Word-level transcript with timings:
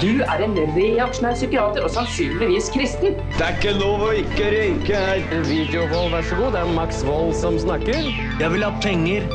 Du 0.00 0.22
er 0.24 0.40
en 0.40 0.54
reaksjonær 0.56 1.34
psykiater 1.36 1.84
og 1.84 1.90
sannsynligvis 1.92 2.70
kristen. 2.72 3.18
Det 3.34 3.44
er 3.44 3.56
ikke 3.58 3.74
lov 3.76 4.06
å 4.06 4.12
ikke 4.16 4.46
røyke 4.54 4.96
her. 4.96 5.18
Videovold, 5.44 6.14
vær 6.14 6.24
så 6.24 6.38
god. 6.38 6.54
Det 6.54 6.60
er 6.62 6.70
Max 6.72 7.02
Vold 7.04 7.34
som 7.36 7.58
snakker. 7.60 8.08
Jeg 8.40 8.52
vil 8.54 8.64
ha 8.64 8.70
penger. 8.80 9.26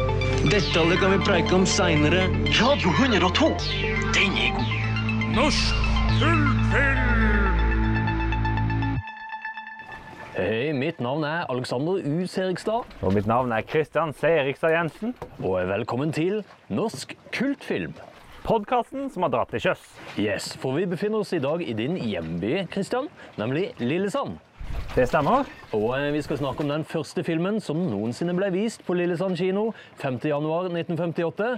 Detaljer 0.49 0.97
kan 1.03 1.13
vi 1.13 1.19
preike 1.27 1.53
om 1.53 1.67
seinere. 1.69 2.23
Radio 2.57 2.95
102. 2.97 3.51
Den 4.17 4.39
er 4.41 4.57
god. 4.57 4.73
Norsk 5.35 5.83
Hei, 10.35 10.73
mitt 10.75 10.97
navn 10.99 11.23
er 11.23 11.45
Alexander 11.53 12.01
U. 12.01 12.25
Serigstad, 12.27 12.89
Og 13.05 13.13
mitt 13.13 13.29
navn 13.29 13.53
er 13.53 13.61
Kristian 13.69 14.17
Serigstad 14.17 14.73
Jensen. 14.73 15.13
og 15.43 15.61
velkommen 15.69 16.11
til 16.11 16.41
Norsk 16.69 17.15
kultfilm. 17.37 17.93
Podkasten 18.45 19.07
som 19.09 19.23
har 19.25 19.31
dratt 19.33 19.49
til 19.55 19.63
sjøs. 19.63 19.85
Yes, 20.21 20.51
for 20.61 20.77
vi 20.77 20.83
befinner 20.85 21.23
oss 21.23 21.31
i 21.33 21.39
dag 21.41 21.63
i 21.65 21.73
din 21.73 21.95
hjemby, 21.97 22.67
Kristian, 22.69 23.07
nemlig 23.41 23.71
Lillesand. 23.81 24.35
Det 24.93 25.07
stemmer. 25.09 25.49
Og 25.73 25.87
eh, 25.97 26.11
vi 26.13 26.21
skal 26.21 26.37
snakke 26.37 26.61
om 26.61 26.69
den 26.69 26.85
første 26.85 27.23
filmen 27.25 27.57
som 27.57 27.81
noensinne 27.89 28.35
ble 28.37 28.51
vist 28.53 28.85
på 28.85 28.93
Lillesand 28.99 29.33
kino 29.39 29.71
5.1.1958. 29.97 31.49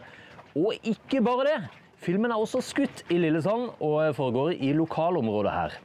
Og 0.56 0.88
ikke 0.88 1.20
bare 1.28 1.50
det. 1.50 1.58
Filmen 2.08 2.32
er 2.32 2.40
også 2.40 2.64
skutt 2.64 3.04
i 3.12 3.20
Lillesand 3.20 3.68
og 3.84 4.16
foregår 4.16 4.56
i 4.56 4.72
lokalområdet 4.78 5.58
her. 5.58 5.78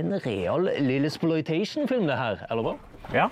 En 0.00 0.16
real 0.24 0.70
Lillesploitation-film 0.80 2.08
det 2.08 2.16
her, 2.16 2.46
eller 2.48 2.70
hva? 2.70 2.76
Ja. 3.12 3.28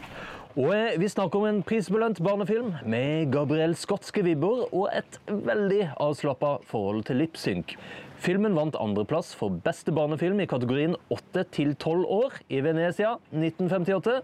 Og 0.55 0.69
eh, 0.71 0.95
vi 1.03 1.09
snakker 1.11 1.41
om 1.41 1.49
en 1.49 1.57
prisbelønt 1.67 2.21
barnefilm 2.23 2.69
med 2.87 3.33
Gabriel 3.35 3.73
Skotske 3.75 4.23
vibber 4.23 4.69
og 4.69 4.85
et 4.95 5.17
veldig 5.27 5.89
avslappa 5.99 6.61
forhold 6.69 7.03
til 7.09 7.19
lipsynk. 7.25 7.75
Filmen 8.23 8.55
vant 8.55 8.79
andreplass 8.79 9.33
for 9.35 9.57
beste 9.65 9.91
barnefilm 9.91 10.39
i 10.45 10.47
kategorien 10.47 10.95
8 11.11 11.43
til 11.57 11.74
12 11.74 12.07
år 12.07 12.38
i 12.55 12.63
Venezia 12.63 13.16
1958, 13.33 14.21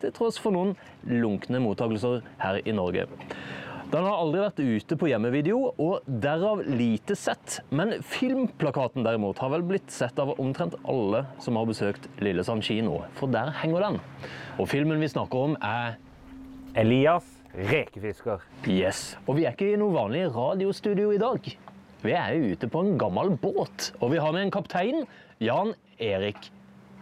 til 0.00 0.16
tross 0.16 0.40
for 0.40 0.56
noen 0.56 0.72
lunkne 1.04 1.60
mottakelser 1.60 2.24
her 2.40 2.62
i 2.64 2.72
Norge. 2.72 3.04
Den 3.92 4.06
har 4.06 4.16
aldri 4.16 4.40
vært 4.40 4.60
ute 4.64 4.96
på 4.98 5.08
hjemmevideo, 5.10 5.58
og 5.78 6.06
derav 6.22 6.62
lite 6.66 7.16
sett. 7.18 7.60
Men 7.74 7.92
filmplakaten 8.02 9.04
derimot 9.06 9.38
har 9.42 9.52
vel 9.52 9.66
blitt 9.66 9.92
sett 9.92 10.18
av 10.22 10.32
omtrent 10.40 10.76
alle 10.88 11.24
som 11.44 11.58
har 11.60 11.68
besøkt 11.68 12.08
Lillesand 12.24 12.64
kino, 12.64 13.02
for 13.18 13.30
der 13.30 13.52
henger 13.60 13.84
den. 13.86 14.00
Og 14.58 14.70
filmen 14.72 15.02
vi 15.02 15.10
snakker 15.12 15.50
om 15.50 15.56
er 15.60 15.98
Elias 16.80 17.28
rekefisker. 17.54 18.42
Yes. 18.66 19.14
Og 19.28 19.38
vi 19.38 19.46
er 19.46 19.54
ikke 19.54 19.74
i 19.74 19.78
noe 19.78 19.94
vanlig 19.94 20.26
radiostudio 20.34 21.12
i 21.14 21.20
dag. 21.22 21.52
Vi 22.04 22.12
er 22.12 22.34
jo 22.34 22.54
ute 22.54 22.68
på 22.68 22.82
en 22.84 22.96
gammel 23.00 23.34
båt, 23.40 23.92
og 24.00 24.10
vi 24.12 24.20
har 24.20 24.34
med 24.34 24.48
en 24.48 24.54
kaptein, 24.54 25.04
Jan 25.40 25.74
Erik 26.02 26.50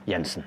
Jensen. 0.07 0.45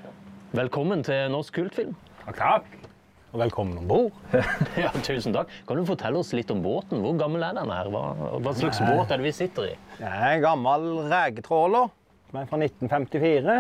Velkommen 0.56 1.02
til 1.04 1.32
Norsk 1.34 1.58
kultfilm. 1.58 1.96
Takk, 2.26 2.38
takk. 2.38 2.94
Og 3.36 3.42
velkommen 3.42 3.76
om 3.82 3.88
bord. 3.90 4.14
Ja, 4.80 4.94
tusen 5.04 5.34
takk. 5.36 5.50
Kan 5.68 5.76
du 5.76 5.84
fortelle 5.84 6.22
oss 6.22 6.30
litt 6.32 6.52
om 6.54 6.62
båten? 6.64 7.02
Hvor 7.04 7.18
gammel 7.20 7.44
er 7.44 7.58
den 7.58 7.68
her? 7.68 7.90
Hva, 7.92 8.04
hva 8.40 8.54
slags 8.56 8.80
båt 8.80 9.10
er 9.12 9.20
det 9.20 9.26
vi 9.26 9.34
sitter 9.36 9.66
i? 9.68 9.72
Det 9.98 10.08
er 10.08 10.38
en 10.38 10.44
gammel 10.46 10.86
regetråler 11.12 11.90
som 12.30 12.40
er 12.40 12.48
fra 12.48 12.60
1954. 12.64 13.58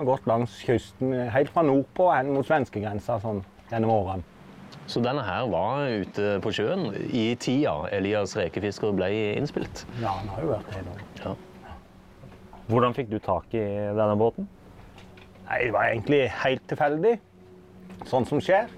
Har 0.00 0.08
gått 0.08 0.26
langs 0.26 0.56
kysten 0.66 1.14
helt 1.30 1.52
fra 1.54 1.62
nordpå 1.68 2.08
hen 2.16 2.32
mot 2.34 2.48
svenskegrensa 2.48 3.20
sånn 3.22 3.44
gjennom 3.70 3.94
årene. 3.94 4.26
Så 4.90 4.98
denne 5.06 5.22
her 5.22 5.46
var 5.54 5.86
ute 6.02 6.34
på 6.42 6.54
sjøen 6.58 6.88
i 7.06 7.28
tida 7.38 7.76
Elias 7.94 8.34
rekefisker 8.38 8.90
ble 8.98 9.12
innspilt. 9.38 9.84
Ja, 10.02 10.16
den 10.18 10.34
har 10.34 10.42
jo 10.42 10.50
vært 10.56 10.74
det 10.74 10.82
nå. 10.88 10.98
Ja. 11.22 11.36
Hvordan 12.66 12.98
fikk 12.98 13.14
du 13.14 13.20
tak 13.22 13.54
i 13.54 13.62
denne 13.70 14.18
båten? 14.18 14.50
Nei, 15.46 15.62
det 15.62 15.72
var 15.78 15.92
egentlig 15.94 16.24
helt 16.42 16.66
tilfeldig. 16.74 17.14
Sånn 18.06 18.26
som 18.28 18.40
skjer. 18.42 18.68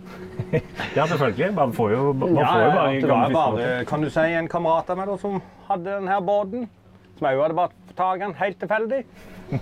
Ja, 0.96 1.04
selvfølgelig. 1.04 1.50
Man 1.56 1.72
får 1.76 1.92
jo, 1.92 2.12
man 2.16 2.36
Ja, 2.38 2.46
får 2.48 2.60
jo 2.62 2.68
ja, 2.68 2.74
bare 2.74 2.92
det 3.00 3.08
var 3.10 3.34
bare, 3.34 3.84
kan 3.88 4.04
du 4.04 4.08
si, 4.10 4.24
en 4.38 4.48
kamerat 4.48 4.90
av 4.90 4.98
meg 5.00 5.10
da, 5.10 5.16
som 5.20 5.40
hadde 5.68 5.96
denne 5.98 6.20
båten. 6.24 6.68
Som 7.18 7.28
òg 7.28 7.42
hadde 7.42 7.58
bare 7.58 7.94
tak 7.98 8.22
den 8.22 8.34
helt 8.38 8.58
tilfeldig. 8.62 9.02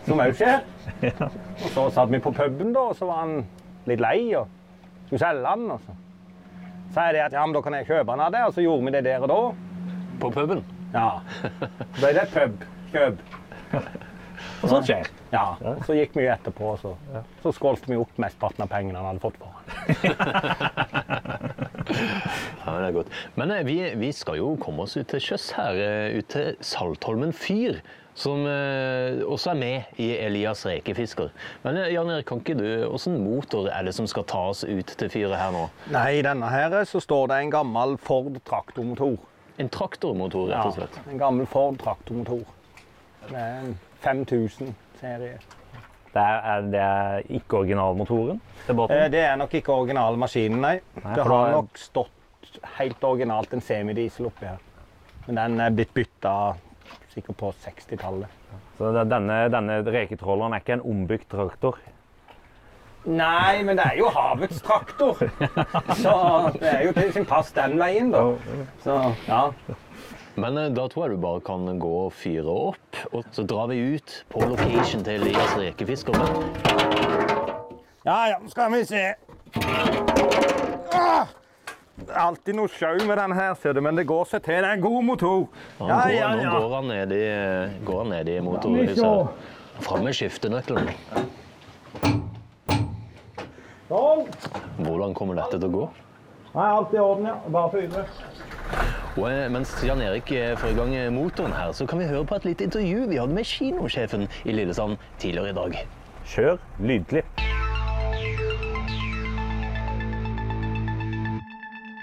Som 0.06 0.22
òg 0.22 0.37
skjer. 0.39 0.62
Og 1.65 1.69
så 1.72 1.87
satt 1.97 2.12
vi 2.12 2.21
på 2.22 2.33
puben, 2.37 2.72
da, 2.77 2.89
og 2.91 2.97
så 2.99 3.09
var 3.09 3.25
han 3.25 3.37
litt 3.89 4.03
lei 4.03 4.19
og 4.39 4.47
skulle 5.06 5.22
selge 5.22 5.43
den. 5.47 5.71
Og 5.75 5.83
så 5.87 5.97
sa 6.95 7.09
jeg 7.11 7.25
at 7.27 7.37
ja, 7.37 7.45
men 7.47 7.56
da 7.56 7.62
kan 7.65 7.77
jeg 7.78 7.89
kjøpe 7.89 8.11
den 8.12 8.25
av 8.27 8.34
deg, 8.34 8.47
og 8.49 8.55
så 8.56 8.65
gjorde 8.65 8.87
vi 8.87 8.95
det 8.97 9.05
der 9.09 9.27
og 9.27 9.33
da. 9.33 9.41
På 10.22 10.31
puben. 10.33 10.62
Ja. 10.95 11.09
Så 11.97 11.99
ble 12.00 12.12
det 12.16 12.28
pubkjøp. 12.33 13.25
Og 14.63 14.69
sånt 14.71 14.87
skjer. 14.89 15.07
Ja. 15.33 15.47
Så 15.87 15.93
gikk 15.97 16.13
vi 16.17 16.23
jo 16.27 16.33
etterpå, 16.35 16.65
og 16.75 16.79
så, 16.83 16.91
så 17.43 17.49
skålte 17.57 17.87
vi 17.91 17.97
opp 18.01 18.15
mesteparten 18.21 18.63
av 18.67 18.71
pengene 18.73 18.99
han 19.01 19.09
hadde 19.13 19.25
fått 19.25 19.39
for. 19.41 19.53
Ja, 22.67 22.73
det 22.81 22.87
er 22.89 22.95
godt. 22.97 23.11
Men 23.39 23.51
eh, 23.55 23.63
vi, 23.67 23.77
vi 23.99 24.09
skal 24.15 24.37
jo 24.41 24.49
komme 24.63 24.83
oss 24.87 24.97
ut 24.99 25.09
til 25.11 25.21
sjøs 25.23 25.51
her, 25.57 25.75
eh, 25.79 26.17
ut 26.19 26.29
til 26.33 26.47
Saltholmen 26.65 27.33
fyr. 27.37 27.75
Som 28.17 28.47
eh, 28.49 29.21
også 29.29 29.51
er 29.53 29.59
med 29.61 29.79
i 30.01 30.07
Elias 30.25 30.65
rekefisker. 30.65 31.29
Men 31.67 31.77
Jan 31.93 32.09
Erik, 32.15 32.25
kan 32.31 32.39
ikke 32.41 32.55
du, 32.57 32.65
Hvilken 32.89 33.19
motor 33.21 33.69
er 33.69 33.83
det 33.85 33.93
som 33.93 34.07
skal 34.09 34.25
ta 34.25 34.41
oss 34.55 34.63
ut 34.65 34.89
til 34.99 35.09
fyret 35.13 35.37
her 35.37 35.51
nå? 35.53 35.67
Nei, 35.93 36.19
i 36.19 36.23
denne 36.25 36.49
her 36.49 36.73
så 36.89 36.99
står 37.05 37.29
det 37.33 37.37
en 37.43 37.53
gammel 37.53 37.99
Ford 38.01 38.39
traktormotor. 38.49 39.19
En 39.61 39.69
traktormotor, 39.73 40.49
rett 40.49 40.65
og 40.65 40.75
slett. 40.79 40.97
Ja, 40.97 41.03
en 41.13 41.21
gammel 41.21 41.47
Ford 41.53 41.77
traktormotor. 41.83 42.41
Er 43.29 43.37
en 43.67 43.77
5000-serie. 44.06 45.39
Det 46.17 46.22
er, 46.22 46.39
er, 46.49 46.61
det 46.72 46.81
er 46.81 47.27
ikke 47.37 47.59
originalmotoren 47.59 48.39
til 48.67 48.75
båten. 48.78 48.97
Eh, 48.97 49.11
Det 49.12 49.21
er 49.27 49.37
nok 49.37 49.53
ikke 49.59 49.72
original 49.75 50.17
maskinen, 50.17 50.61
nei. 50.65 50.78
Nei, 51.03 51.15
Det 51.15 51.25
har 51.27 51.33
da- 51.50 51.50
nok 51.59 51.77
stått 51.78 52.61
helt 52.78 53.05
originalt 53.05 53.53
en 53.53 53.61
semidiesel 53.61 54.27
oppi 54.31 54.47
her. 54.49 54.62
Men 55.27 55.37
den 55.43 55.61
er 55.61 55.71
blitt 55.77 55.93
bytta 55.95 56.33
sikkert 57.12 57.37
på 57.37 57.50
60-tallet. 57.65 58.33
Så 58.78 58.93
denne, 59.09 59.37
denne 59.50 59.81
reketråleren 59.84 60.53
er 60.56 60.61
ikke 60.62 60.77
en 60.78 60.84
ombygd 60.87 61.28
traktor. 61.33 61.77
Nei, 63.06 63.62
men 63.62 63.77
det 63.78 63.84
er 63.87 63.99
jo 64.00 64.09
havets 64.11 64.61
traktor. 64.66 65.21
Så 66.03 66.15
det 66.59 66.71
er 66.72 66.81
jo 66.89 66.93
til 66.97 67.12
sin 67.15 67.27
pass 67.28 67.53
den 67.55 67.77
veien, 67.78 68.11
da. 68.11 68.22
Så 68.83 68.97
ja. 69.28 69.43
Men 70.37 70.59
eh, 70.61 70.69
da 70.77 70.85
tror 70.93 71.07
jeg 71.07 71.17
du 71.17 71.23
bare 71.23 71.41
kan 71.45 71.65
gå 71.81 71.93
og 72.07 72.13
fyre 72.13 72.45
opp, 72.69 72.99
og 73.17 73.25
så 73.33 73.45
drar 73.49 73.71
vi 73.73 73.79
ut 73.97 74.19
på 74.33 74.43
location 74.51 75.05
til 75.07 75.23
Elias 75.23 75.55
rekefisker. 75.57 76.19
Ja, 78.07 78.19
ja, 78.31 78.37
skal 78.53 78.73
vi 78.75 78.83
se. 78.87 79.03
Ah! 80.95 81.27
Det 81.97 82.13
er 82.13 82.21
alltid 82.21 82.55
noe 82.59 82.69
sjau 82.69 82.99
med 83.09 83.17
den 83.17 83.33
her, 83.33 83.55
ser 83.57 83.73
du, 83.73 83.81
men 83.83 83.97
det 83.97 84.05
går 84.07 84.27
seg 84.29 84.43
til. 84.45 84.61
Det 84.61 84.69
er 84.69 84.77
en 84.77 84.83
god 84.85 85.03
motor. 85.09 85.47
Ja, 85.81 85.87
Ja, 86.13 86.35
ja, 86.37 86.51
Nå 86.53 86.61
går 86.61 86.75
han 86.77 86.91
ned 86.93 87.15
i, 87.17 87.23
går 87.89 88.03
han 88.03 88.13
ned 88.13 88.29
i 88.29 88.37
motorhuset. 88.45 89.01
se. 89.01 89.83
Fram 89.87 90.05
med 90.05 90.15
skiftenøkkelen. 90.17 90.93
Sånn. 93.89 94.27
Hvordan 94.85 95.15
kommer 95.17 95.41
dette 95.41 95.57
til 95.59 95.69
å 95.71 95.73
gå? 95.73 95.89
Nei, 96.57 96.69
alt 96.69 96.93
i 96.97 97.01
orden, 97.01 97.27
ja. 97.31 97.37
Bare 97.53 97.73
fyre. 97.73 98.05
Og 99.16 99.31
eh, 99.32 99.47
mens 99.49 99.71
Jan 99.81 100.03
Erik 100.04 100.28
eh, 100.37 100.50
får 100.60 100.75
i 100.75 100.77
gang 100.77 100.91
eh, 100.93 101.06
motoren 101.09 101.54
her, 101.56 101.71
så 101.72 101.87
kan 101.88 102.03
vi 102.03 102.04
høre 102.04 102.27
på 102.28 102.37
et 102.37 102.44
lite 102.50 102.66
intervju 102.66 103.06
vi 103.09 103.16
hadde 103.16 103.32
med 103.32 103.49
kinosjefen 103.49 104.27
i 104.44 104.53
Lillesand 104.53 104.99
tidligere 105.16 105.54
i 105.54 105.56
dag. 105.56 105.78
Kjør 106.28 106.59
lydklipp. 106.84 107.41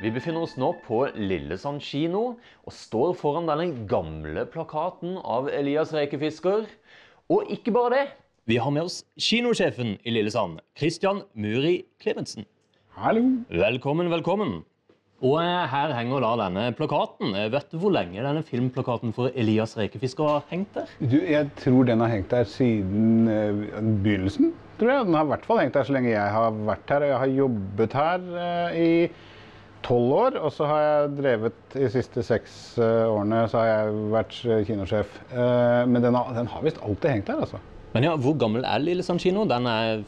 Vi 0.02 0.12
befinner 0.18 0.48
oss 0.48 0.58
nå 0.58 0.72
på 0.88 1.04
Lillesand 1.14 1.86
kino 1.86 2.24
og 2.66 2.74
står 2.74 3.14
foran 3.22 3.46
denne 3.52 3.86
gamle 3.86 4.48
plakaten 4.50 5.20
av 5.22 5.54
Elias 5.54 5.94
rekefisker. 5.94 6.66
Og 7.30 7.54
ikke 7.54 7.78
bare 7.78 7.94
det. 7.94 8.04
Vi 8.50 8.58
har 8.58 8.74
med 8.74 8.90
oss 8.90 9.04
kinosjefen 9.22 10.00
i 10.02 10.18
Lillesand, 10.18 10.66
Christian 10.74 11.22
Muri 11.38 11.84
Klemetsen. 12.02 12.50
Hallo. 12.98 13.22
Velkommen, 13.54 14.10
velkommen. 14.10 14.64
Og 15.24 15.38
eh, 15.40 15.68
her 15.72 15.94
henger 15.96 16.24
da 16.24 16.32
denne 16.42 16.64
plakaten. 16.76 17.36
Eh, 17.38 17.50
Vet 17.54 17.70
du 17.72 17.78
hvor 17.80 17.94
lenge 17.96 18.24
denne 18.26 18.42
filmplakaten 18.44 19.14
for 19.16 19.30
Elias 19.40 19.76
rekefisker 19.80 20.28
har 20.28 20.48
hengt 20.50 20.74
der? 20.76 20.90
Du, 21.00 21.16
jeg 21.22 21.52
tror 21.62 21.86
den 21.88 22.02
har 22.04 22.12
hengt 22.12 22.32
der 22.34 22.48
siden 22.50 23.28
eh, 23.32 23.62
begynnelsen. 24.04 24.52
tror 24.80 24.92
jeg. 24.92 25.06
Den 25.08 25.14
har 25.20 25.24
i 25.28 25.32
hvert 25.32 25.46
fall 25.48 25.62
hengt 25.62 25.78
der 25.78 25.88
så 25.88 25.94
lenge 25.96 26.12
jeg 26.12 26.34
har 26.34 26.58
vært 26.68 26.90
her. 26.92 27.06
og 27.06 27.12
Jeg 27.14 27.22
har 27.22 27.36
jobbet 27.38 27.94
her 27.94 28.26
i 28.74 28.90
tolv 29.84 30.12
år, 30.16 30.38
og 30.40 30.52
så 30.56 30.66
har 30.68 30.82
jeg 30.88 31.14
drevet 31.20 31.56
de 31.76 31.88
siste 31.92 32.24
seks 32.24 32.58
årene 32.80 33.42
så 33.52 33.60
har 33.60 33.68
jeg 33.68 33.96
vært 34.14 34.36
kinosjef. 34.68 35.18
Men 35.36 36.00
den 36.04 36.16
har, 36.16 36.30
den 36.38 36.48
har 36.48 36.64
visst 36.64 36.80
alltid 36.80 37.10
hengt 37.18 37.28
der, 37.28 37.42
altså. 37.44 37.60
Men 37.94 38.08
ja, 38.08 38.14
hvor 38.16 38.34
gammel 38.40 38.64
er 38.66 38.80
Lillesand 38.80 39.20
kino? 39.22 39.44
Den 39.46 39.68
er 39.70 40.06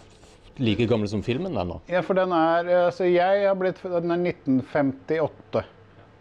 like 0.61 0.87
gammel 0.87 1.09
som 1.11 1.23
filmen, 1.25 1.53
den 1.55 1.71
da? 1.73 1.79
Ja, 1.91 2.01
for 2.05 2.17
den 2.17 2.33
er 2.35 2.69
altså 2.87 3.07
Jeg 3.09 3.47
har 3.47 3.55
blitt 3.59 3.81
Den 3.83 4.13
er 4.13 4.21
1958. 4.31 5.65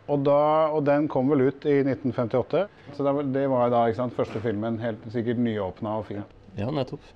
Og, 0.04 0.20
da, 0.20 0.38
og 0.74 0.82
den 0.84 1.06
kom 1.08 1.30
vel 1.32 1.46
ut 1.48 1.64
i 1.64 1.78
1958. 1.80 2.64
Så 2.96 3.06
det 3.32 3.44
var, 3.48 3.70
da 3.72 3.86
ikke 3.88 4.02
sant, 4.02 4.16
første 4.16 4.42
filmen, 4.44 4.76
helt 4.82 5.04
sikkert 5.14 5.40
nyåpna 5.40 5.94
og 6.00 6.08
fin. 6.10 6.24
Ja, 6.58 6.68
nettopp. 6.70 7.06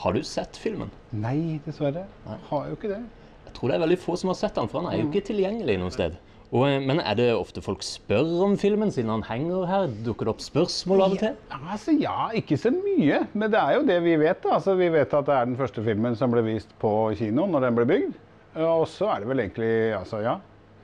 Har 0.00 0.14
du 0.14 0.22
sett 0.24 0.56
filmen? 0.60 0.92
Nei, 1.10 1.58
dessverre. 1.66 2.06
Har 2.48 2.68
jo 2.70 2.78
ikke 2.78 2.92
det. 2.94 3.00
Jeg 3.48 3.56
tror 3.56 3.72
det 3.72 3.76
er 3.76 3.82
veldig 3.82 3.98
få 4.00 4.14
som 4.20 4.30
har 4.30 4.38
sett 4.38 4.54
den, 4.56 4.70
for 4.70 4.80
den 4.80 4.92
er 4.92 5.02
jo 5.02 5.08
ikke 5.10 5.26
tilgjengelig 5.32 5.76
noe 5.82 5.92
sted. 5.92 6.14
Og, 6.52 6.66
eh, 6.68 6.82
men 6.84 7.00
er 7.00 7.16
det 7.16 7.30
ofte 7.32 7.62
folk 7.64 7.80
spør 7.86 8.28
om 8.44 8.58
filmen, 8.60 8.90
siden 8.92 9.08
han 9.08 9.24
henger 9.24 9.64
her? 9.70 9.86
Dukker 10.04 10.28
det 10.28 10.34
opp 10.34 10.42
spørsmål 10.44 11.04
av 11.06 11.14
og 11.16 11.22
til? 11.22 11.38
Ja, 11.48 11.60
altså, 11.72 11.94
ja, 11.96 12.16
ikke 12.36 12.58
så 12.60 12.74
mye. 12.76 13.22
Men 13.32 13.54
det 13.54 13.60
er 13.62 13.78
jo 13.78 13.86
det 13.88 13.98
vi 14.04 14.18
vet. 14.20 14.42
da. 14.44 14.58
Altså, 14.58 14.74
vi 14.76 14.90
vet 14.92 15.14
at 15.16 15.26
det 15.30 15.36
er 15.38 15.48
den 15.48 15.56
første 15.56 15.84
filmen 15.86 16.16
som 16.18 16.34
ble 16.34 16.44
vist 16.44 16.74
på 16.82 16.92
kino 17.16 17.46
når 17.48 17.68
den 17.70 17.80
ble 17.80 17.88
bygd. 17.88 18.18
Og 18.60 18.84
så 18.92 19.08
er 19.14 19.22
det 19.22 19.30
vel 19.32 19.46
egentlig 19.46 19.72
Altså, 19.96 20.20
ja. 20.20 20.36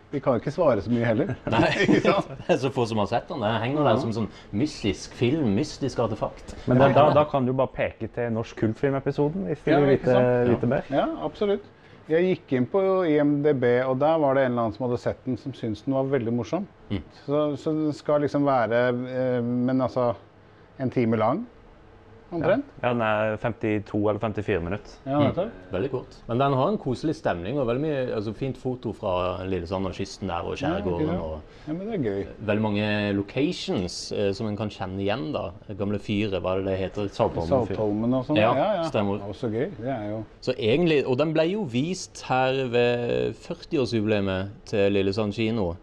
Vi 0.09 0.23
kan 0.25 0.39
jo 0.39 0.41
ikke 0.41 0.55
svare 0.55 0.81
så 0.81 0.89
mye 0.89 1.05
heller. 1.05 1.35
Nei, 1.53 1.69
det 2.01 2.55
er 2.55 2.61
så 2.63 2.71
få 2.73 2.87
som 2.89 3.03
har 3.03 3.11
sett 3.11 3.29
den. 3.29 3.45
Det 3.45 3.51
henger 3.61 3.85
der 3.91 3.99
som 4.01 4.15
sånn 4.17 4.31
mystisk 4.57 5.13
film, 5.19 5.51
mystisk 5.59 6.01
artefakt. 6.01 6.55
Men 6.65 6.81
da, 6.81 6.89
da, 6.97 7.11
da 7.13 7.27
kan 7.29 7.45
du 7.45 7.53
bare 7.53 7.69
peke 7.77 8.09
til 8.15 8.33
Norsk 8.33 8.57
kultfilmepisoden 8.65 9.51
hvis 9.51 9.61
du 9.67 9.75
Ja, 9.75 9.83
vil 9.85 9.99
vite, 9.99 10.17
vite 10.49 10.71
mer. 10.71 10.89
Ja, 10.89 11.11
absolutt. 11.29 11.69
Jeg 12.09 12.25
gikk 12.25 12.53
inn 12.57 12.67
på 12.73 12.81
IMDb, 13.05 13.65
og 13.85 13.99
der 14.01 14.17
var 14.23 14.39
det 14.39 14.47
en 14.47 14.55
eller 14.55 14.63
annen 14.65 14.77
som 14.79 14.87
hadde 14.87 15.01
sett 15.03 15.19
den, 15.27 15.37
som 15.37 15.53
syntes 15.53 15.83
den 15.85 15.93
var 15.93 16.09
veldig 16.09 16.33
morsom. 16.33 16.65
Så, 17.27 17.43
så 17.61 17.75
den 17.77 17.93
skal 17.93 18.23
liksom 18.25 18.47
være 18.49 18.79
eh, 19.13 19.43
Men 19.45 19.83
altså 19.85 20.15
En 20.81 20.89
time 20.95 21.19
lang, 21.21 21.43
omtrent. 22.33 22.65
Ja, 22.83 22.89
Den 22.93 23.01
er 23.03 23.37
52 23.41 24.09
eller 24.11 24.19
54 24.21 24.61
minutter. 24.65 24.97
Ja, 25.07 25.19
mm. 25.31 25.51
Veldig 25.73 25.91
kort. 25.91 26.17
Men 26.29 26.39
den 26.43 26.53
har 26.59 26.69
en 26.73 26.79
koselig 26.79 27.15
stemning 27.17 27.59
og 27.59 27.67
veldig 27.69 27.83
mye 27.85 28.15
altså, 28.17 28.35
fint 28.37 28.59
foto 28.61 28.93
fra 28.93 29.45
Lillesand 29.49 29.87
og 29.87 29.95
kysten 29.97 30.29
der 30.29 30.45
og 30.49 30.57
skjærgården. 30.61 31.09
Ja, 31.15 31.31
Ja, 31.69 31.73
men 31.77 31.87
det 31.91 31.99
er 31.99 32.05
gøy. 32.05 32.27
veldig 32.49 32.63
mange 32.65 32.87
locations 33.13 34.13
eh, 34.13 34.31
som 34.33 34.47
en 34.49 34.57
kan 34.57 34.71
kjenne 34.73 35.03
igjen. 35.05 35.33
da. 35.35 35.51
Gamle 35.77 35.99
fyret, 36.01 36.41
hva 36.41 36.55
er 36.57 36.63
det 36.63 36.71
det 36.71 36.79
heter? 36.79 37.09
Saltholmen. 37.13 37.49
Saltholmen 37.69 38.15
og 38.15 38.25
sånn. 38.25 38.37
Ja, 38.41 38.55
ja, 38.57 38.69
ja. 38.79 38.87
stemmer. 38.89 39.21
Også 39.29 39.51
gøy. 39.53 39.69
Det 39.81 39.89
er 39.93 40.07
jo 40.11 40.23
Så 40.41 40.55
egentlig, 40.57 41.03
Og 41.07 41.19
den 41.19 41.33
ble 41.37 41.45
jo 41.53 41.63
vist 41.69 42.23
her 42.29 42.65
ved 42.73 43.35
40-årsjubileet 43.45 44.49
til 44.67 44.93
Lillesand 44.93 45.33
kino. 45.37 45.75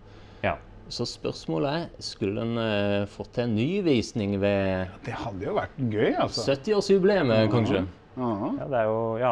Så 0.89 1.05
spørsmålet 1.09 1.71
er, 1.73 1.85
skulle 2.03 2.41
den 2.43 2.59
eh, 2.61 3.07
fått 3.09 3.31
til 3.33 3.47
en 3.47 3.55
ny 3.57 3.81
visning 3.85 4.35
ved 4.41 4.91
Det 5.05 5.15
hadde 5.17 5.47
jo 5.47 5.55
vært 5.57 5.79
gøy, 5.81 6.11
altså. 6.21 6.45
70-årsjubileet, 6.53 7.49
kanskje? 7.49 7.81
Ja, 8.15 8.29
ja, 8.59 8.67
det 8.69 8.79
er 8.83 8.89
jo 8.91 8.99
ja, 9.19 9.31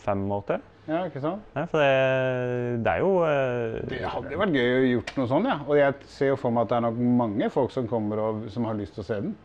fem 0.00 0.24
år 0.32 0.46
til. 0.48 0.64
ja 0.88 1.02
ikke 1.10 1.20
sant? 1.22 1.44
Nei, 1.54 1.66
for 1.70 1.84
det, 1.84 2.80
det 2.86 2.94
er 2.94 3.04
jo 3.04 3.12
eh, 3.28 3.76
Det 3.92 4.00
hadde 4.08 4.32
jo 4.32 4.40
vært 4.40 4.56
gøy 4.56 4.72
å 4.78 4.88
gjort 4.94 5.14
noe 5.20 5.30
sånn, 5.34 5.50
ja. 5.52 5.58
Og 5.68 5.76
jeg 5.82 6.10
ser 6.16 6.32
jo 6.32 6.40
for 6.40 6.56
meg 6.56 6.64
at 6.64 6.72
det 6.72 6.80
er 6.80 6.86
nok 6.88 7.04
mange 7.20 7.52
folk 7.52 7.76
som 7.76 7.88
kommer 7.90 8.24
og 8.24 8.48
som 8.50 8.64
har 8.70 8.80
lyst 8.80 8.96
til 8.96 9.04
å 9.04 9.08
se 9.10 9.20
den. 9.28 9.36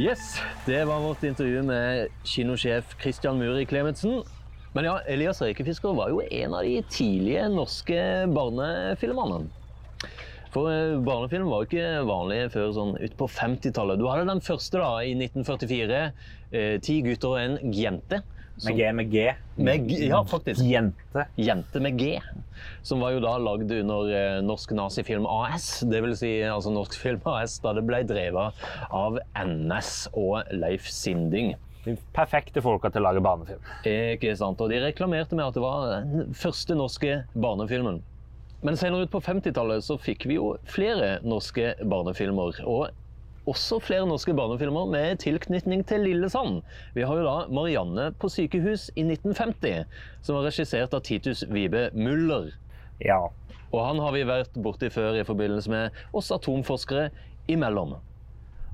Yes, 0.00 0.38
det 0.64 0.86
var 0.88 1.04
vårt 1.04 1.22
intervju 1.28 1.60
med 1.68 2.08
kinosjef 2.24 2.96
Christian 2.98 3.36
Muri 3.38 3.68
Klemetsen. 3.68 4.22
Men 4.72 4.88
ja, 4.88 4.98
Elias 5.10 5.42
Røykefisker 5.44 5.96
var 5.96 6.12
jo 6.12 6.22
en 6.24 6.54
av 6.56 6.64
de 6.64 6.78
tidlige 6.88 7.48
norske 7.52 7.98
barnefilmene. 8.32 9.42
For 10.52 10.68
eh, 10.68 10.98
barnefilm 11.04 11.48
var 11.48 11.62
jo 11.62 11.68
ikke 11.70 12.04
vanlig 12.08 12.38
før 12.52 12.72
sånn 12.76 12.94
ut 13.00 13.16
på 13.16 13.28
50-tallet. 13.32 14.00
Du 14.00 14.06
hadde 14.08 14.28
den 14.28 14.44
første 14.44 14.80
da, 14.80 14.92
i 15.04 15.14
1944, 15.16 16.00
eh, 16.52 16.76
'Ti 16.80 17.00
gutter 17.08 17.34
og 17.34 17.40
en 17.40 17.74
jente'. 17.76 18.22
Med 18.62 18.76
G, 18.76 18.88
med 18.92 19.08
G. 19.10 19.22
Med 19.56 19.90
ja, 19.90 20.20
faktisk. 20.28 20.60
Jente. 20.60 21.24
Jente 21.40 21.80
med 21.80 21.96
G, 21.98 22.18
som 22.84 23.00
var 23.00 23.14
jo 23.14 23.22
da 23.24 23.32
lagd 23.40 23.72
under 23.74 24.12
eh, 24.12 24.40
Norsk 24.44 24.74
Nazifilm 24.76 25.26
AS. 25.26 25.80
Det 25.88 26.02
vil 26.04 26.12
si 26.16 26.34
altså 26.44 26.70
Norsk 26.70 26.98
Film 27.00 27.24
AS, 27.32 27.56
da 27.64 27.72
det 27.76 27.84
ble 27.88 28.02
drevet 28.06 28.60
av 28.92 29.18
NS 29.40 30.12
og 30.12 30.52
Leif 30.52 30.88
Sinding. 30.92 31.56
De 31.84 31.96
perfekte 32.14 32.62
folka 32.62 32.92
til 32.92 33.02
å 33.02 33.08
lage 33.08 33.22
barnefilm. 33.24 33.62
Ikke 33.88 34.36
sant? 34.38 34.60
Og 34.62 34.70
de 34.70 34.78
reklamerte 34.84 35.34
med 35.38 35.48
at 35.48 35.56
det 35.56 35.64
var 35.64 35.88
den 35.90 36.34
første 36.38 36.76
norske 36.78 37.22
barnefilmen. 37.34 38.02
Men 38.62 38.78
senere 38.78 39.08
ut 39.08 39.10
på 39.10 39.20
50-tallet 39.24 39.82
så 39.82 39.96
fikk 39.98 40.28
vi 40.30 40.36
jo 40.36 40.52
flere 40.70 41.16
norske 41.26 41.72
barnefilmer. 41.82 42.60
Og 42.62 42.92
også 43.50 43.80
flere 43.82 44.06
norske 44.06 44.34
barnefilmer 44.38 44.86
med 44.86 45.18
tilknytning 45.24 45.82
til 45.90 46.04
Lillesand. 46.06 46.60
Vi 46.94 47.02
har 47.02 47.18
jo 47.18 47.24
da 47.26 47.46
'Marianne 47.50 48.12
på 48.14 48.30
sykehus' 48.30 48.90
i 48.94 49.02
1950, 49.02 49.84
som 50.22 50.36
var 50.36 50.46
regissert 50.46 50.94
av 50.94 51.02
Titus 51.02 51.42
Vibe 51.50 51.90
Muller. 51.92 52.52
Ja. 53.00 53.32
Og 53.72 53.86
han 53.86 53.98
har 53.98 54.12
vi 54.12 54.22
vært 54.22 54.54
borti 54.54 54.90
før 54.92 55.18
i 55.18 55.24
forbindelse 55.26 55.70
med 55.70 55.90
oss 56.14 56.30
atomforskere 56.30 57.10
imellom. 57.48 57.96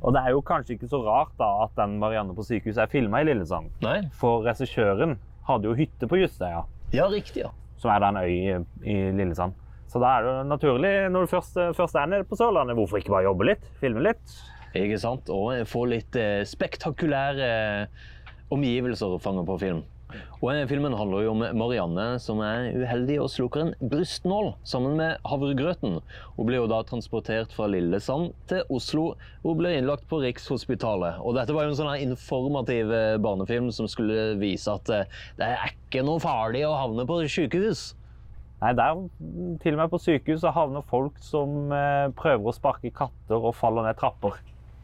Og 0.02 0.14
det 0.14 0.20
er 0.22 0.30
jo 0.36 0.42
kanskje 0.46 0.76
ikke 0.76 0.88
så 0.90 1.00
rart 1.02 1.32
da 1.40 1.48
at 1.64 1.72
den 1.78 1.96
Marianne 1.98 2.34
på 2.36 2.44
sykehuset 2.46 2.84
er 2.84 2.90
filma 2.92 3.20
i 3.22 3.26
Lillesand. 3.26 3.70
Nei? 3.82 4.00
For 4.20 4.44
regissøren 4.46 5.16
hadde 5.48 5.70
jo 5.70 5.74
hytte 5.78 6.06
på 6.10 6.20
Justøya, 6.20 6.64
Ja, 6.94 7.08
riktig, 7.10 7.42
ja. 7.42 7.50
som 7.80 7.90
er 7.92 8.00
da 8.04 8.12
en 8.12 8.20
øy 8.22 8.30
i, 8.30 8.54
i 8.86 8.98
Lillesand. 9.18 9.56
Så 9.88 10.00
da 10.02 10.12
er 10.18 10.22
det 10.24 10.30
jo 10.34 10.44
naturlig, 10.50 10.92
når 11.10 11.24
du 11.24 11.30
først, 11.32 11.58
først 11.76 11.96
er 11.96 12.06
nede 12.12 12.26
på 12.28 12.36
Sørlandet, 12.36 12.76
hvorfor 12.76 13.00
ikke 13.00 13.14
bare 13.14 13.24
jobbe 13.24 13.46
litt? 13.48 13.68
Filme 13.80 14.02
litt? 14.04 14.34
Ikke 14.76 14.98
sant? 15.00 15.30
Og 15.32 15.62
få 15.66 15.86
litt 15.88 16.16
eh, 16.20 16.42
spektakulære 16.46 17.48
omgivelser 18.52 19.14
å 19.16 19.20
fange 19.22 19.44
på 19.48 19.56
film. 19.60 19.80
Og 20.38 20.54
Filmen 20.70 20.94
handler 20.96 21.24
jo 21.26 21.32
om 21.34 21.42
Marianne 21.58 22.06
som 22.22 22.40
er 22.44 22.70
uheldig 22.78 23.18
og 23.20 23.30
slukker 23.32 23.64
en 23.66 23.90
brystnål 23.90 24.52
sammen 24.66 24.96
med 25.00 25.18
havregrøten. 25.28 25.98
Hun 26.36 26.48
blir 26.48 26.62
jo 26.62 26.70
da 26.70 26.80
transportert 26.86 27.52
fra 27.54 27.68
Lillesand 27.70 28.32
til 28.50 28.64
Oslo, 28.72 29.10
og 29.44 29.58
blir 29.60 29.76
innlagt 29.76 30.06
på 30.08 30.22
Rikshospitalet. 30.22 31.20
Og 31.20 31.36
Dette 31.36 31.54
var 31.56 31.66
jo 31.66 31.74
en 31.74 31.78
sånn 31.80 31.92
informativ 32.06 32.92
eh, 32.94 33.18
barnefilm 33.22 33.70
som 33.74 33.90
skulle 33.90 34.32
vise 34.40 34.72
at 34.72 34.90
eh, 34.94 35.20
det 35.38 35.52
er 35.52 35.72
ikke 35.72 36.04
noe 36.06 36.22
farlig 36.22 36.64
å 36.68 36.76
havne 36.78 37.06
på 37.08 37.20
sykehus. 37.28 37.90
Nei, 38.58 38.72
der 38.74 39.04
til 39.62 39.76
og 39.76 39.80
med 39.82 39.92
på 39.92 40.00
sykehus 40.02 40.46
havner 40.54 40.86
folk 40.88 41.20
som 41.22 41.72
eh, 41.74 42.08
prøver 42.18 42.50
å 42.50 42.56
sparke 42.56 42.94
katter 42.94 43.38
og 43.38 43.56
faller 43.58 43.86
ned 43.86 43.98
trapper. 44.00 44.40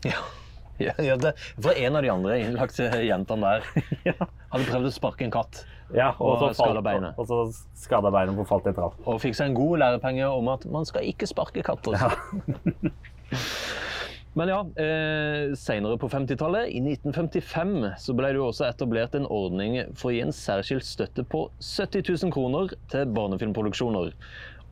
Ja, 0.06 0.20
ja, 0.82 0.92
ja 1.10 1.16
det, 1.20 1.34
for 1.60 1.72
en 1.76 1.96
av 1.96 2.02
de 2.06 2.10
andre 2.12 2.40
innlagte 2.42 2.88
jentene 3.04 3.54
der 3.54 3.68
hadde 4.52 4.66
prøvd 4.68 4.90
å 4.90 4.94
sparke 4.94 5.26
en 5.26 5.34
katt. 5.34 5.64
Ja, 5.94 6.10
Og 6.18 6.40
så 6.40 6.48
skadet 6.56 6.78
falt- 6.80 6.86
beinet. 6.86 7.18
Og 7.20 7.28
så 7.28 7.40
skada 7.78 8.10
beinet 8.14 8.38
på 8.40 8.46
falt 8.48 8.66
i 8.70 8.72
trapp. 8.74 8.96
Og 9.04 9.20
fikk 9.22 9.36
seg 9.38 9.52
en 9.52 9.58
god 9.58 9.82
lærepenge 9.82 10.30
om 10.32 10.48
at 10.54 10.64
man 10.72 10.88
skal 10.88 11.04
ikke 11.06 11.28
sparke 11.30 11.62
katter. 11.66 11.98
Men 14.34 14.50
ja, 14.50 14.56
eh, 14.82 15.52
senere 15.54 15.94
på 16.00 16.08
50-tallet, 16.10 16.72
i 16.74 16.80
1955, 16.82 17.74
så 18.02 18.14
ble 18.18 18.32
det 18.32 18.40
jo 18.40 18.48
også 18.48 18.66
etablert 18.66 19.14
en 19.14 19.28
ordning 19.30 19.76
for 19.94 20.10
å 20.10 20.14
gi 20.16 20.24
en 20.24 20.34
særskilt 20.34 20.86
støtte 20.88 21.22
på 21.30 21.44
70 21.62 22.02
000 22.24 22.32
kroner 22.34 22.74
til 22.90 23.12
barnefilmproduksjoner. 23.14 24.10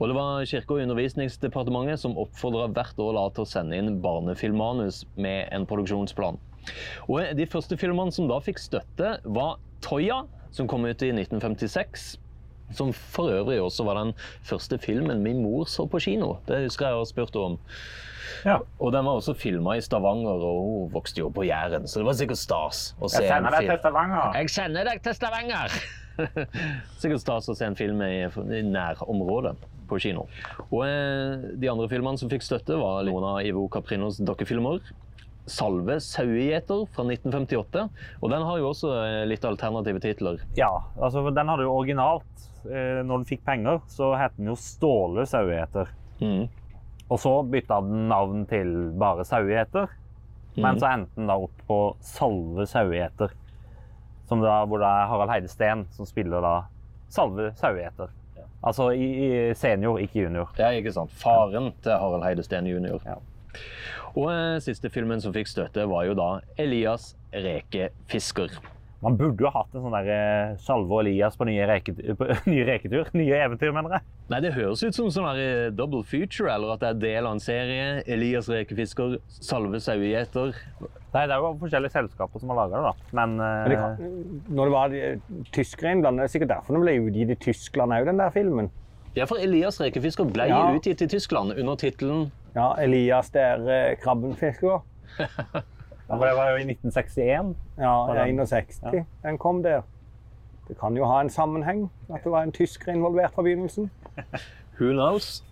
Og 0.03 0.11
det 0.11 0.17
var 0.19 0.43
Kirke- 0.51 0.75
og 0.75 0.83
undervisningsdepartementet 0.83 2.01
som 2.03 2.17
oppfordra 2.19 2.67
hvert 2.75 2.99
år 2.99 3.21
til 3.37 3.45
å 3.45 3.49
sende 3.49 3.79
inn 3.79 4.01
barnefilmmanus 4.03 5.05
med 5.15 5.47
en 5.55 5.67
produksjonsplan. 5.71 6.41
Og 7.07 7.23
de 7.39 7.47
første 7.47 7.79
filmene 7.79 8.11
som 8.15 8.27
da 8.31 8.41
fikk 8.43 8.59
støtte, 8.59 9.17
var 9.23 9.61
Toya, 9.83 10.25
som 10.51 10.67
kom 10.71 10.85
ut 10.87 11.03
i 11.07 11.13
1956. 11.15 12.17
Som 12.75 12.91
for 12.97 13.31
øvrig 13.31 13.61
også 13.63 13.85
var 13.87 14.01
den 14.01 14.15
første 14.49 14.79
filmen 14.81 15.23
min 15.23 15.43
mor 15.45 15.69
så 15.71 15.87
på 15.87 16.01
kino. 16.03 16.35
Det 16.49 16.65
husker 16.65 16.89
jeg 16.89 16.99
har 16.99 17.09
spurt 17.11 17.37
om. 17.39 17.59
Ja. 18.47 18.59
Og 18.83 18.91
den 18.95 19.07
var 19.07 19.21
også 19.21 19.35
filma 19.39 19.77
i 19.79 19.83
Stavanger, 19.85 20.43
og 20.43 20.63
hun 20.67 20.93
vokste 20.95 21.23
jo 21.23 21.29
på 21.31 21.45
Jæren, 21.47 21.87
så 21.87 22.01
det 22.01 22.09
var 22.09 22.17
sikkert 22.19 22.41
stas 22.41 22.81
å 22.99 23.11
se 23.13 23.23
Jeg 23.23 23.31
en 23.31 23.37
sender 23.37 23.55
deg 23.55 23.61
film. 23.61 23.71
til 23.71 23.83
Stavanger. 23.85 24.39
Jeg 24.41 24.51
sender 24.57 24.89
deg 24.91 25.03
til 25.05 25.15
Stavanger! 25.21 25.77
Sikkert 27.03 27.23
stas 27.23 27.47
å 27.49 27.55
se 27.57 27.69
en 27.71 27.77
film 27.79 28.03
i, 28.05 28.17
i 28.27 28.63
nærområdet 28.67 29.55
på 29.93 30.01
kino. 30.03 30.27
Og 30.71 30.83
eh, 30.87 31.49
de 31.61 31.71
andre 31.71 31.89
filmene 31.93 32.21
som 32.21 32.31
fikk 32.33 32.45
støtte, 32.47 32.79
var 32.81 33.05
noen 33.09 33.29
av 33.35 33.41
Ivo 33.47 33.69
Caprinos 33.73 34.21
dokkefilmer. 34.23 34.81
'Salve 35.43 35.97
sauegjeter' 35.99 36.85
fra 36.95 37.05
1958. 37.09 37.89
Og 38.23 38.31
den 38.31 38.45
har 38.47 38.61
jo 38.61 38.69
også 38.71 38.93
eh, 39.01 39.23
litt 39.27 39.45
alternative 39.45 40.03
titler. 40.03 40.43
Ja, 40.59 40.71
altså 41.01 41.25
den 41.31 41.51
hadde 41.51 41.67
jo 41.67 41.75
originalt 41.75 42.45
eh, 42.69 43.03
Når 43.03 43.23
den 43.23 43.27
fikk 43.27 43.43
penger, 43.49 43.81
så 43.91 44.13
het 44.21 44.37
den 44.39 44.53
jo 44.53 44.59
Ståle 44.59 45.27
sauegjeter. 45.27 45.91
Mm. 46.23 46.47
Og 47.11 47.19
så 47.21 47.35
bytta 47.43 47.81
den 47.85 48.07
navn 48.13 48.47
til 48.49 48.93
bare 48.99 49.27
sauegjeter. 49.27 49.91
Men 50.55 50.79
så 50.79 50.91
endte 50.93 51.17
den 51.17 51.31
da 51.31 51.39
opp 51.41 51.63
på 51.67 51.79
Salve 52.05 52.67
sauegjeter. 52.69 53.33
Som 54.29 54.45
da, 54.45 54.63
hvor 54.69 54.81
det 54.81 54.89
er 54.89 55.09
Harald 55.11 55.33
Heide 55.33 55.51
Steen 55.51 55.87
som 55.97 56.09
spiller 56.09 56.45
da 56.45 56.55
Salve 57.13 57.51
sauegjeter. 57.59 58.13
Altså 58.63 58.91
i, 58.95 59.07
i 59.27 59.55
senior, 59.59 59.99
ikke 59.99 60.23
junior. 60.23 60.53
Ja, 60.59 60.71
ikke 60.71 60.93
sant. 60.95 61.13
Faren 61.19 61.73
til 61.83 61.93
Harald 61.99 62.23
Heidesteen 62.27 62.67
junior. 62.71 63.01
jr. 63.03 63.15
Ja. 63.15 63.63
Og 64.13 64.29
eh, 64.33 64.59
siste 64.61 64.91
filmen 64.93 65.21
som 65.25 65.33
fikk 65.35 65.49
støtte, 65.49 65.87
var 65.89 66.05
jo 66.05 66.15
da 66.19 66.29
Elias 66.61 67.15
Rekefisker. 67.33 68.59
Man 69.03 69.17
burde 69.19 69.43
jo 69.43 69.51
hatt 69.51 69.73
en 69.75 69.83
sånn 69.83 69.95
der 69.97 70.09
eh, 70.15 70.53
Salve 70.63 70.95
og 70.95 71.01
Elias 71.03 71.35
på 71.39 71.47
nye, 71.49 71.65
reket, 71.67 71.99
på 72.19 72.27
nye 72.53 72.67
reketur. 72.69 73.09
Nye 73.19 73.41
eventyr, 73.49 73.73
mener 73.75 73.97
jeg. 73.97 74.07
Nei, 74.31 74.39
Det 74.45 74.53
høres 74.55 74.85
ut 74.87 74.95
som 74.95 75.09
sånn 75.11 75.27
eh, 75.35 75.71
double 75.75 76.05
feature, 76.07 76.53
eller 76.55 76.77
at 76.77 76.85
det 76.85 76.91
er 76.93 77.01
del 77.03 77.27
av 77.27 77.35
en 77.35 77.43
serie. 77.43 77.89
Elias 78.07 78.47
rekefisker, 78.53 79.17
Salve 79.43 79.81
sauegjeter. 79.83 80.55
Nei, 81.13 81.25
det 81.27 81.35
er 81.35 81.43
jo 81.43 81.51
forskjellige 81.61 81.93
selskaper 81.97 82.41
som 82.41 82.55
har 82.55 82.61
laga 82.63 82.79
det, 82.79 82.85
da. 82.93 83.11
Men, 83.19 83.35
Men 83.43 83.73
det 83.73 83.75
eh, 83.75 83.83
kan, 83.83 84.47
når 84.55 84.71
det 84.71 84.77
var 84.77 84.95
de, 84.95 85.03
tyskere 85.59 85.97
innblandet, 85.97 86.23
det 86.23 86.29
er 86.31 86.35
sikkert 86.37 86.55
derfor 86.55 86.79
den 86.79 86.87
ble 86.87 86.95
utgitt 87.09 87.35
i 87.35 87.39
Tyskland 87.51 87.99
òg, 87.99 88.07
den 88.09 88.23
der 88.23 88.31
filmen. 88.39 88.71
Ja, 89.19 89.27
for 89.29 89.43
Elias 89.43 89.77
rekefisker 89.83 90.31
ble 90.31 90.47
Ja. 90.49 90.63
utgitt 90.73 91.03
i 91.05 91.11
Tyskland 91.13 91.53
under 91.59 91.77
tittelen 91.77 92.31
Ja, 92.55 92.71
Elias 92.81 93.29
der 93.35 93.67
eh, 93.69 93.91
krabbenfisker. 94.01 94.81
ja, 96.13 96.17
for 96.19 96.27
det 96.29 96.37
var 96.37 96.51
jo 96.51 96.57
i 96.61 96.67
1961. 96.69 97.55
Ja, 97.79 97.93
Var 98.07 98.15
den- 98.25 98.39
61. 98.39 99.05
Den 99.23 99.39
kom 99.39 99.63
der. 99.63 99.83
Det 100.69 100.79
kan 100.81 100.97
jo 100.97 101.05
ha 101.05 101.21
en 101.21 101.31
sammenheng, 101.31 101.91
at 102.09 102.23
det 102.25 102.33
var 102.33 102.43
en 102.43 102.53
tysker 102.53 102.93
involvert 102.93 103.33
fra 103.35 103.43
begynnelsen. 103.43 103.91
Who 104.79 104.93
knows? 104.93 105.43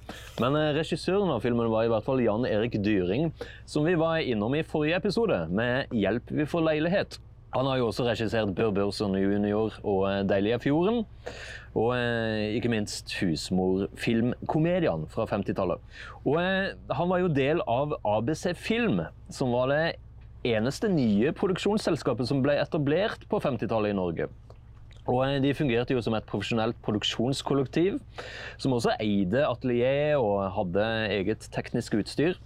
Men 0.41 0.57
eh, 0.57 0.73
regissøren 0.79 1.31
av 1.31 1.43
filmen 1.45 1.69
var 1.71 1.85
i 1.85 1.91
hvert 1.93 2.05
fall 2.07 2.23
Jan 2.25 2.47
Erik 2.49 2.79
Dyring, 2.83 3.33
som 3.67 3.85
vi 3.85 3.95
var 3.95 4.19
innom 4.23 4.55
i 4.55 4.63
forrige 4.63 4.97
episode, 4.97 5.47
med 5.51 5.87
'Hjelp, 5.91 6.31
vi 6.31 6.47
får 6.47 6.61
leilighet'. 6.69 7.19
Han 7.53 7.67
har 7.67 7.77
jo 7.79 7.87
også 7.91 8.05
regissert 8.07 8.55
Bør 8.55 8.71
Børson 8.71 9.15
junior 9.19 9.73
og 9.85 10.07
eh, 10.11 10.23
'Deilige 10.25 10.59
fjorden'. 10.59 11.05
Og 11.75 11.97
eh, 11.97 12.57
ikke 12.57 12.69
minst 12.69 13.13
husmorfilmkomediene 13.21 15.07
fra 15.11 15.27
50-tallet. 15.27 15.79
Og 16.25 16.37
eh, 16.43 16.73
han 16.91 17.11
var 17.11 17.19
jo 17.23 17.29
del 17.29 17.63
av 17.69 17.95
ABC 18.05 18.55
Film, 18.57 19.01
som 19.31 19.53
var 19.55 19.71
det 19.71 19.85
eneste 20.47 20.89
nye 20.93 21.33
produksjonsselskapet 21.37 22.29
som 22.29 22.41
ble 22.45 22.57
etablert 22.61 23.27
på 23.31 23.41
50-tallet 23.43 23.93
i 23.93 23.99
Norge. 23.99 24.29
Og 25.09 25.25
eh, 25.27 25.41
De 25.43 25.55
fungerte 25.57 25.97
jo 25.97 26.03
som 26.05 26.17
et 26.17 26.29
profesjonelt 26.29 26.79
produksjonskollektiv, 26.85 27.99
som 28.61 28.77
også 28.77 28.97
eide 29.01 29.45
atelier 29.49 30.17
og 30.21 30.45
hadde 30.57 30.87
eget 31.17 31.49
teknisk 31.55 31.99
utstyr. 32.01 32.39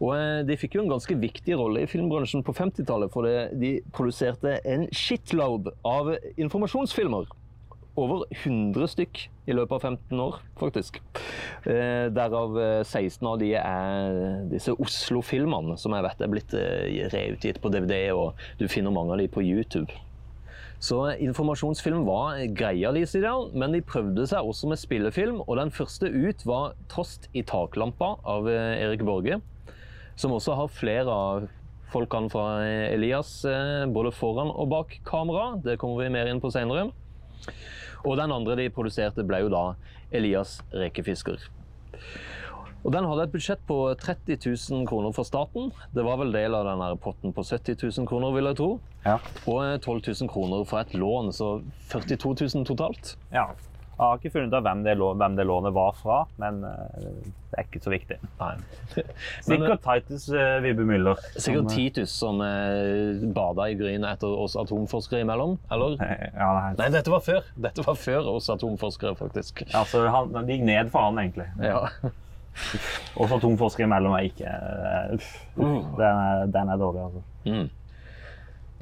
Og 0.00 0.14
eh, 0.16 0.42
De 0.48 0.58
fikk 0.58 0.78
jo 0.78 0.84
en 0.84 0.92
ganske 0.94 1.18
viktig 1.18 1.58
rolle 1.60 1.84
i 1.84 1.90
filmbransjen 1.90 2.44
på 2.46 2.56
50-tallet, 2.56 3.12
for 3.14 3.28
de 3.60 3.76
produserte 3.94 4.58
en 4.64 4.88
shitload 4.92 5.72
av 5.86 6.14
informasjonsfilmer. 6.34 7.30
Over 7.94 8.26
100 8.42 8.90
stykk 8.96 9.28
i 9.44 9.54
løpet 9.56 9.76
av 9.76 9.84
15 9.90 10.22
år, 10.24 10.38
faktisk. 10.60 11.00
Eh, 11.68 12.06
derav 12.14 12.56
eh, 12.60 12.80
16 12.84 13.28
av 13.28 13.38
de 13.42 13.52
er 13.60 14.18
disse 14.50 14.72
Oslo-filmene, 14.72 15.76
som 15.80 15.96
jeg 15.96 16.06
vet 16.06 16.24
er 16.24 16.32
blitt 16.32 16.56
eh, 16.58 17.04
reutgitt 17.12 17.60
på 17.60 17.72
DVD, 17.74 18.08
og 18.16 18.40
du 18.60 18.66
finner 18.72 18.94
mange 18.94 19.16
av 19.16 19.20
de 19.20 19.28
på 19.28 19.44
YouTube. 19.44 19.92
Så 20.84 20.98
informasjonsfilm 21.22 22.02
var 22.04 22.40
greia 22.52 22.90
deres 22.92 23.14
i 23.16 23.22
dag, 23.22 23.52
men 23.56 23.72
de 23.72 23.84
prøvde 23.84 24.26
seg 24.28 24.44
også 24.44 24.68
med 24.68 24.80
spillefilm, 24.80 25.40
og 25.46 25.56
den 25.60 25.72
første 25.72 26.10
ut 26.10 26.44
var 26.44 26.74
'Trost 26.92 27.28
i 27.32 27.42
taklampa' 27.42 28.18
av 28.20 28.48
eh, 28.48 28.82
Erik 28.84 29.04
Borge, 29.06 29.40
som 30.16 30.32
også 30.32 30.56
har 30.58 30.68
flere 30.68 31.08
av 31.08 31.46
folkene 31.94 32.28
fra 32.32 32.44
eh, 32.66 32.92
Elias 32.94 33.44
eh, 33.48 33.86
både 33.86 34.12
foran 34.12 34.52
og 34.52 34.68
bak 34.72 34.98
kamera. 35.06 35.54
Det 35.64 35.78
kommer 35.80 36.04
vi 36.04 36.12
mer 36.12 36.28
inn 36.28 36.42
på 36.42 36.52
senere. 36.52 36.90
Og 38.04 38.16
den 38.20 38.32
andre 38.34 38.56
de 38.60 38.70
produserte 38.74 39.24
ble 39.24 39.44
jo 39.44 39.52
da 39.52 39.64
Elias 40.14 40.58
rekefisker. 40.74 41.40
Og 42.84 42.92
Den 42.92 43.06
hadde 43.08 43.24
et 43.24 43.32
budsjett 43.32 43.62
på 43.64 43.78
30 43.96 44.36
000 44.44 44.86
kroner 44.86 45.12
for 45.16 45.24
staten. 45.24 45.70
Det 45.96 46.04
var 46.04 46.18
vel 46.20 46.34
del 46.34 46.52
av 46.52 46.66
den 46.68 46.82
potten 47.00 47.32
på 47.32 47.40
70 47.40 47.78
000 47.80 48.08
kroner, 48.10 48.34
vil 48.36 48.50
jeg 48.50 48.58
tro. 48.60 48.68
Ja. 49.06 49.14
Og 49.48 49.62
eh, 49.64 49.78
12 49.80 50.02
000 50.20 50.28
kroner 50.28 50.66
for 50.68 50.82
et 50.84 50.92
lån, 50.92 51.32
så 51.32 51.62
42 51.88 52.34
000 52.54 52.66
totalt. 52.68 53.16
ja. 53.32 53.48
Jeg 53.94 54.02
har 54.02 54.18
ikke 54.18 54.32
funnet 54.34 54.54
ut 54.54 54.64
hvem 54.66 54.80
det, 54.82 54.94
hvem 54.98 55.36
det 55.38 55.44
lånet 55.46 55.74
var 55.74 55.92
fra, 55.94 56.16
men 56.42 56.64
eh, 56.66 57.04
det 57.52 57.60
er 57.60 57.68
ikke 57.68 57.82
så 57.84 57.92
viktig. 57.92 58.16
Sikkert 59.46 59.84
Titus 59.84 60.26
uh, 60.34 60.56
Vibbe 60.64 60.86
Müller. 60.88 61.20
Sikkert 61.36 61.68
eh, 61.68 61.76
Titus 61.76 62.16
som 62.18 62.42
uh, 62.42 63.22
bada 63.36 63.68
i 63.70 63.76
gryn 63.78 64.06
etter 64.08 64.34
oss 64.34 64.58
atomforskere 64.58 65.22
imellom, 65.22 65.54
eller? 65.70 65.94
Ja, 66.34 66.50
nei. 66.56 66.72
Nei, 66.80 66.90
dette 66.96 67.14
var 67.14 67.22
før. 67.22 67.46
Dette 67.54 67.86
var 67.86 67.98
før 68.00 68.32
oss 68.34 68.50
atomforskere, 68.50 69.14
faktisk. 69.20 69.62
Altså, 69.70 70.02
han, 70.10 70.34
det 70.34 70.58
gikk 70.58 70.66
ned 70.66 70.90
for 70.90 71.06
han, 71.06 71.22
egentlig. 71.22 71.46
Ja. 71.62 71.86
oss 73.22 73.38
atomforskere 73.38 73.86
imellom 73.86 74.18
er 74.18 74.28
ikke 74.28 74.50
uh, 74.50 75.30
Den, 75.54 76.02
er, 76.02 76.44
den 76.50 76.74
er 76.74 76.82
dårlig, 76.82 77.06
altså. 77.06 77.24
Mm. 77.46 77.72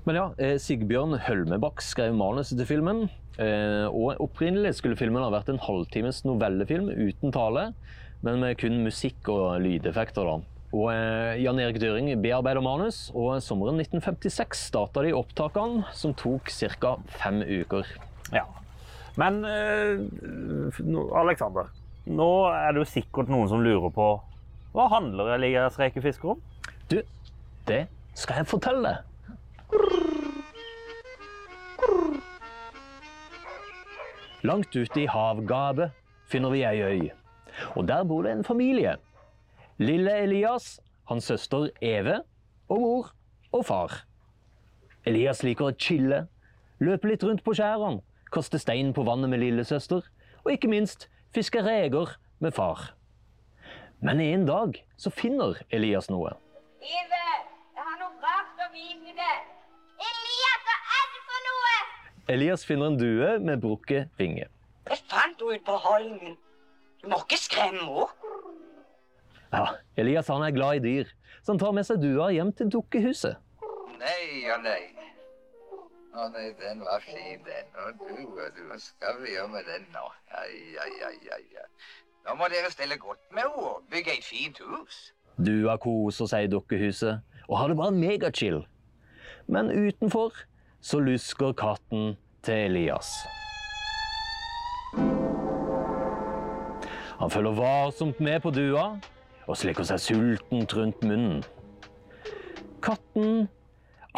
Men 0.03 0.19
ja, 0.19 0.25
eh, 0.43 0.57
Sigbjørn 0.59 1.15
Hølmebakk 1.29 1.83
skrev 1.85 2.15
manuset 2.19 2.57
til 2.59 2.67
filmen. 2.67 3.05
Eh, 3.39 3.87
Og 3.89 4.21
opprinnelig 4.23 4.77
skulle 4.79 4.99
filmen 4.99 5.23
ha 5.25 5.31
vært 5.33 5.53
en 5.53 5.61
halvtimes 5.63 6.23
novellefilm 6.29 6.91
uten 6.91 7.35
tale, 7.35 7.71
men 8.23 8.41
med 8.43 8.59
kun 8.61 8.83
musikk 8.85 9.29
og 9.33 9.61
lydeffekter. 9.65 10.27
da. 10.29 10.41
Og 10.73 10.89
eh, 10.95 11.43
Jan 11.43 11.61
Erik 11.61 11.81
Dyring 11.83 12.09
bearbeider 12.25 12.65
manus, 12.65 13.11
og 13.15 13.43
sommeren 13.45 13.81
1956 13.83 14.67
starta 14.71 15.05
de 15.05 15.13
opptakene, 15.17 15.85
som 15.93 16.15
tok 16.17 16.49
ca. 16.81 16.97
fem 17.21 17.43
uker. 17.45 17.89
Ja. 18.33 18.47
Men 19.21 19.43
eh, 19.45 20.01
Alexander, 21.21 21.69
nå 22.09 22.31
er 22.49 22.73
det 22.73 22.83
jo 22.83 22.89
sikkert 22.89 23.29
noen 23.29 23.51
som 23.51 23.61
lurer 23.61 23.93
på 23.93 24.15
hva 24.73 24.87
handler 24.89 25.35
Elias 25.35 25.77
rekefisker 25.77 26.33
om? 26.33 26.39
Du, 26.89 27.03
det 27.69 27.83
skal 28.17 28.41
jeg 28.41 28.49
fortelle 28.49 28.89
deg. 28.89 29.09
Langt 34.43 34.75
ute 34.75 35.05
i 35.05 35.07
havgapet 35.07 35.93
finner 36.27 36.51
vi 36.51 36.65
ei 36.67 36.81
øy. 36.83 37.11
Og 37.77 37.87
der 37.89 38.03
bor 38.05 38.23
det 38.27 38.33
en 38.33 38.45
familie. 38.45 38.97
Lille 39.79 40.17
Elias, 40.25 40.81
hans 41.09 41.25
søster 41.25 41.69
Eve 41.81 42.23
og 42.69 42.81
mor 42.81 43.13
og 43.53 43.65
far. 43.67 44.03
Elias 45.07 45.43
liker 45.47 45.71
å 45.71 45.77
chille, 45.79 46.25
løpe 46.83 47.11
litt 47.11 47.23
rundt 47.23 47.45
på 47.47 47.55
skjærene, 47.55 48.03
kaste 48.35 48.59
stein 48.59 48.91
på 48.97 49.07
vannet 49.07 49.31
med 49.31 49.43
lillesøster, 49.45 50.03
og 50.43 50.51
ikke 50.51 50.71
minst 50.71 51.07
fiske 51.35 51.63
reker 51.63 52.17
med 52.43 52.55
far. 52.59 52.97
Men 54.03 54.21
en 54.21 54.47
dag 54.47 54.83
så 54.99 55.15
finner 55.15 55.63
Elias 55.71 56.11
noe. 56.11 56.35
Eve, 56.83 57.25
jeg 57.79 57.87
har 57.87 57.99
noe 58.03 58.15
rart 58.27 58.67
å 58.67 58.73
vise 58.75 59.15
deg. 59.15 59.52
Elias 62.29 62.65
finner 62.65 62.87
en 62.87 62.99
due 62.99 63.39
med 63.39 63.61
brukket 63.61 64.09
vinge. 64.19 64.47
Jeg 64.91 64.99
fant 65.11 65.41
henne 65.41 65.55
ute 65.55 65.65
på 65.67 65.77
holmen. 65.85 66.37
Du 67.03 67.09
må 67.11 67.19
ikke 67.25 67.39
skremme 67.41 67.83
henne. 67.83 68.07
Ja, 69.53 69.67
Elias 69.97 70.31
han 70.33 70.45
er 70.47 70.55
glad 70.55 70.79
i 70.79 70.85
dyr, 70.87 71.11
så 71.43 71.53
han 71.53 71.59
tar 71.61 71.75
med 71.77 71.85
seg 71.85 71.99
dua 72.01 72.31
hjem 72.33 72.53
til 72.57 72.71
dukkehuset. 72.73 73.41
Nei 74.01 74.47
og 74.55 74.63
nei. 74.65 74.85
Å 76.13 76.29
nei, 76.33 76.47
den 76.61 76.81
var 76.87 77.03
fin, 77.05 77.43
den. 77.45 77.69
Og 77.83 77.99
du, 78.01 78.15
og 78.37 78.55
du, 78.55 78.63
hva 78.69 78.79
skal 78.81 79.19
vi 79.23 79.35
gjøre 79.35 79.51
med 79.53 79.69
den 79.69 79.85
nå? 79.93 80.07
Ai, 80.39 80.55
ai, 80.85 80.95
ai, 81.09 81.19
ai. 81.37 81.45
ai. 81.65 81.67
Nå 82.23 82.37
må 82.39 82.47
dere 82.53 82.71
stelle 82.71 82.97
godt 83.03 83.23
med 83.35 83.43
henne 83.43 83.67
og 83.67 83.83
bygge 83.91 84.15
et 84.15 84.25
fint 84.25 84.63
hus. 84.63 85.03
Dua 85.43 85.75
koser 85.81 86.31
seg 86.31 86.47
i 86.47 86.53
dukkehuset 86.53 87.19
og 87.49 87.59
har 87.59 87.73
det 87.73 87.79
bare 87.81 87.97
megachill. 87.97 88.63
Men 89.51 89.73
utenfor 89.73 90.37
så 90.83 91.01
lusker 91.01 91.55
katten 91.57 92.17
til 92.43 92.55
Elias. 92.55 93.15
Han 97.23 97.31
følger 97.31 97.53
varsomt 97.55 98.21
med 98.21 98.41
på 98.43 98.51
dua 98.51 98.87
og 99.47 99.59
slikker 99.59 99.87
seg 99.87 100.01
sultent 100.03 100.75
rundt 100.75 101.05
munnen. 101.07 101.43
Katten 102.83 103.47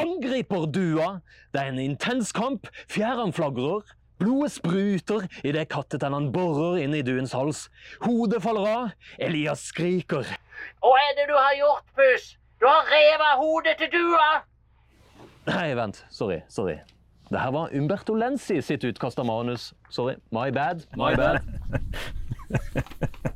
angriper 0.00 0.64
dua. 0.73 1.18
Det 1.52 1.61
er 1.61 1.73
en 1.73 1.83
intens 1.83 2.33
kamp. 2.33 2.68
Fjærene 2.88 3.33
flagrer. 3.33 3.85
Blodet 4.18 4.54
spruter 4.54 5.26
idet 5.44 5.68
kattetennene 5.68 6.33
borer 6.33 6.78
inn 6.85 6.94
i 6.97 7.02
duens 7.04 7.35
hals. 7.37 7.66
Hodet 8.06 8.40
faller 8.44 8.71
av. 8.71 8.88
Elias 9.18 9.66
skriker. 9.68 10.25
Hva 10.80 10.97
er 11.02 11.14
det 11.18 11.28
du 11.28 11.37
har 11.37 11.54
gjort, 11.61 11.87
Puss? 11.99 12.35
Du 12.62 12.68
har 12.71 12.88
revet 12.88 13.38
hodet 13.42 13.76
til 13.83 13.92
dua! 13.92 14.28
Nei, 15.46 15.74
vent. 15.74 16.04
Sorry. 16.10 16.40
sorry. 16.48 16.78
Det 17.30 17.40
her 17.40 17.50
var 17.50 17.70
Umberto 17.72 18.14
Lenzi 18.14 18.60
sitt 18.62 18.84
utkast 18.84 19.18
av 19.18 19.26
manus. 19.26 19.74
Sorry. 19.90 20.14
My 20.32 20.50
bad. 20.50 20.86
My 20.96 21.14
bad. 21.16 21.40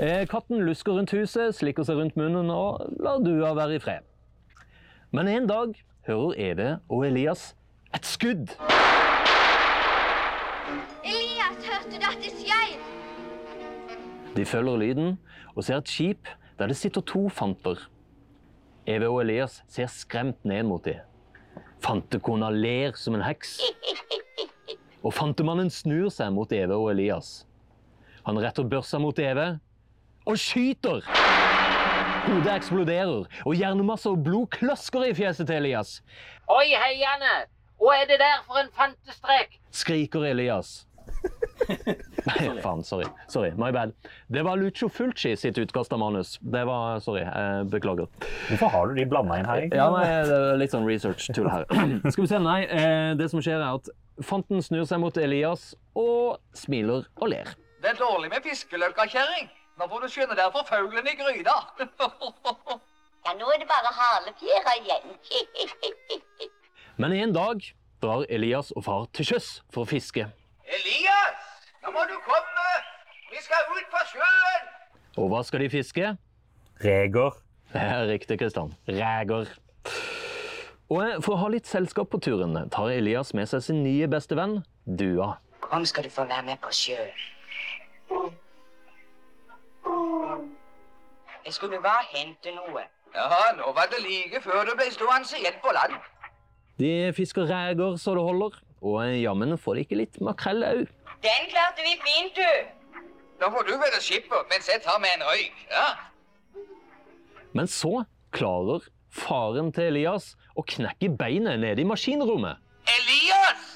Eh, 0.00 0.26
Katten 0.26 0.62
lusker 0.64 0.92
rundt 0.96 1.10
huset, 1.12 1.52
slikker 1.52 1.84
seg 1.84 1.98
rundt 1.98 2.14
munnen 2.16 2.48
og 2.48 2.86
lar 3.04 3.18
dua 3.20 3.50
være 3.52 3.74
i 3.76 3.80
fred. 3.84 4.06
Men 5.12 5.28
en 5.28 5.44
dag 5.50 5.74
hører 6.08 6.38
Eve 6.40 6.68
og 6.88 7.04
Elias 7.04 7.50
et 7.92 8.08
skudd. 8.08 8.54
Elias, 11.04 11.60
hørte 11.66 12.00
du 12.00 12.06
at 12.08 12.16
det 12.24 12.32
skjøt? 12.32 12.80
De 14.38 14.46
følger 14.48 14.80
lyden 14.86 15.18
og 15.52 15.64
ser 15.68 15.82
et 15.82 15.92
skip 15.92 16.32
der 16.56 16.72
det 16.72 16.78
sitter 16.80 17.04
to 17.04 17.28
fanter. 17.28 17.84
Eve 18.88 19.12
og 19.12 19.20
Elias 19.26 19.60
ser 19.68 19.92
skremt 19.92 20.44
ned 20.48 20.62
mot 20.62 20.84
dem. 20.84 21.09
Fantekona 21.80 22.50
ler 22.52 22.96
som 22.96 23.16
en 23.16 23.24
heks. 23.24 23.58
Og 25.04 25.14
fantemannen 25.16 25.70
snur 25.72 26.10
seg 26.12 26.32
mot 26.36 26.50
Eve 26.52 26.76
og 26.76 26.90
Elias. 26.92 27.46
Han 28.26 28.38
retter 28.42 28.66
børsa 28.68 29.00
mot 29.00 29.16
Eve 29.18 29.54
og 30.28 30.36
skyter! 30.38 31.06
Hodet 32.26 32.52
eksploderer, 32.52 33.24
og 33.48 33.54
hjernemasse 33.56 34.10
og 34.12 34.20
blod 34.26 34.50
klasker 34.52 35.06
i 35.08 35.14
fjeset 35.16 35.48
til 35.48 35.56
Elias. 35.56 35.96
Oi, 36.52 36.68
heiane! 36.68 37.32
Hva 37.80 37.94
er 37.96 38.10
det 38.10 38.18
der 38.20 38.42
for 38.44 38.60
en 38.60 38.68
fantestrek? 38.76 39.56
Skriker 39.72 40.26
Elias. 40.28 40.82
Faen, 42.62 42.82
sorry. 42.84 43.06
Sorry, 43.28 43.50
My 43.56 43.70
bad. 43.72 43.92
Det 44.32 44.42
var 44.44 44.56
Lucio 44.60 44.88
Fulci 44.92 45.32
sitt 45.38 45.58
utkast 45.58 45.92
av 45.92 45.98
manus. 46.02 46.34
Det 46.40 46.62
var, 46.68 46.98
Sorry, 47.04 47.22
jeg 47.24 47.68
beklager. 47.72 48.06
Hvorfor 48.48 48.68
har 48.74 48.86
du 48.90 48.94
de 49.00 49.06
blanda 49.08 49.38
inn 49.40 49.48
her? 49.48 49.62
egentlig? 49.62 49.78
Ja, 49.80 49.88
nei, 49.94 50.04
det 50.28 50.36
er 50.52 50.60
litt 50.60 50.74
sånn 50.74 50.86
research-tull 50.88 51.48
her. 51.50 51.64
Skal 52.12 52.24
vi 52.24 52.28
se, 52.32 52.40
nei. 52.44 52.58
eh, 52.66 53.14
Det 53.20 53.30
som 53.32 53.40
skjer, 53.44 53.60
er 53.62 53.78
at 53.80 53.90
fanten 54.26 54.60
snur 54.62 54.84
seg 54.88 55.00
mot 55.00 55.16
Elias 55.16 55.70
og 55.96 56.36
smiler 56.56 57.06
og 57.20 57.30
ler. 57.32 57.54
Det 57.80 57.94
er 57.94 57.98
dårlig 58.02 58.28
med 58.34 58.44
fiskeløkka, 58.44 59.06
kjerring. 59.08 59.48
Nå 59.80 59.86
får 59.88 60.02
du 60.04 60.08
skynde 60.12 60.36
deg 60.36 60.50
for 60.52 60.66
fuglen 60.68 61.06
i 61.08 61.16
gryta. 61.16 61.58
Ja, 63.20 63.34
nå 63.36 63.50
er 63.52 63.58
det 63.60 63.66
bare 63.68 63.90
halefjæra 63.92 64.72
igjen. 64.80 65.10
Men 67.00 67.12
en 67.12 67.34
dag 67.36 67.60
drar 68.00 68.22
Elias 68.32 68.70
og 68.72 68.86
far 68.86 69.02
til 69.12 69.26
sjøs 69.28 69.48
for 69.68 69.84
å 69.84 69.90
fiske. 69.90 70.24
Elias, 70.64 71.49
nå 71.90 71.98
må 71.98 72.06
du 72.06 72.16
komme. 72.22 72.66
Vi 73.30 73.42
skal 73.42 73.66
ut 73.74 73.86
på 73.90 74.02
sjøen. 74.12 74.66
Og 75.18 75.30
hva 75.32 75.42
skal 75.46 75.64
de 75.64 75.70
fiske? 75.72 76.12
Reger. 76.84 77.38
Det 77.72 77.82
er 77.82 78.06
riktig, 78.10 78.38
Kristian. 78.38 78.72
Reger. 78.88 79.50
Og 80.90 81.22
for 81.22 81.34
å 81.34 81.40
ha 81.44 81.48
litt 81.50 81.66
selskap 81.70 82.10
på 82.10 82.18
turen 82.22 82.54
tar 82.70 82.90
Elias 82.94 83.34
med 83.34 83.50
seg 83.50 83.62
sin 83.62 83.82
nye 83.84 84.08
beste 84.10 84.38
venn, 84.38 84.60
Dua. 84.86 85.36
Kom 85.62 85.84
skal 85.86 86.06
du 86.06 86.10
få 86.10 86.24
være 86.30 86.46
med 86.46 86.62
på 86.62 86.72
sjøen. 86.74 87.10
Jeg 91.44 91.54
skulle 91.56 91.82
bare 91.82 92.06
hente 92.14 92.54
noe. 92.54 92.86
Ja, 93.14 93.42
nå 93.58 93.70
var 93.74 93.90
det 93.90 94.02
like 94.04 94.42
før 94.42 94.66
du 94.66 94.74
ble 94.78 94.86
stående 94.94 95.38
igjen 95.38 95.58
på 95.62 95.74
land. 95.74 95.98
De 96.78 96.90
fisker 97.14 97.46
reger, 97.50 97.96
så 97.98 98.14
det 98.14 98.24
holder, 98.24 98.58
og 98.80 99.02
jammen 99.18 99.58
får 99.58 99.78
de 99.78 99.86
ikke 99.86 99.98
litt 99.98 100.20
makrell 100.24 100.62
òg. 100.66 100.86
Den 101.22 101.50
klarte 101.52 101.84
vi 101.84 101.96
fint, 102.00 102.36
du. 102.36 102.52
Nå 103.40 103.48
får 103.52 103.66
du 103.68 103.74
være 103.80 104.00
skipper 104.04 104.46
mens 104.52 104.68
jeg 104.68 104.80
tar 104.84 104.96
med 105.02 105.12
en 105.16 105.24
røyk. 105.28 105.60
Ja? 105.72 105.88
Men 107.56 107.68
så 107.68 108.04
klarer 108.36 108.86
faren 109.10 109.72
til 109.74 109.90
Elias 109.90 110.34
å 110.56 110.64
knekke 110.64 111.10
beinet 111.20 111.60
nede 111.60 111.82
i 111.82 111.88
maskinrommet. 111.88 112.60
Elias! 112.88 113.66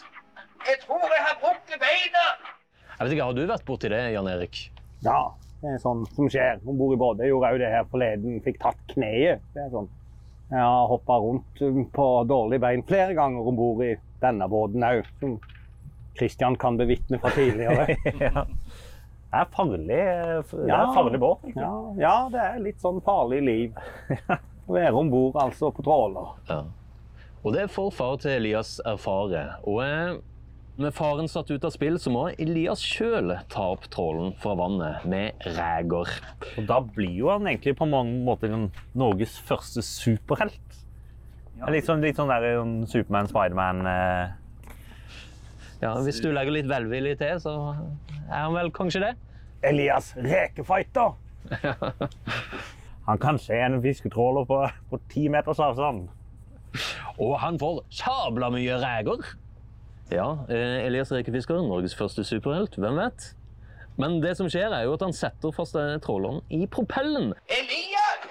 Jeg 0.65 0.81
tror 0.85 1.05
jeg 1.11 1.25
har 1.27 1.41
brukket 1.43 1.81
beinet. 1.81 2.53
Jeg 2.95 3.01
vet 3.03 3.17
ikke, 3.17 3.25
Har 3.25 3.37
du 3.37 3.43
vært 3.51 3.67
borti 3.69 3.91
det, 3.93 4.03
Jan 4.15 4.31
Erik? 4.31 4.61
Ja, 5.05 5.19
det 5.61 5.75
er 5.75 5.83
sånn 5.83 6.05
som 6.15 6.31
skjer 6.33 6.63
om 6.65 6.79
bord 6.81 6.95
i 6.95 7.01
båt. 7.03 7.21
Jeg 7.21 7.35
gjorde 7.35 7.51
òg 7.53 7.61
det 7.61 7.73
her 7.75 7.89
forleden. 7.91 8.39
Fikk 8.47 8.63
tatt 8.63 8.81
kneet. 8.95 9.43
Det 9.53 9.67
er 9.67 9.73
sånn. 9.75 9.91
Jeg 10.53 10.61
har 10.61 10.87
hoppa 10.89 11.19
rundt 11.21 11.61
på 11.93 12.07
dårlige 12.31 12.63
bein 12.63 12.85
flere 12.89 13.17
ganger 13.17 13.49
om 13.51 13.59
bord 13.59 13.85
i 13.85 13.95
denne 14.23 14.49
båten 14.49 14.85
òg, 14.87 15.09
som 16.15 16.19
Christian 16.19 16.57
kan 16.57 16.77
bevitne 16.77 17.19
fra 17.19 17.31
tidligere. 17.31 17.97
ja. 18.21 18.47
Det 19.35 19.41
er 19.41 19.49
farlig, 19.51 19.89
det 19.89 20.71
er 20.71 20.93
farlig 20.95 21.19
båt. 21.19 21.41
Ja, 21.57 21.73
ja, 21.99 22.29
det 22.31 22.39
er 22.41 22.61
litt 22.63 22.81
sånn 22.81 23.01
farlig 23.03 23.41
liv 23.43 23.81
å 24.69 24.77
være 24.77 24.95
om 24.95 25.11
bord 25.11 25.35
altså, 25.43 25.73
på 25.75 25.83
tråler. 25.83 26.37
Ja. 26.47 26.61
Og 27.45 27.53
det 27.57 27.67
får 27.75 27.91
far 27.93 28.15
til 28.23 28.37
Elias 28.39 28.77
erfare. 28.87 29.59
Og 29.67 29.81
eh, 29.83 30.15
med 30.79 30.95
faren 30.95 31.27
satt 31.29 31.51
ut 31.51 31.67
av 31.67 31.75
spill, 31.75 31.99
så 31.99 32.13
må 32.15 32.29
Elias 32.39 32.81
sjøl 32.81 33.35
ta 33.51 33.67
opp 33.75 33.89
trålen 33.91 34.33
fra 34.39 34.55
vannet 34.59 35.03
med 35.11 35.43
reger. 35.59 36.15
Og 36.55 36.71
da 36.71 36.79
blir 36.87 37.19
jo 37.19 37.33
han 37.35 37.51
egentlig 37.51 37.75
på 37.81 37.91
mange 37.91 38.23
måter 38.25 38.55
Norges 38.95 39.35
første 39.51 39.83
superhelt. 39.83 40.81
Litt 41.75 41.91
sånn, 41.91 42.03
litt 42.07 42.19
sånn 42.19 42.31
der 42.31 42.63
Superman, 42.91 43.29
Spiderman 43.31 43.87
eh. 43.91 44.33
Ja, 45.85 45.93
hvis 46.01 46.23
du 46.25 46.31
legger 46.33 46.55
litt 46.55 46.69
velvillig 46.71 47.19
til, 47.21 47.37
så 47.43 47.53
er 48.25 48.39
han 48.47 48.55
vel 48.57 48.71
kanskje 48.73 49.03
det? 49.03 49.13
Elias 49.69 50.15
rekefighter! 50.17 51.13
Han 53.09 53.21
kan 53.21 53.37
se 53.37 53.59
en 53.61 53.83
fisketråler 53.85 54.47
på, 54.49 54.63
på 54.89 55.01
ti 55.13 55.27
meters 55.29 55.61
avstand. 55.61 56.07
Og 57.21 57.35
han 57.43 57.59
får 57.61 57.83
sabla 57.93 58.49
mye 58.55 58.79
reker! 58.81 59.27
Ja, 60.09 60.31
eh, 60.49 60.87
Elias 60.87 61.13
Rekefisker, 61.13 61.61
Norges 61.69 61.97
første 61.97 62.25
superhelt, 62.25 62.79
hvem 62.81 62.97
vet? 62.97 63.29
Men 64.01 64.23
det 64.25 64.39
som 64.41 64.49
skjer, 64.49 64.73
er 64.73 64.89
jo 64.89 64.97
at 64.97 65.05
han 65.05 65.13
setter 65.13 65.53
fast 65.53 65.77
eh, 65.77 65.99
tråleren 66.05 66.41
i 66.49 66.65
propellen, 66.65 67.35
Elias! 67.53 68.25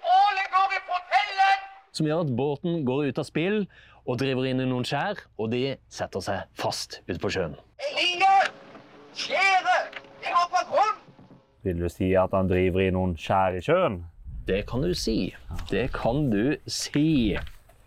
Ålen 0.00 0.48
går 0.56 0.78
i 0.78 0.82
propellen! 0.88 1.66
som 2.00 2.08
gjør 2.08 2.24
at 2.24 2.34
båten 2.36 2.84
går 2.88 3.10
ut 3.10 3.20
av 3.20 3.26
spill 3.28 3.64
og 4.10 4.18
driver 4.18 4.48
inn 4.50 4.58
i 4.58 4.66
noen 4.66 4.86
skjær, 4.86 5.20
og 5.38 5.52
de 5.52 5.76
setter 5.92 6.22
seg 6.24 6.54
fast 6.58 6.98
ute 7.06 7.20
på 7.22 7.30
sjøen. 7.30 7.54
Elias! 7.92 8.50
Skjæret! 9.14 10.00
Jeg 10.24 10.34
har 10.34 10.48
fått 10.50 10.72
grunn! 10.72 10.96
Vil 11.62 11.82
du 11.84 11.86
si 11.92 12.08
at 12.18 12.34
han 12.34 12.48
driver 12.50 12.82
i 12.82 12.90
noen 12.94 13.14
skjær 13.20 13.58
i 13.58 13.62
sjøen? 13.62 14.00
Det 14.48 14.64
kan 14.66 14.82
du 14.82 14.90
si. 14.98 15.30
Det 15.70 15.90
kan 15.94 16.26
du 16.32 16.56
si. 16.66 17.36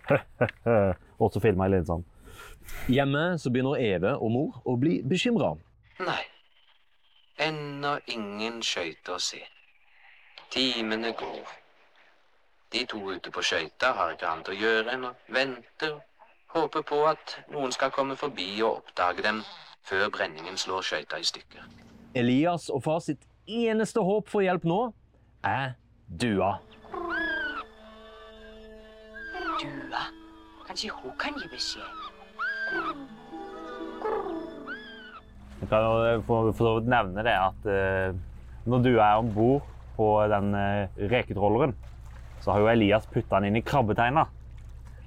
Og 1.22 1.34
så 1.34 1.42
filma 1.44 1.68
jeg 1.68 1.76
litt 1.76 1.90
sånn. 1.90 2.06
Hjemme 2.88 3.26
så 3.42 3.52
begynner 3.52 3.82
Eve 3.84 4.14
og 4.16 4.32
mor 4.32 4.62
å 4.64 4.78
bli 4.80 5.02
bekymra. 5.04 5.52
Nei, 6.08 6.22
ennå 7.44 7.98
ingen 8.14 8.62
skøyter 8.64 9.18
å 9.18 9.20
se. 9.20 9.42
Timene 10.54 11.12
går. 11.20 11.52
De 12.74 12.88
to 12.90 13.02
ute 13.12 13.34
på 13.34 13.44
skøyta 13.44 13.92
har 13.98 14.16
ikke 14.16 14.32
annet 14.32 14.54
å 14.54 14.58
gjøre 14.58 14.96
enn 14.96 15.10
å 15.10 15.14
vente 15.36 15.92
og 15.92 16.02
håpe 16.54 16.84
på 16.86 17.00
at 17.10 17.38
noen 17.54 17.72
skal 17.74 17.92
komme 17.94 18.16
forbi 18.20 18.48
og 18.62 18.84
oppdage 18.84 19.26
dem 19.26 19.42
før 19.84 20.10
brenningen 20.14 20.58
slår 20.58 20.86
skøyta 20.86 21.20
i 21.20 21.28
stykker. 21.28 21.66
Elias 22.16 22.70
og 22.70 22.84
far 22.86 23.02
sitt 23.04 23.24
eneste 23.50 24.04
håp 24.06 24.30
for 24.32 24.46
hjelp 24.46 24.68
nå 24.70 24.82
er 25.44 25.74
Dua. 26.08 26.52
Dua. 29.64 30.04
Kanskje 30.68 30.92
hun 30.94 31.16
kan 31.20 31.36
gi 31.40 31.50
beskjed. 31.50 32.02
Jeg 35.64 35.70
kan 35.72 36.24
for 36.28 36.52
så 36.58 36.76
vidt 36.78 36.92
nevne 36.92 37.24
det 37.26 37.34
at 37.40 37.68
eh, 37.72 38.16
når 38.70 38.84
du 38.84 38.92
er 38.94 39.20
om 39.20 39.32
bord 39.34 39.66
på 39.98 40.08
den 40.30 40.54
reketrolleren, 40.54 41.12
reketråleren, 41.12 41.76
så 42.44 42.52
har 42.52 42.64
jo 42.64 42.72
Elias 42.72 43.06
putta 43.08 43.40
den 43.40 43.52
inn 43.52 43.60
i 43.60 43.66
krabbeteina. 43.66 44.26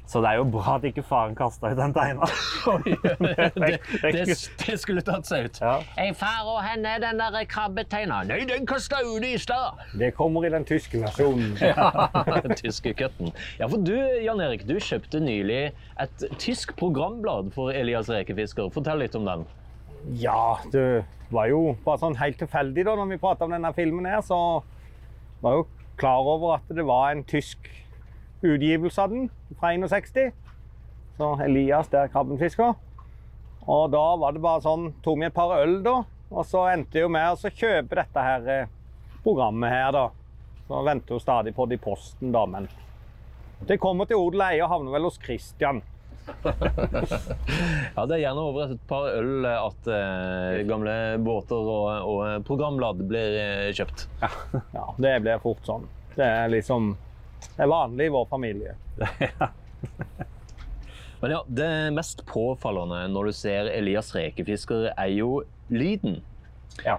Så 0.07 0.21
det 0.23 0.31
er 0.31 0.39
jo 0.39 0.45
bra 0.55 0.77
at 0.77 0.85
ikke 0.87 1.03
faren 1.03 1.35
kasta 1.35 1.73
ut 1.73 1.79
den 1.81 1.95
teina. 1.95 2.27
det, 2.87 3.79
det, 4.05 4.37
det 4.63 4.77
skulle 4.79 5.03
tatt 5.03 5.27
seg 5.27 5.49
ut. 5.49 5.59
Ja. 5.59 5.81
Ei 5.99 6.13
far, 6.15 6.47
og 6.47 6.61
er 6.63 7.01
den 7.03 7.19
der 7.19 7.39
krabbeteina? 7.51 8.21
Nei, 8.29 8.45
den 8.47 8.69
kasta 8.71 9.01
ut 9.03 9.27
i 9.27 9.35
stad. 9.43 9.83
Det 9.99 10.13
kommer 10.15 10.47
i 10.47 10.53
den 10.55 10.67
tyske 10.69 11.03
versjonen. 11.03 11.57
Den 12.47 12.55
tyske 12.59 12.93
køtten. 12.95 13.33
Ja, 13.59 13.67
for 13.71 13.83
du, 13.83 13.95
Jan 14.23 14.41
Erik, 14.45 14.67
du 14.69 14.77
kjøpte 14.83 15.19
nylig 15.23 15.73
et 16.03 16.25
tysk 16.39 16.77
programblad 16.79 17.51
for 17.57 17.75
Elias 17.75 18.11
Rekefisker. 18.13 18.69
Fortell 18.75 19.01
litt 19.03 19.17
om 19.19 19.27
den. 19.27 19.45
Ja, 20.21 20.59
det 20.73 21.05
var 21.35 21.49
jo 21.51 21.75
bare 21.85 21.99
sånn 22.03 22.19
helt 22.21 22.39
tilfeldig 22.39 22.85
da 22.87 22.95
når 22.99 23.11
vi 23.15 23.21
pratet 23.23 23.47
om 23.49 23.57
denne 23.57 23.73
filmen 23.75 24.07
her, 24.07 24.23
så 24.23 24.39
var 25.43 25.57
jeg 25.57 25.65
jo 25.65 25.67
klar 25.99 26.31
over 26.37 26.59
at 26.59 26.71
det 26.77 26.85
var 26.87 27.11
en 27.11 27.25
tysk 27.27 27.71
utgivelse 28.55 29.03
av 29.03 29.13
den 29.13 29.29
fra 29.61 29.73
61. 29.75 30.33
Så 31.17 31.31
Elias 31.45 31.89
der 31.93 32.11
krabbenfisker. 32.13 32.75
Og 33.67 33.91
da 33.91 34.05
var 34.21 34.37
det 34.37 34.43
bare 34.45 34.63
sånn, 34.63 34.93
tok 35.03 35.19
vi 35.19 35.27
et 35.27 35.35
par 35.35 35.57
øl 35.59 35.81
da, 35.83 35.97
og 36.31 36.47
så 36.47 36.69
endte 36.71 37.03
jo 37.03 37.11
med 37.11 37.35
å 37.35 37.51
kjøpe 37.51 37.99
dette 37.99 38.23
her 38.23 38.51
eh, 38.53 38.73
programmet 39.25 39.73
her 39.73 39.91
da. 39.97 40.07
Så 40.67 40.83
venter 40.87 41.17
jo 41.17 41.23
stadig 41.23 41.55
på 41.55 41.67
det 41.71 41.79
i 41.79 41.83
posten 41.83 42.35
da, 42.35 42.45
men 42.51 42.69
det 43.67 43.79
kommer 43.81 44.07
til 44.07 44.21
odel 44.21 44.43
og 44.43 44.49
eie 44.51 44.65
og 44.65 44.71
havner 44.71 44.97
vel 44.97 45.09
hos 45.09 45.21
Christian. 45.23 45.83
Ja, 47.97 48.03
Det 48.05 48.17
er 48.17 48.21
gjerne 48.21 48.43
over 48.43 48.73
et 48.75 48.83
par 48.91 49.07
øl 49.15 49.47
at 49.47 49.89
eh, 49.89 50.63
gamle 50.69 50.95
båter 51.25 51.57
og, 51.57 51.87
og 52.11 52.47
programblad 52.47 53.01
blir 53.09 53.37
eh, 53.41 53.71
kjøpt. 53.77 54.07
Ja, 54.75 54.87
det 55.07 55.15
blir 55.25 55.41
fort 55.43 55.63
sånn. 55.67 55.87
Det 56.17 56.27
er 56.27 56.51
liksom 56.53 56.95
det 57.55 57.65
er 57.65 57.71
vanlig 57.71 58.09
i 58.09 58.13
vår 58.13 58.27
familie. 58.31 58.75
Men 61.21 61.33
ja, 61.33 61.41
det 61.49 61.69
mest 61.97 62.27
påfallende 62.29 63.07
når 63.09 63.31
du 63.31 63.37
ser 63.37 63.71
Elias 63.73 64.13
Rekefisker, 64.15 64.91
er 64.93 65.13
jo 65.15 65.41
lyden. 65.73 66.21
Ja. 66.85 66.99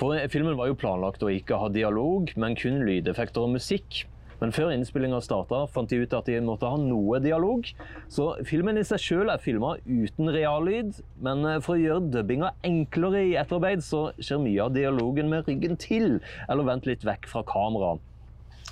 For 0.00 0.16
filmen 0.32 0.56
var 0.56 0.70
jo 0.70 0.78
planlagt 0.80 1.22
å 1.22 1.30
ikke 1.30 1.58
ha 1.60 1.68
dialog, 1.70 2.32
men 2.40 2.56
kun 2.56 2.80
lydeffekter 2.88 3.44
og 3.44 3.52
musikk. 3.58 4.06
Men 4.42 4.50
før 4.50 4.72
innspillinga 4.74 5.20
starta, 5.22 5.60
fant 5.70 5.92
de 5.92 6.00
ut 6.02 6.14
at 6.18 6.26
de 6.26 6.40
måtte 6.42 6.66
ha 6.66 6.78
noe 6.80 7.20
dialog. 7.22 7.68
Så 8.10 8.32
filmen 8.48 8.80
i 8.80 8.82
seg 8.88 9.04
sjøl 9.04 9.30
er 9.30 9.42
filma 9.42 9.76
uten 9.86 10.32
reallyd, 10.34 10.96
men 11.22 11.46
eh, 11.46 11.60
for 11.62 11.76
å 11.76 11.82
gjøre 11.82 12.10
dubbinga 12.16 12.50
enklere 12.66 13.22
i 13.28 13.36
etterarbeid, 13.38 13.84
så 13.86 14.08
skjer 14.18 14.42
mye 14.42 14.64
av 14.64 14.74
dialogen 14.74 15.30
med 15.30 15.46
ryggen 15.46 15.78
til, 15.78 16.16
eller 16.48 16.66
vent 16.66 16.90
litt 16.90 17.06
vekk 17.06 17.30
fra 17.30 17.44
kamera. 17.46 17.94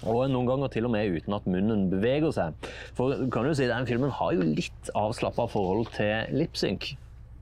Og 0.09 0.25
noen 0.33 0.49
ganger 0.49 0.73
til 0.73 0.89
og 0.89 0.95
med 0.95 1.13
uten 1.13 1.37
at 1.37 1.47
munnen 1.51 1.89
beveger 1.93 2.33
seg. 2.33 2.71
For 2.97 3.29
kan 3.33 3.45
du 3.45 3.53
si, 3.57 3.69
den 3.69 3.89
filmen 3.89 4.13
har 4.17 4.33
jo 4.37 4.47
litt 4.47 4.93
avslappa 4.97 5.45
forhold 5.53 5.91
til 5.97 6.31
lipsync. 6.33 6.95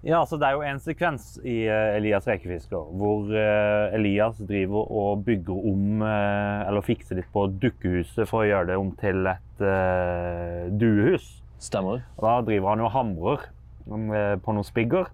Ja, 0.07 0.21
altså 0.21 0.37
Det 0.38 0.47
er 0.47 0.55
jo 0.55 0.62
en 0.62 0.79
sekvens 0.79 1.25
i 1.42 1.57
uh, 1.66 1.97
Elias 1.99 2.27
rekefisker 2.31 2.90
hvor 3.01 3.27
uh, 3.33 3.94
Elias 3.97 4.38
driver 4.38 4.87
og 4.94 5.25
bygger 5.27 5.64
om 5.73 6.05
uh, 6.05 6.68
Eller 6.68 6.87
fikser 6.87 7.18
litt 7.18 7.31
på 7.35 7.49
dukkehuset 7.51 8.29
for 8.31 8.44
å 8.44 8.47
gjøre 8.47 8.68
det 8.71 8.77
om 8.79 8.92
til 9.01 9.27
et 9.27 9.64
eh, 9.64 10.68
duehus. 10.79 11.27
Stemmer. 11.59 12.05
Og 12.14 12.27
Da 12.29 12.37
driver 12.47 12.71
han 12.75 12.85
og 12.87 12.92
hamrer 12.94 13.49
på 13.88 14.53
noen 14.53 14.66
spigger, 14.68 15.09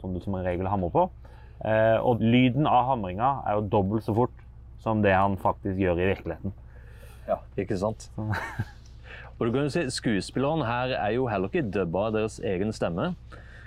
som 0.00 0.14
du 0.14 0.20
som 0.22 0.36
en 0.38 0.46
regel 0.46 0.68
hamrer 0.70 0.92
på. 0.94 1.02
Og 2.06 2.22
lyden 2.22 2.68
av 2.70 2.86
hamringa 2.92 3.32
er 3.50 3.58
jo 3.58 3.64
dobbelt 3.72 4.06
så 4.06 4.14
fort 4.14 4.44
som 4.80 5.02
det 5.02 5.12
han 5.12 5.34
faktisk 5.42 5.82
gjør 5.82 5.98
i 5.98 6.06
virkeligheten. 6.12 6.54
Ja, 7.28 7.38
ikke 7.58 7.78
sant? 7.78 8.08
Og 9.38 9.46
du 9.48 9.52
kan 9.52 9.66
jo 9.66 9.72
si, 9.74 9.84
Skuespillerne 9.90 10.66
her 10.68 10.96
er 10.98 11.14
jo 11.16 11.28
heller 11.30 11.50
ikke 11.50 11.64
dubba 11.74 12.08
av 12.08 12.16
deres 12.16 12.38
egen 12.46 12.74
stemme. 12.74 13.12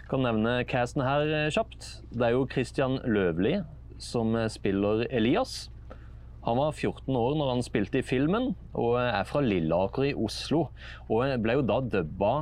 Kan 0.09 0.23
nevne 0.23 0.59
casten 0.69 1.03
her 1.03 1.25
eh, 1.25 1.51
kjapt. 1.51 1.87
Det 2.13 2.27
er 2.27 2.35
jo 2.35 2.45
Christian 2.51 2.99
Løvli 3.03 3.57
som 4.01 4.35
eh, 4.37 4.49
spiller 4.51 5.05
Elias. 5.09 5.65
Han 6.45 6.59
var 6.61 6.75
14 6.77 7.09
år 7.17 7.35
når 7.39 7.51
han 7.55 7.65
spilte 7.65 7.99
i 7.99 8.05
filmen, 8.05 8.51
og 8.77 8.99
er 9.01 9.25
fra 9.25 9.41
Lilleaker 9.41 10.11
i 10.11 10.13
Oslo. 10.13 10.67
Og 11.09 11.25
ble 11.41 11.57
jo 11.57 11.65
da 11.65 11.79
dubba 11.81 12.33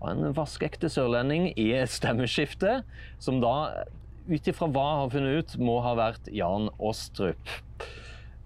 av 0.00 0.14
en 0.14 0.34
vaskeekte 0.36 0.88
sørlending 0.88 1.50
i 1.60 1.70
et 1.76 1.92
stemmeskifte, 1.92 2.80
som 3.20 3.42
da, 3.42 3.84
ut 4.30 4.48
ifra 4.48 4.70
hva 4.72 4.86
jeg 4.86 5.02
har 5.02 5.12
funnet 5.14 5.38
ut, 5.42 5.58
må 5.60 5.76
ha 5.84 5.92
vært 5.98 6.30
Jan 6.32 6.70
Ostrup. 6.78 7.52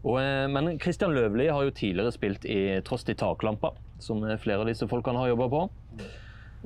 Og, 0.05 0.19
eh, 0.21 0.45
men 0.53 0.75
Christian 0.81 1.15
Løvli 1.17 1.49
har 1.49 1.65
jo 1.65 1.73
tidligere 1.73 2.13
spilt 2.13 2.45
i 2.45 2.77
Trost 2.85 3.09
i 3.09 3.17
taklampa, 3.17 3.73
som 4.05 4.21
eh, 4.25 4.37
flere 4.41 4.61
av 4.61 4.69
disse 4.69 4.89
folkene 4.91 5.23
har 5.23 5.33
jobba 5.33 5.49
på. 5.53 5.63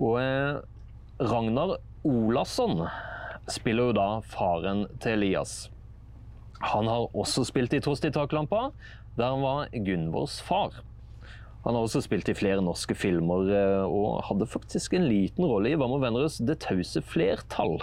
Og 0.03 0.19
eh, 0.19 0.59
Ragnar 1.23 1.77
Olasson 2.07 2.83
spiller 3.49 3.91
jo 3.91 3.97
da 3.97 4.09
faren 4.27 4.87
til 5.03 5.21
Elias. 5.21 5.69
Han 6.75 6.91
har 6.91 7.07
også 7.15 7.47
spilt 7.47 7.77
i 7.79 7.83
Trost 7.83 8.07
i 8.09 8.13
taklampa, 8.15 8.73
der 9.19 9.31
han 9.31 9.47
var 9.47 9.71
Gunvors 9.87 10.41
far. 10.43 10.83
Han 11.63 11.77
har 11.77 11.87
også 11.87 12.03
spilt 12.03 12.31
i 12.31 12.37
flere 12.39 12.63
norske 12.65 12.95
filmer, 12.97 13.51
og 13.87 14.23
hadde 14.29 14.47
faktisk 14.51 14.95
en 14.95 15.09
liten 15.11 15.45
rolle 15.47 15.73
i 15.73 15.77
Hva 15.77 15.89
med 15.91 16.01
venneres 16.05 16.39
Det 16.39 16.55
tause 16.63 17.03
flertall 17.05 17.83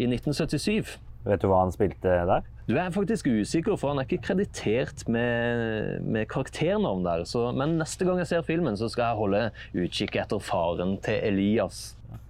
i 0.00 0.08
1977. 0.08 0.96
Vet 1.28 1.42
du 1.42 1.50
hva 1.50 1.60
han 1.62 1.74
spilte 1.74 2.16
der? 2.26 2.48
Du 2.70 2.76
er 2.78 2.92
faktisk 2.94 3.26
usikker, 3.26 3.74
for 3.74 3.90
han 3.90 3.98
er 3.98 4.06
ikke 4.06 4.28
kreditert 4.28 5.00
med, 5.10 6.04
med 6.06 6.28
karakternavn 6.30 7.02
der. 7.02 7.24
Så, 7.26 7.48
men 7.56 7.74
neste 7.80 8.06
gang 8.06 8.20
jeg 8.22 8.28
ser 8.30 8.44
filmen, 8.46 8.76
så 8.78 8.86
skal 8.92 9.08
jeg 9.08 9.18
holde 9.18 9.40
utkikk 9.74 10.20
etter 10.22 10.38
faren 10.44 10.94
til 11.02 11.18
Elias. 11.32 11.80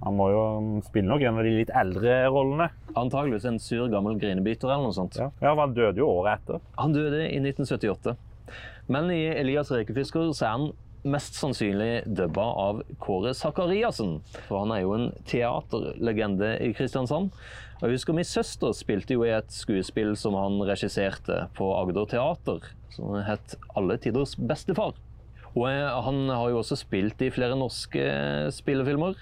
Han 0.00 0.16
må 0.16 0.30
jo 0.32 0.42
spille 0.86 1.10
nok 1.10 1.26
en 1.28 1.42
av 1.42 1.44
de 1.44 1.52
litt 1.58 1.72
eldre 1.76 2.16
rollene. 2.32 2.70
Antageligvis 2.96 3.50
en 3.50 3.60
sur, 3.60 3.84
gammel 3.92 4.16
grinebiter 4.22 4.70
eller 4.70 4.88
noe 4.88 4.96
sånt. 4.96 5.20
Ja, 5.20 5.28
ja 5.44 5.52
Han 5.60 5.76
døde 5.76 6.00
jo 6.00 6.08
året 6.08 6.40
etter. 6.40 6.64
Han 6.80 6.96
døde 6.96 7.26
i 7.26 7.36
1978. 7.42 8.16
Men 8.88 9.12
i 9.12 9.26
Elias 9.34 9.68
rekefisker 9.74 10.32
så 10.32 10.46
er 10.46 10.54
han 10.56 10.70
mest 11.04 11.36
sannsynlig 11.36 12.06
dubba 12.16 12.46
av 12.64 12.80
Kåre 13.00 13.36
Sakariassen. 13.36 14.22
For 14.48 14.64
han 14.64 14.72
er 14.72 14.86
jo 14.86 14.96
en 14.96 15.10
teaterlegende 15.28 16.54
i 16.64 16.72
Kristiansand. 16.76 17.36
Jeg 17.80 17.94
husker 17.94 18.12
Min 18.12 18.26
søster 18.28 18.74
spilte 18.76 19.14
jo 19.16 19.22
i 19.24 19.30
et 19.32 19.54
skuespill 19.56 20.10
som 20.20 20.34
han 20.36 20.58
regisserte 20.68 21.46
på 21.56 21.70
Agder 21.78 22.10
Teater, 22.10 22.66
som 22.92 23.14
het 23.24 23.54
'Alle 23.72 23.96
tiders 23.96 24.34
bestefar'. 24.36 24.98
Og 25.56 25.64
han 26.04 26.28
har 26.28 26.50
jo 26.50 26.58
også 26.58 26.76
spilt 26.76 27.22
i 27.22 27.30
flere 27.30 27.56
norske 27.56 28.52
spillefilmer, 28.52 29.14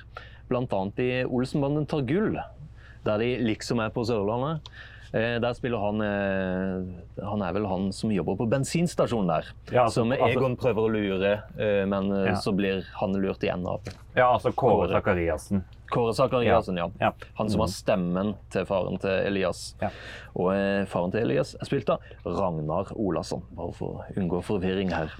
bl.a. 0.49 0.81
i 0.99 1.23
'Olsenbanden 1.23 1.87
tar 1.87 2.03
gull', 2.03 2.43
der 3.05 3.19
de 3.19 3.39
liksom 3.39 3.79
er 3.79 3.91
på 3.91 4.03
Sørlandet. 4.03 4.59
Eh, 5.15 5.39
Der 5.41 5.55
spiller 5.57 5.79
han 5.81 6.01
eh, 6.05 7.25
Han 7.25 7.41
er 7.43 7.53
vel 7.57 7.65
han 7.67 7.87
som 7.97 8.11
jobber 8.13 8.37
på 8.37 8.47
bensinstasjonen 8.51 9.29
der. 9.31 9.47
Ja, 9.73 9.85
altså- 9.87 10.03
som 10.03 10.13
altså- 10.13 10.29
Egon 10.37 10.57
prøver 10.57 10.85
å 10.85 10.93
lure, 10.93 11.33
eh, 11.59 11.85
men 11.87 12.11
Ja. 12.27 12.35
så 12.37 12.53
blir 12.55 12.85
han 13.01 13.13
lurt 13.13 13.41
igjen 13.43 13.67
av 13.67 13.81
Ja, 14.15 14.35
altså 14.35 14.53
Kåre. 14.53 14.89
Sakariassen. 14.93 15.63
Kåre 15.91 16.13
Sakariassen, 16.15 16.77
ja. 16.77 16.91
Ja. 17.01 17.13
Han 17.39 17.49
som 17.49 17.61
har 17.61 17.69
stemmen 17.69 18.35
til 18.51 18.65
faren 18.67 18.99
til 19.01 19.11
Elias. 19.11 19.75
Ja. 19.81 19.89
Og 20.37 20.53
faren 20.89 21.11
til 21.11 21.21
Elias 21.23 21.55
er 21.55 21.65
spilt 21.65 21.89
av 21.89 22.01
Ragnar 22.27 22.93
Olasson, 22.97 23.43
bare 23.57 23.73
for 23.73 23.89
å 24.05 24.15
unngå 24.17 24.43
forvirring 24.45 24.91
her. 24.93 25.11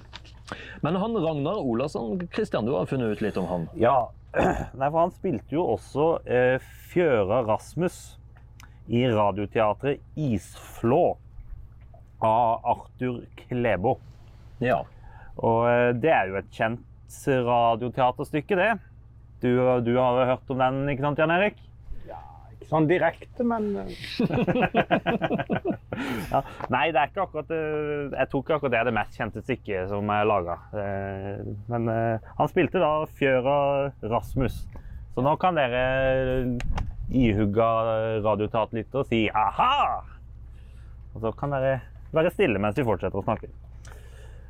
Men 0.83 0.95
han 0.95 1.13
Ragnar 1.15 1.55
Olasson, 1.57 2.19
Kristian, 2.29 2.65
du 2.65 2.73
har 2.75 2.85
funnet 2.85 3.11
ut 3.11 3.21
litt 3.21 3.37
om 3.37 3.45
han. 3.47 3.69
Ja, 3.75 4.07
Nei, 4.35 4.89
for 4.91 4.99
han 4.99 5.11
spilte 5.11 5.49
jo 5.49 5.63
også 5.75 6.19
eh, 6.27 6.59
Fjøra 6.93 7.43
Rasmus 7.47 8.17
i 8.89 9.05
radioteatret 9.13 10.01
Isflå 10.17 11.17
av 12.25 12.65
Arthur 12.65 13.21
Klebo. 13.47 13.97
Ja. 14.59 14.81
Og 15.39 15.63
eh, 15.69 15.89
det 15.95 16.11
er 16.11 16.31
jo 16.31 16.39
et 16.41 16.49
kjent 16.51 16.85
radioteaterstykke, 17.25 18.57
det. 18.59 18.71
Du, 19.41 19.49
du 19.85 19.93
har 19.97 20.25
hørt 20.33 20.51
om 20.51 20.59
den, 20.59 20.81
ikke 20.91 21.05
sant, 21.05 21.21
Jan 21.21 21.31
Erik? 21.31 21.61
Ja, 22.09 22.17
Ikke 22.57 22.67
sånn 22.73 22.89
direkte, 22.89 23.45
men 23.47 23.69
eh, 23.85 23.93
Ja. 26.29 26.41
Nei, 26.71 26.89
det 26.95 26.99
er 27.01 27.09
ikke 27.09 27.23
akkurat 27.25 27.49
eh, 27.51 28.11
Jeg 28.13 28.29
tror 28.29 28.43
ikke 28.43 28.57
akkurat 28.57 28.73
det 28.73 28.79
er 28.79 28.87
det 28.89 28.95
mest 28.95 29.17
kjente 29.19 29.41
stykket 29.43 29.89
som 29.91 30.11
er 30.13 30.27
laga. 30.27 30.59
Men 31.71 31.89
han 31.89 32.51
spilte 32.51 32.81
da 32.81 32.91
Fjøra 33.19 33.57
Rasmus. 34.11 34.61
Så 35.15 35.23
nå 35.25 35.33
kan 35.41 35.57
dere 35.59 35.83
ihugga 37.09 37.69
og 38.25 39.05
si 39.09 39.25
aha! 39.33 40.03
Og 41.15 41.23
så 41.23 41.31
kan 41.37 41.55
dere 41.55 41.79
være 42.13 42.31
stille 42.33 42.61
mens 42.61 42.77
vi 42.77 42.85
fortsetter 42.87 43.19
å 43.19 43.25
snakke. 43.25 43.49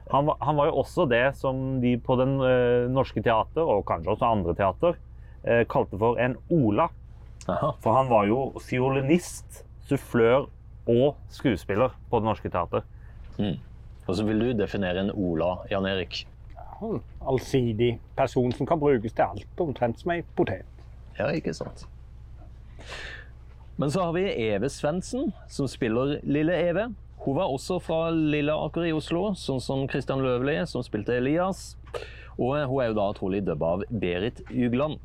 Han 0.09 0.25
var, 0.25 0.39
han 0.41 0.57
var 0.57 0.69
jo 0.71 0.79
også 0.81 1.05
det 1.09 1.25
som 1.37 1.79
de 1.83 1.93
på 2.01 2.15
Den 2.17 2.39
eh, 2.41 2.87
norske 2.89 3.21
teater, 3.21 3.61
og 3.61 3.85
kanskje 3.85 4.15
også 4.15 4.25
andre 4.25 4.55
teater, 4.57 4.97
eh, 5.43 5.61
kalte 5.69 5.99
for 6.01 6.17
en 6.21 6.35
Ola. 6.49 6.89
Aha. 7.49 7.73
For 7.83 7.93
han 7.93 8.09
var 8.09 8.25
jo 8.29 8.39
fiolinist, 8.61 9.63
sufflør 9.89 10.49
og 10.89 11.15
skuespiller 11.33 11.93
på 12.09 12.19
Det 12.19 12.29
Norske 12.29 12.49
Teater. 12.49 12.83
Og 14.09 14.17
så 14.17 14.25
vil 14.25 14.41
du 14.41 14.49
definere 14.57 15.03
en 15.03 15.11
Ola, 15.13 15.55
Jan 15.69 15.85
Erik. 15.85 16.25
en 16.81 17.01
allsidig 17.21 17.99
person 18.15 18.51
som 18.51 18.67
kan 18.67 18.79
brukes 18.79 19.13
til 19.13 19.25
alt, 19.25 19.59
omtrent 19.59 19.99
som 19.99 20.11
ei 20.11 20.21
potet. 20.35 20.65
Ja, 21.17 21.27
ikke 21.35 21.53
sant. 21.53 21.85
Men 23.79 23.91
så 23.91 24.03
har 24.03 24.15
vi 24.17 24.25
Eve 24.27 24.69
Svendsen, 24.69 25.31
som 25.47 25.67
spiller 25.71 26.17
Lille 26.27 26.55
Eve. 26.67 26.89
Hun 27.23 27.35
var 27.35 27.51
også 27.51 27.79
fra 27.83 28.09
Lilleaker 28.11 28.87
i 28.87 28.93
Oslo, 28.95 29.33
sånn 29.39 29.61
som 29.63 29.85
Christian 29.91 30.23
Løvli, 30.23 30.57
som 30.67 30.83
spilte 30.83 31.15
Elias. 31.15 31.77
Og 32.39 32.55
hun 32.55 32.79
er 32.83 32.91
jo 32.91 32.97
da 32.99 33.09
trolig 33.15 33.43
dubba 33.47 33.75
av 33.75 33.83
Berit 33.91 34.39
Ugland. 34.51 34.99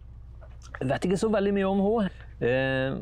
Vet 0.80 1.06
ikke 1.06 1.18
så 1.18 1.30
veldig 1.30 1.52
mye 1.54 1.70
om 1.70 1.82
henne. 1.84 2.12
Eh, 2.44 2.96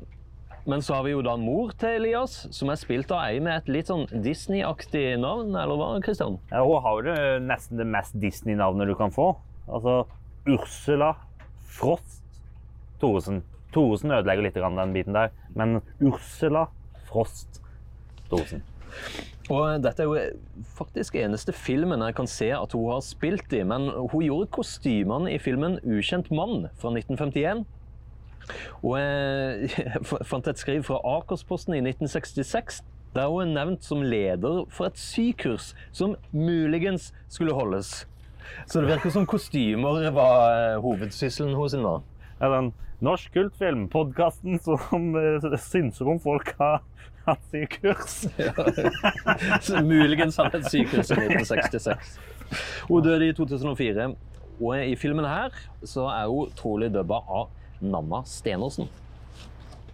men 0.65 0.83
så 0.85 0.95
har 0.95 1.07
vi 1.07 1.13
jo 1.15 1.23
da 1.27 1.35
mor 1.41 1.73
til 1.81 1.97
Elias, 1.99 2.37
som 2.55 2.71
er 2.71 2.79
spilt 2.79 3.11
av 3.11 3.25
ei 3.27 3.41
med 3.43 3.57
et 3.57 3.71
litt 3.73 3.89
sånn 3.91 4.05
Disney-aktig 4.13 5.17
navn, 5.19 5.57
eller 5.59 5.81
hva, 5.81 5.89
Christian? 6.05 6.37
Ja, 6.53 6.63
hun 6.63 6.85
har 6.85 7.09
jo 7.09 7.17
nesten 7.43 7.81
det 7.81 7.89
mest 7.91 8.15
Disney-navnet 8.23 8.93
du 8.93 8.95
kan 8.99 9.11
få. 9.15 9.33
Altså 9.67 10.05
Ursula 10.47 11.15
Frost 11.67 12.23
Thoresen. 13.03 13.43
Thoresen 13.73 14.13
ødelegger 14.13 14.47
litt 14.47 14.61
den 14.61 14.95
biten 14.95 15.17
der, 15.17 15.33
men 15.57 15.81
Ursula 16.01 16.67
Frost 17.09 17.63
Thoresen. 18.29 18.65
Og 19.51 19.83
dette 19.83 20.05
er 20.05 20.09
jo 20.09 20.65
faktisk 20.77 21.17
eneste 21.19 21.53
filmen 21.57 22.05
jeg 22.05 22.15
kan 22.17 22.29
se 22.31 22.53
at 22.55 22.77
hun 22.77 22.93
har 22.93 23.03
spilt 23.05 23.53
i, 23.53 23.63
men 23.67 23.89
hun 23.91 24.25
gjorde 24.25 24.53
kostymene 24.55 25.33
i 25.33 25.39
filmen 25.43 25.79
'Ukjent 25.83 26.31
mann' 26.31 26.69
fra 26.79 26.93
1951. 26.93 27.65
Og 28.83 28.99
jeg 29.79 30.27
fant 30.27 30.49
et 30.49 30.59
skriv 30.59 30.83
fra 30.87 31.01
Akersposten 31.17 31.75
i 31.75 31.83
1966, 31.83 32.83
der 33.15 33.29
hun 33.29 33.49
er 33.49 33.55
nevnt 33.55 33.85
som 33.85 34.03
leder 34.03 34.65
for 34.71 34.89
et 34.89 34.99
sykurs 34.99 35.75
som 35.93 36.17
muligens 36.33 37.13
skulle 37.29 37.55
holdes. 37.55 38.07
Så 38.67 38.81
det 38.81 38.89
virker 38.89 39.11
som 39.11 39.27
kostymer 39.27 40.11
var 40.13 40.41
eh, 40.53 40.81
hovedsysselen 40.83 41.55
hos 41.55 41.77
henne. 41.77 42.01
Ja, 42.43 42.49
den 42.49 42.73
Norsk 42.99 43.33
kultfilm, 43.33 43.85
podkasten 43.89 44.59
som 44.59 45.13
eh, 45.15 45.45
synser 45.63 46.09
om 46.11 46.17
folk 46.19 46.49
har 46.59 46.81
hatt 47.23 47.43
sykurs. 47.53 48.17
ja. 48.43 49.83
muligens 49.87 50.41
hadde 50.43 50.59
et 50.59 50.67
sykehus 50.73 51.13
i 51.15 51.21
1966. 51.21 52.17
Hun 52.89 53.05
døde 53.07 53.29
i 53.29 53.37
2004. 53.39 54.09
Og 54.59 54.75
i 54.75 54.97
filmen 54.99 55.29
her 55.29 55.55
så 55.87 56.09
er 56.11 56.33
hun 56.33 56.51
trolig 56.59 56.89
dubba 56.91 57.21
av 57.31 57.53
Nanna 57.79 58.25
Stenersen. 58.27 58.91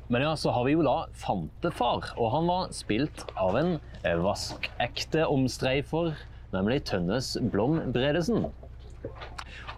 Men 0.09 0.25
ja, 0.25 0.33
så 0.41 0.55
har 0.57 0.65
vi 0.65 0.73
jo 0.73 0.87
da 0.87 1.03
Fantefar, 1.21 2.15
og 2.17 2.33
han 2.33 2.49
var 2.49 2.73
spilt 2.73 3.27
av 3.37 3.61
en 3.61 3.77
vaskekte 4.25 5.29
omstreifer, 5.29 6.15
nemlig 6.57 6.81
Tønnes 6.89 7.35
Blom 7.53 7.83
Bredesen. 7.93 8.49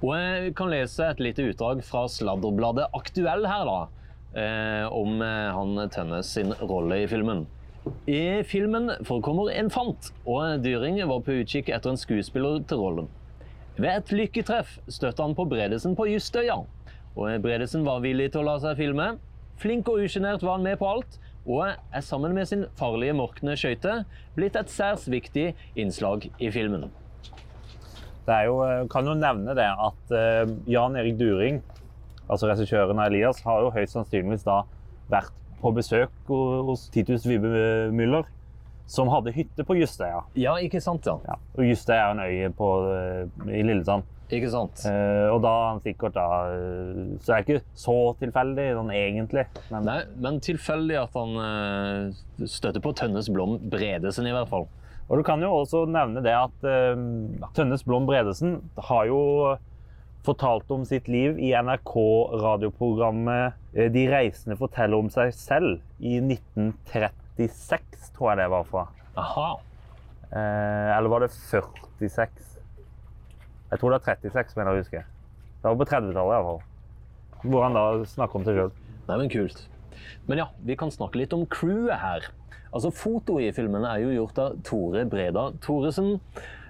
Og 0.01 0.13
jeg 0.17 0.53
kan 0.57 0.71
lese 0.73 1.07
et 1.07 1.21
lite 1.21 1.45
utdrag 1.51 1.83
fra 1.85 2.07
sladderbladet 2.09 2.89
Aktuell 2.97 3.45
her, 3.49 3.69
da. 3.69 3.81
Eh, 4.31 4.87
om 4.95 5.21
eh, 5.25 5.49
han 5.53 5.91
Tønnes 5.91 6.29
sin 6.37 6.55
rolle 6.61 7.03
i 7.03 7.09
filmen. 7.11 7.47
I 8.07 8.43
filmen 8.45 8.93
forekommer 9.09 9.51
en 9.53 9.71
fant, 9.73 10.11
og 10.29 10.61
Dyring 10.65 11.01
var 11.09 11.25
på 11.25 11.41
utkikk 11.41 11.73
etter 11.73 11.93
en 11.93 12.01
skuespiller 12.01 12.61
til 12.69 12.83
rollen. 12.83 13.09
Ved 13.81 13.91
et 13.91 14.13
lykketreff 14.13 14.77
støtte 14.93 15.25
han 15.25 15.35
på 15.37 15.47
Bredesen 15.49 15.97
på 15.97 16.07
Justøya. 16.11 16.61
Og 17.17 17.43
Bredesen 17.43 17.87
var 17.87 18.05
villig 18.05 18.31
til 18.33 18.43
å 18.43 18.51
la 18.51 18.59
seg 18.63 18.79
filme. 18.79 19.15
Flink 19.61 19.89
og 19.89 20.05
usjenert 20.05 20.45
var 20.45 20.59
han 20.59 20.67
med 20.67 20.79
på 20.81 20.89
alt, 20.89 21.19
og 21.49 21.73
er 21.73 22.05
sammen 22.05 22.35
med 22.37 22.49
sin 22.49 22.67
farlige 22.79 23.17
morkne 23.17 23.57
skøyte 23.59 24.03
blitt 24.37 24.57
et 24.61 24.73
særs 24.73 25.09
viktig 25.11 25.51
innslag 25.81 26.29
i 26.39 26.53
filmen. 26.53 26.91
Det 28.27 28.37
er 28.37 28.49
jo, 28.49 28.61
eh, 28.67 28.87
kan 28.93 29.07
jo 29.09 29.17
nevne 29.19 29.55
det 29.59 29.69
at 29.71 30.15
eh, 30.17 30.53
Jan 30.71 30.97
Erik 31.01 31.17
During, 31.21 31.63
altså 32.29 32.51
regissøren 32.51 32.99
av 32.99 33.09
Elias, 33.11 33.41
har 33.47 33.65
jo 33.65 33.73
høyst 33.75 33.97
sannsynligvis 33.97 34.47
da 34.47 34.63
vært 35.11 35.33
på 35.61 35.73
besøk 35.77 36.31
hos 36.31 36.87
Titus 36.95 37.27
Vibe 37.29 37.91
Müller, 37.93 38.29
som 38.91 39.11
hadde 39.13 39.35
hytte 39.35 39.65
på 39.67 39.77
Justøya. 39.79 40.25
Ja, 40.39 40.57
ikke 40.59 40.81
sant, 40.83 41.07
ja. 41.07 41.19
Ja, 41.29 41.37
og 41.57 41.67
Justøya 41.67 42.09
er 42.09 42.15
en 42.15 42.25
øy 42.25 42.57
på, 42.57 42.71
eh, 42.95 43.53
i 43.59 43.63
Lillesand. 43.67 44.09
Ikke 44.31 44.51
sant? 44.51 44.85
Eh, 44.87 45.27
og 45.27 45.41
da 45.43 45.53
han 45.73 45.81
sikkert 45.83 46.15
da 46.15 46.27
Så 47.19 47.33
det 47.33 47.35
er 47.35 47.41
ikke 47.43 47.63
så 47.75 47.97
tilfeldig 48.21 48.67
sånn 48.79 48.93
egentlig. 48.95 49.43
Men 49.73 49.89
Nei, 49.89 49.97
men 50.23 50.39
tilfeldig 50.45 51.01
at 51.01 51.17
han 51.19 51.41
eh, 51.43 52.47
støtter 52.47 52.83
på 52.85 52.95
Tønnes 52.95 53.31
Blom 53.35 53.59
Bredesen, 53.73 54.29
i 54.31 54.35
hvert 54.35 54.51
fall. 54.53 54.69
Og 55.11 55.19
du 55.19 55.27
kan 55.27 55.43
jo 55.43 55.51
også 55.51 55.89
nevne 55.91 56.23
det 56.23 56.37
at 56.37 56.63
uh, 56.63 56.95
Tønnes 57.57 57.83
Blom 57.83 58.07
Bredesen 58.07 58.61
har 58.91 59.09
jo 59.11 59.19
fortalt 60.27 60.71
om 60.71 60.85
sitt 60.87 61.09
liv 61.11 61.39
i 61.41 61.53
NRK-radioprogrammet 61.57 63.53
eh, 63.73 63.93
De 63.93 64.09
reisende 64.13 64.57
forteller 64.61 64.97
om 65.01 65.09
seg 65.13 65.35
selv 65.35 65.81
i 65.99 66.21
1936, 66.21 68.13
tror 68.17 68.29
jeg 68.33 68.39
det 68.43 68.49
var 68.53 68.65
fra. 68.69 68.85
Aha. 69.21 69.51
Eh, 70.31 70.99
eller 70.99 71.11
var 71.13 71.21
det 71.25 71.31
46? 71.33 72.31
Jeg 73.71 73.79
tror 73.81 73.91
det 73.95 74.01
er 74.03 74.09
36, 74.13 74.57
mener 74.59 74.71
jeg 74.71 74.77
å 74.77 74.83
huske. 74.85 75.03
Det 75.61 75.67
var 75.67 75.81
på 75.81 75.89
30-tallet 75.89 76.35
iallfall. 76.37 76.63
Hvor 77.47 77.61
han 77.65 77.79
da 77.79 77.85
snakker 78.13 78.37
om 78.41 78.47
seg 78.47 78.55
sjøl. 78.59 78.73
Nei, 79.09 79.17
men 79.17 79.33
kult. 79.33 79.59
Men 80.29 80.37
ja, 80.43 80.49
vi 80.67 80.75
kan 80.79 80.91
snakke 80.93 81.21
litt 81.21 81.33
om 81.37 81.49
crewet 81.51 81.99
her. 82.03 82.21
Altså, 82.73 82.91
Fotoet 82.95 83.49
i 83.49 83.53
filmen 83.53 83.85
er 83.85 83.99
jo 84.05 84.13
gjort 84.15 84.39
av 84.39 84.57
Tore 84.67 85.05
Breda 85.11 85.49
Thoresen, 85.65 86.21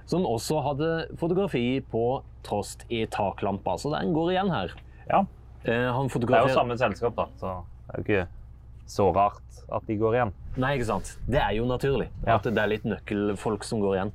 som 0.09 0.25
også 0.27 0.63
hadde 0.65 0.91
fotografi 1.21 1.81
på 1.93 2.23
Trost 2.47 2.87
i 2.89 3.05
taklampa, 3.13 3.77
så 3.79 3.93
den 3.93 4.15
går 4.17 4.33
igjen 4.33 4.51
her. 4.51 4.73
Ja. 5.11 5.25
Eh, 5.65 5.91
han 5.93 6.09
Det 6.09 6.31
er 6.31 6.49
jo 6.49 6.55
samme 6.57 6.79
selskap, 6.81 7.15
da, 7.19 7.27
så 7.37 7.53
det 7.61 7.93
er 7.93 8.01
jo 8.01 8.07
ikke 8.07 8.29
så 8.91 9.11
rart 9.15 9.61
at 9.71 9.87
de 9.87 9.97
går 10.01 10.17
igjen. 10.17 10.33
Nei, 10.57 10.73
ikke 10.79 10.89
sant. 10.89 11.13
Det 11.29 11.39
er 11.39 11.53
jo 11.59 11.67
naturlig 11.69 12.09
Ja. 12.27 12.37
at 12.37 12.43
det 12.49 12.59
er 12.59 12.67
litt 12.73 12.85
nøkkelfolk 12.89 13.63
som 13.65 13.81
går 13.81 13.97
igjen. 13.99 14.13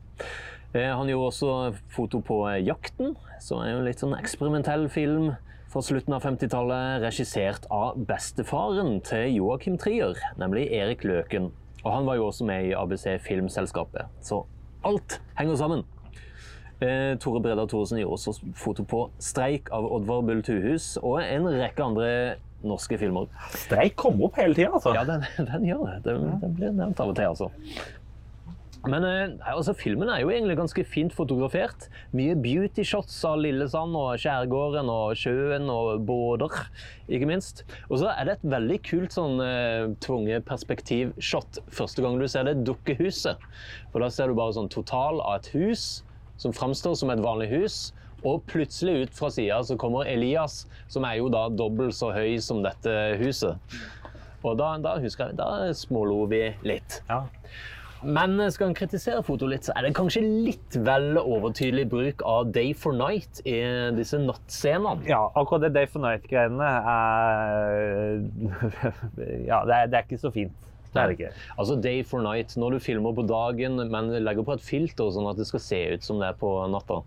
Eh, 0.74 0.92
Han 0.92 1.08
gjorde 1.08 1.30
også 1.32 1.76
foto 1.88 2.20
på 2.20 2.42
eh, 2.50 2.64
Jakten, 2.66 3.16
som 3.40 3.62
er 3.62 3.72
jo 3.72 3.78
en 3.78 3.86
litt 3.86 4.00
sånn 4.02 4.18
eksperimentell 4.18 4.90
film 4.90 5.36
fra 5.70 5.82
slutten 5.82 6.14
av 6.16 6.24
50-tallet, 6.24 7.02
regissert 7.04 7.66
av 7.72 7.96
bestefaren 8.08 9.02
til 9.04 9.36
Joakim 9.38 9.78
Trier, 9.78 10.16
nemlig 10.38 10.72
Erik 10.72 11.04
Løken. 11.04 11.52
Og 11.86 11.92
han 11.94 12.08
var 12.08 12.18
jo 12.18 12.26
også 12.32 12.46
med 12.50 12.66
i 12.66 12.74
ABC 12.74 13.06
Filmselskapet, 13.22 14.10
så 14.26 14.42
alt 14.86 15.20
henger 15.38 15.60
sammen. 15.60 15.84
Eh, 16.82 17.14
Tore 17.22 17.40
Breda 17.42 17.64
Thoresen 17.70 18.02
gjorde 18.02 18.18
også 18.18 18.34
foto 18.58 18.84
på 18.84 19.06
Streik 19.24 19.70
av 19.74 19.86
Oddvar 19.96 20.26
Bull 20.28 20.42
Tuhus 20.44 20.96
og 21.00 21.22
en 21.24 21.48
rekke 21.48 21.86
andre 21.86 22.10
norske 22.66 22.98
filmer. 23.00 23.30
Streik 23.54 23.96
kommer 24.00 24.28
opp 24.28 24.40
hele 24.42 24.58
tida, 24.58 24.72
altså. 24.74 24.96
Ja, 24.98 25.06
den, 25.08 25.24
den 25.52 25.68
gjør 25.70 25.86
det. 25.86 26.00
Den, 26.08 26.26
den 26.42 26.58
blir 26.58 26.74
nevnt 26.76 27.00
av 27.00 27.14
og 27.14 27.20
til, 27.20 27.30
altså. 27.30 27.52
Men 28.90 29.06
eh, 29.08 29.34
altså, 29.50 29.74
filmen 29.78 30.10
er 30.12 30.22
jo 30.22 30.32
egentlig 30.34 30.58
ganske 30.60 30.86
fint 30.88 31.14
fotografert. 31.16 31.88
Mye 32.16 32.36
beauty 32.38 32.86
shots 32.86 33.18
av 33.28 33.40
Lillesand 33.42 33.98
og 33.98 34.20
skjærgården 34.22 34.92
og 34.94 35.16
sjøen 35.20 35.70
og 35.74 36.06
båter, 36.06 36.54
ikke 37.10 37.30
minst. 37.30 37.64
Og 37.90 38.00
så 38.04 38.12
er 38.14 38.28
det 38.28 38.38
et 38.38 38.48
veldig 38.56 38.80
kult 38.86 39.16
sånn 39.16 39.42
eh, 39.44 39.90
tvunget 40.06 40.46
perspektivshot 40.48 41.62
første 41.74 42.06
gang 42.06 42.20
du 42.22 42.28
ser 42.30 42.48
det 42.50 42.60
dukkehuset. 42.68 43.42
For 43.94 44.06
da 44.06 44.12
ser 44.14 44.30
du 44.30 44.38
bare 44.38 44.56
sånn 44.58 44.72
total 44.74 45.22
av 45.26 45.42
et 45.42 45.54
hus 45.56 46.04
som 46.42 46.54
framstår 46.54 46.98
som 47.00 47.14
et 47.14 47.24
vanlig 47.24 47.50
hus. 47.54 47.78
Og 48.26 48.42
plutselig 48.50 49.04
ut 49.04 49.18
fra 49.18 49.30
sida 49.34 49.60
så 49.66 49.78
kommer 49.78 50.08
Elias, 50.10 50.64
som 50.90 51.06
er 51.06 51.20
jo 51.20 51.30
da 51.30 51.46
dobbelt 51.54 51.94
så 51.94 52.10
høy 52.16 52.40
som 52.42 52.64
dette 52.66 52.94
huset. 53.22 53.60
Og 54.46 54.58
da, 54.60 54.76
da 54.82 54.96
husker 55.02 55.32
jeg, 55.32 55.38
da 55.40 55.74
smålo 55.78 56.24
vi 56.30 56.48
litt. 56.66 57.02
Ja. 57.10 57.24
Men 58.06 58.38
skal 58.54 58.70
en 58.70 58.78
kritisere 58.78 59.24
fotoet 59.26 59.52
litt, 59.52 59.68
så 59.68 59.74
er 59.76 59.88
det 59.88 59.96
kanskje 59.98 60.22
litt 60.24 60.78
vel 60.86 61.18
overtydelig 61.22 61.88
bruk 61.90 62.22
av 62.28 62.52
Day 62.54 62.74
for 62.78 62.94
Night 62.98 63.42
i 63.50 63.58
disse 63.98 64.20
nattscenene. 64.22 65.06
Ja, 65.10 65.24
akkurat 65.34 65.66
det 65.66 65.74
Day 65.78 65.90
for 65.90 66.06
Night-greiene 66.06 66.70
er 66.92 68.22
Ja, 69.50 69.64
det 69.66 69.80
er, 69.80 69.90
det 69.90 69.98
er 69.98 70.06
ikke 70.06 70.22
så 70.22 70.32
fint. 70.36 70.54
Det 70.96 71.02
er 71.02 71.12
det 71.12 71.18
ikke. 71.18 71.34
Altså 71.60 71.76
Day 71.82 72.06
for 72.08 72.24
Night, 72.24 72.56
når 72.62 72.78
du 72.78 72.84
filmer 72.84 73.16
på 73.18 73.26
dagen, 73.28 73.82
men 73.92 74.14
legger 74.24 74.46
på 74.48 74.56
et 74.56 74.64
filter 74.64 75.12
sånn 75.12 75.28
at 75.28 75.42
det 75.42 75.50
skal 75.50 75.64
se 75.64 75.82
ut 75.96 76.06
som 76.08 76.22
det 76.22 76.30
er 76.30 76.40
på 76.40 76.54
natta. 76.72 77.02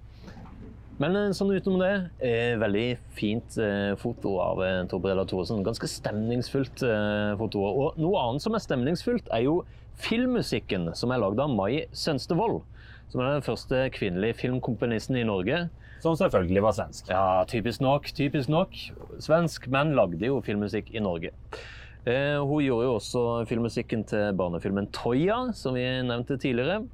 Men 0.98 1.14
eh, 1.14 1.28
sånn 1.36 1.54
utenom 1.54 1.78
det, 1.80 1.92
eh, 2.26 2.54
veldig 2.58 2.86
fint 3.14 3.58
eh, 3.62 3.92
foto 4.00 4.34
av 4.42 4.62
eh, 4.66 4.80
Tor 4.90 5.04
Thoresen. 5.30 5.62
Ganske 5.66 5.88
stemningsfullt 5.90 6.82
eh, 6.82 7.34
foto. 7.38 7.62
Og 7.68 8.00
noe 8.02 8.24
annet 8.24 8.44
som 8.44 8.58
er 8.58 8.64
stemningsfullt, 8.64 9.30
er 9.32 9.46
jo 9.46 9.60
filmmusikken 10.02 10.90
som 10.98 11.12
er 11.12 11.22
lagd 11.22 11.40
av 11.42 11.52
Mai 11.52 11.86
Sønstevold. 11.96 12.60
Som 13.08 13.22
er 13.24 13.38
den 13.38 13.46
første 13.46 13.86
kvinnelige 13.94 14.36
filmkomponisten 14.42 15.16
i 15.16 15.26
Norge. 15.26 15.64
Som 16.02 16.16
selvfølgelig 16.18 16.62
var 16.62 16.76
svensk. 16.76 17.08
Ja, 17.10 17.44
typisk 17.48 17.82
nok. 17.82 18.06
Typisk 18.14 18.52
nok. 18.52 18.76
Svensk, 19.24 19.66
men 19.72 19.96
lagde 19.98 20.28
jo 20.28 20.42
filmmusikk 20.44 20.92
i 20.94 21.02
Norge. 21.02 21.32
Eh, 22.06 22.38
hun 22.38 22.62
gjorde 22.62 22.86
jo 22.86 22.94
også 22.98 23.24
filmmusikken 23.48 24.04
til 24.08 24.36
barnefilmen 24.38 24.86
Toya, 24.94 25.48
som 25.56 25.74
vi 25.74 25.84
nevnte 26.06 26.38
tidligere. 26.38 26.84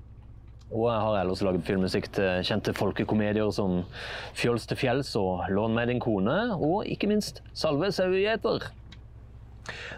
Og 0.72 0.88
jeg 0.88 1.02
har 1.04 1.18
ellers 1.20 1.42
laget 1.44 1.66
filmmusikk 1.68 2.08
til 2.16 2.46
kjente 2.48 2.72
folkekomedier 2.74 3.50
som 3.54 3.82
Fjols 4.34 4.64
til 4.66 4.80
fjells 4.80 5.12
og 5.20 5.44
Lån 5.52 5.76
meg 5.76 5.90
din 5.92 6.00
kone, 6.02 6.38
og 6.56 6.88
ikke 6.90 7.10
minst 7.10 7.42
Salve 7.54 7.92
sauegjeter. 7.94 8.70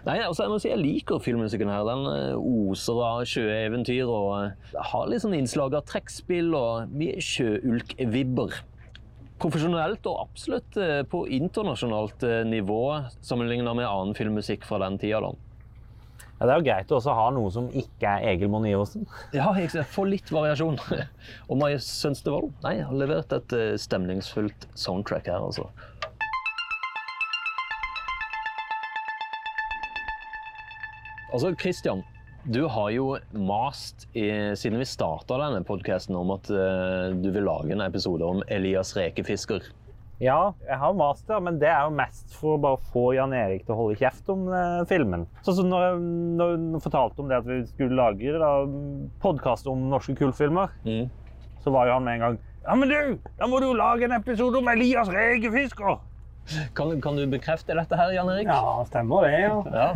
Nei, 0.07 0.17
altså 0.23 0.45
jeg 0.45 0.51
må 0.51 0.59
si 0.61 0.71
jeg 0.71 0.79
liker 0.81 1.21
filmmusikken 1.23 1.71
her. 1.71 1.85
Den 1.87 2.07
eh, 2.11 2.37
oser 2.37 3.01
av 3.03 3.23
sjøeventyr 3.27 4.07
og 4.07 4.29
eh, 4.39 4.77
har 4.91 5.09
litt 5.11 5.23
sånn 5.25 5.35
innslag 5.37 5.75
av 5.77 5.87
trekkspill 5.89 6.53
og 6.57 6.93
mye 6.95 7.23
sjøulk-vibber. 7.23 8.61
Profesjonelt 9.41 10.07
og 10.09 10.21
absolutt 10.23 10.79
eh, 10.81 11.01
på 11.09 11.25
internasjonalt 11.39 12.23
nivå 12.47 12.83
sammenlignet 13.19 13.77
med 13.77 13.89
annen 13.89 14.15
filmmusikk 14.17 14.65
fra 14.67 14.79
den 14.85 14.99
tida. 15.01 15.21
da. 15.27 15.35
Ja, 16.37 16.45
det 16.45 16.53
er 16.53 16.59
jo 16.59 16.65
greit 16.67 16.91
å 16.93 16.99
også 16.99 17.13
ha 17.17 17.29
noe 17.33 17.49
som 17.49 17.67
ikke 17.73 18.11
er 18.11 18.31
Egil 18.31 18.51
Monn 18.53 18.67
Iversen. 18.69 19.07
Ja, 19.35 19.49
jeg 19.57 19.73
får 19.93 20.11
litt 20.13 20.31
variasjon. 20.31 20.79
Og 21.49 21.59
Mai 21.59 21.73
Sønstevold 21.81 22.53
nei, 22.63 22.77
har 22.85 22.93
levert 22.95 23.33
et 23.35 23.57
stemningsfullt 23.81 24.69
soundtrack 24.77 25.31
her, 25.33 25.41
altså. 25.41 25.67
Altså, 31.33 31.51
Christian, 31.59 32.03
du 32.47 32.61
har 32.71 32.91
jo 32.95 33.17
mast 33.35 34.07
i, 34.15 34.29
siden 34.55 34.79
vi 34.79 34.87
starta 34.87 35.39
denne 35.41 35.65
podkasten 35.67 36.15
om 36.15 36.31
at 36.37 36.47
uh, 36.53 37.11
du 37.11 37.27
vil 37.35 37.43
lage 37.43 37.75
en 37.75 37.83
episode 37.83 38.23
om 38.23 38.39
Elias 38.47 38.93
rekefisker. 38.95 39.65
Ja, 40.23 40.53
jeg 40.65 40.79
har 40.81 40.95
mast, 40.97 41.27
ja, 41.29 41.37
men 41.43 41.59
det 41.61 41.67
er 41.69 41.83
jo 41.85 41.91
mest 41.93 42.31
for 42.39 42.55
å 42.55 42.61
bare 42.61 42.79
få 42.93 43.11
Jan 43.13 43.35
Erik 43.37 43.67
til 43.67 43.75
å 43.75 43.81
holde 43.83 43.99
kjeft 43.99 44.31
om 44.33 44.47
eh, 44.49 44.79
filmen. 44.89 45.27
Sånn 45.45 45.59
som 45.59 45.69
når, 45.69 45.99
når 46.39 46.55
når 46.63 46.81
fortalte 46.87 47.21
om 47.21 47.29
det 47.29 47.37
at 47.37 47.45
vi 47.45 47.59
skulle 47.69 47.99
lage 47.99 48.49
podkast 49.21 49.69
om 49.69 49.83
norske 49.91 50.15
kultfilmer, 50.17 50.73
så 51.61 51.75
var 51.75 51.85
jo 51.85 51.99
han 51.99 52.07
med 52.07 52.17
en 52.17 52.23
gang 52.25 52.39
Ja, 52.63 52.79
men 52.81 52.89
du, 52.89 53.29
da 53.37 53.51
må 53.51 53.61
du 53.61 53.69
lage 53.77 54.09
en 54.09 54.17
episode 54.17 54.57
om 54.57 54.73
Elias 54.73 55.11
rekefisker! 55.13 55.99
Kan, 56.73 56.97
kan 57.03 57.17
du 57.19 57.27
bekrefte 57.29 57.75
dette 57.77 57.97
her, 57.99 58.15
Jan 58.15 58.29
Erik? 58.31 58.49
Ja, 58.49 58.81
stemmer 58.87 59.27
det, 59.27 59.33
ja. 59.43 59.55
Ja. 59.69 59.87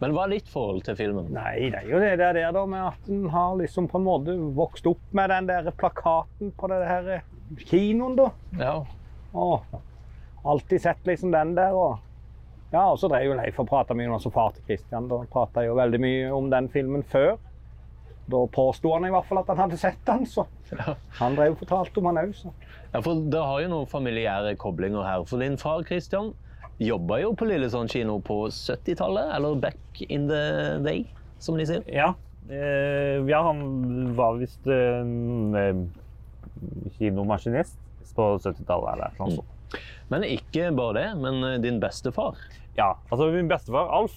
Men 0.00 0.14
hva 0.14 0.26
er 0.26 0.36
ditt 0.36 0.50
forhold 0.52 0.84
til 0.86 0.98
filmen? 0.98 1.30
Nei, 1.34 1.70
det 1.72 1.82
er 1.82 1.90
jo 1.90 2.00
det 2.02 2.14
der, 2.20 2.38
der 2.38 2.54
da, 2.56 2.64
med 2.70 2.82
at 2.92 3.10
en 3.12 3.26
har 3.32 3.56
liksom 3.60 3.88
på 3.90 4.00
en 4.00 4.06
måte 4.06 4.36
vokst 4.56 4.86
opp 4.90 5.02
med 5.16 5.30
den 5.32 5.50
der 5.50 5.70
plakaten 5.76 6.52
på 6.56 6.70
det 6.72 6.82
her 6.86 7.12
kinoen, 7.66 8.16
da. 8.18 8.30
Ja. 8.58 8.76
Og 9.36 9.64
alltid 10.46 10.82
sett 10.82 11.06
liksom 11.08 11.34
den 11.34 11.54
der. 11.58 11.74
og 11.74 11.98
ja, 12.72 12.82
og 12.90 12.98
så 12.98 13.08
drev 13.08 13.28
jo 13.28 13.36
Leif 13.38 13.58
og 13.62 13.68
prata 13.70 13.94
mye 13.94 14.08
med 14.08 14.18
også 14.18 14.32
far 14.34 14.54
til 14.56 14.64
Kristian. 14.66 15.06
Da 15.10 15.20
prata 15.30 15.62
jo 15.64 15.76
veldig 15.78 16.00
mye 16.02 16.32
om 16.34 16.50
den 16.50 16.68
filmen 16.72 17.04
før. 17.06 17.36
Da 18.26 18.40
påsto 18.50 18.90
han 18.90 19.06
i 19.06 19.12
hvert 19.14 19.28
fall 19.28 19.38
at 19.38 19.52
han 19.52 19.60
hadde 19.62 19.78
sett 19.78 20.00
den, 20.06 20.24
så 20.26 20.48
han 21.20 21.36
drev 21.38 21.54
og 21.54 21.60
fortalte 21.60 22.02
om 22.02 22.08
han 22.10 22.18
òg, 22.24 22.32
så. 22.34 22.50
Ja, 22.90 22.98
for 22.98 23.20
Det 23.30 23.42
har 23.42 23.60
jo 23.62 23.68
noen 23.70 23.86
familiære 23.86 24.56
koblinger 24.58 25.06
her. 25.06 25.22
For 25.30 25.38
din 25.38 25.54
far 25.60 25.84
Christian 25.86 26.32
jobba 26.78 27.20
jo 27.22 27.32
på 27.36 27.48
Lillesand 27.48 27.90
kino 27.92 28.18
på 28.24 28.46
70-tallet, 28.52 29.32
eller 29.36 29.56
back 29.60 30.02
in 30.08 30.28
the 30.28 30.42
day, 30.84 31.06
som 31.38 31.56
de 31.58 31.66
sier. 31.68 31.84
Ja. 31.88 32.12
Eh, 32.50 33.24
ja, 33.26 33.40
han 33.42 34.14
var 34.16 34.36
visst 34.38 34.66
en 34.70 35.54
eh, 35.58 35.80
kinomaskinist 36.98 37.78
på 38.14 38.28
70-tallet 38.38 38.92
eller 38.92 39.16
noe 39.18 39.32
sånt. 39.34 39.52
Men 40.12 40.22
ikke 40.28 40.70
bare 40.76 41.00
det, 41.00 41.08
men 41.18 41.42
eh, 41.42 41.58
din 41.64 41.80
bestefar. 41.82 42.38
Ja, 42.78 42.94
altså 43.08 43.32
min 43.34 43.50
bestefar 43.50 43.90
Alf, 43.98 44.14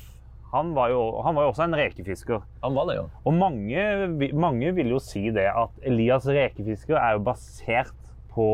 han 0.54 0.76
var 0.76 0.92
jo, 0.94 1.02
han 1.26 1.38
var 1.38 1.48
jo 1.48 1.54
også 1.54 1.66
en 1.66 1.78
rekefisker. 1.80 2.44
Han 2.62 2.78
var 2.78 2.90
det, 2.90 3.00
jo. 3.00 3.08
Og 3.24 3.38
mange, 3.38 4.30
mange 4.38 4.74
vil 4.78 4.94
jo 4.94 5.02
si 5.02 5.30
det 5.34 5.48
at 5.50 5.82
Elias 5.86 6.28
rekefisker 6.30 7.00
er 7.00 7.18
jo 7.18 7.26
basert 7.26 7.96
på, 8.34 8.50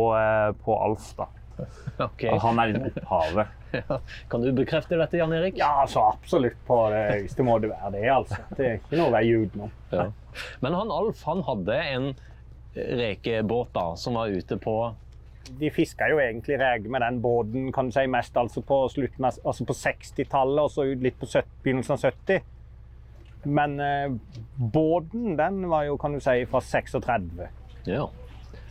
på 0.64 0.80
Alf, 0.88 1.12
da. 1.20 1.28
Ok. 2.06 2.26
Og 2.32 2.42
han 2.44 2.60
er 2.62 2.74
litt 2.74 3.00
opphavet. 3.04 3.54
Ja. 3.76 3.98
Kan 4.32 4.40
du 4.40 4.54
bekrefte 4.56 4.96
dette, 4.96 5.18
Jan 5.20 5.34
Erik? 5.36 5.58
Ja, 5.60 5.84
så 5.92 6.06
absolutt 6.08 6.56
på 6.64 6.78
det 6.94 7.02
høyeste 7.10 7.44
må 7.44 7.58
det 7.60 7.74
være 7.74 7.90
det, 7.92 8.06
altså. 8.08 8.38
Det 8.56 8.68
er 8.70 8.78
ikke 8.78 9.00
noe 9.02 9.12
vei 9.12 9.24
utenom. 9.36 9.74
Ja. 9.92 10.06
Men 10.64 10.78
han 10.80 10.94
Alf 10.96 11.26
han 11.28 11.44
hadde 11.44 11.76
en 11.82 12.08
rekebåt 12.76 13.74
da, 13.76 13.84
som 14.00 14.16
var 14.16 14.32
ute 14.32 14.56
på 14.64 14.78
De 15.60 15.70
fiska 15.76 16.08
jo 16.08 16.22
egentlig 16.24 16.56
reker 16.60 16.92
med 16.92 17.04
den 17.04 17.20
båten 17.22 17.68
kan 17.76 17.92
du 17.92 17.98
si, 17.98 18.08
mest 18.08 18.38
altså 18.40 18.64
på, 18.64 18.80
slutten 18.96 19.28
altså 19.28 19.68
på 19.68 19.76
60-tallet 19.78 20.64
og 20.64 20.72
så 20.72 20.88
litt 20.96 21.20
på 21.20 21.28
70 21.28 21.52
begynnelsen 21.66 21.98
av 21.98 22.06
70. 22.08 22.48
Men 23.46 23.80
eh, 23.80 24.16
båten 24.56 25.36
den 25.38 25.66
var 25.70 25.86
jo 25.86 26.00
kan 26.02 26.16
du 26.16 26.24
si 26.24 26.40
fra 26.50 26.64
36. 26.64 27.44
Ja. 27.92 28.08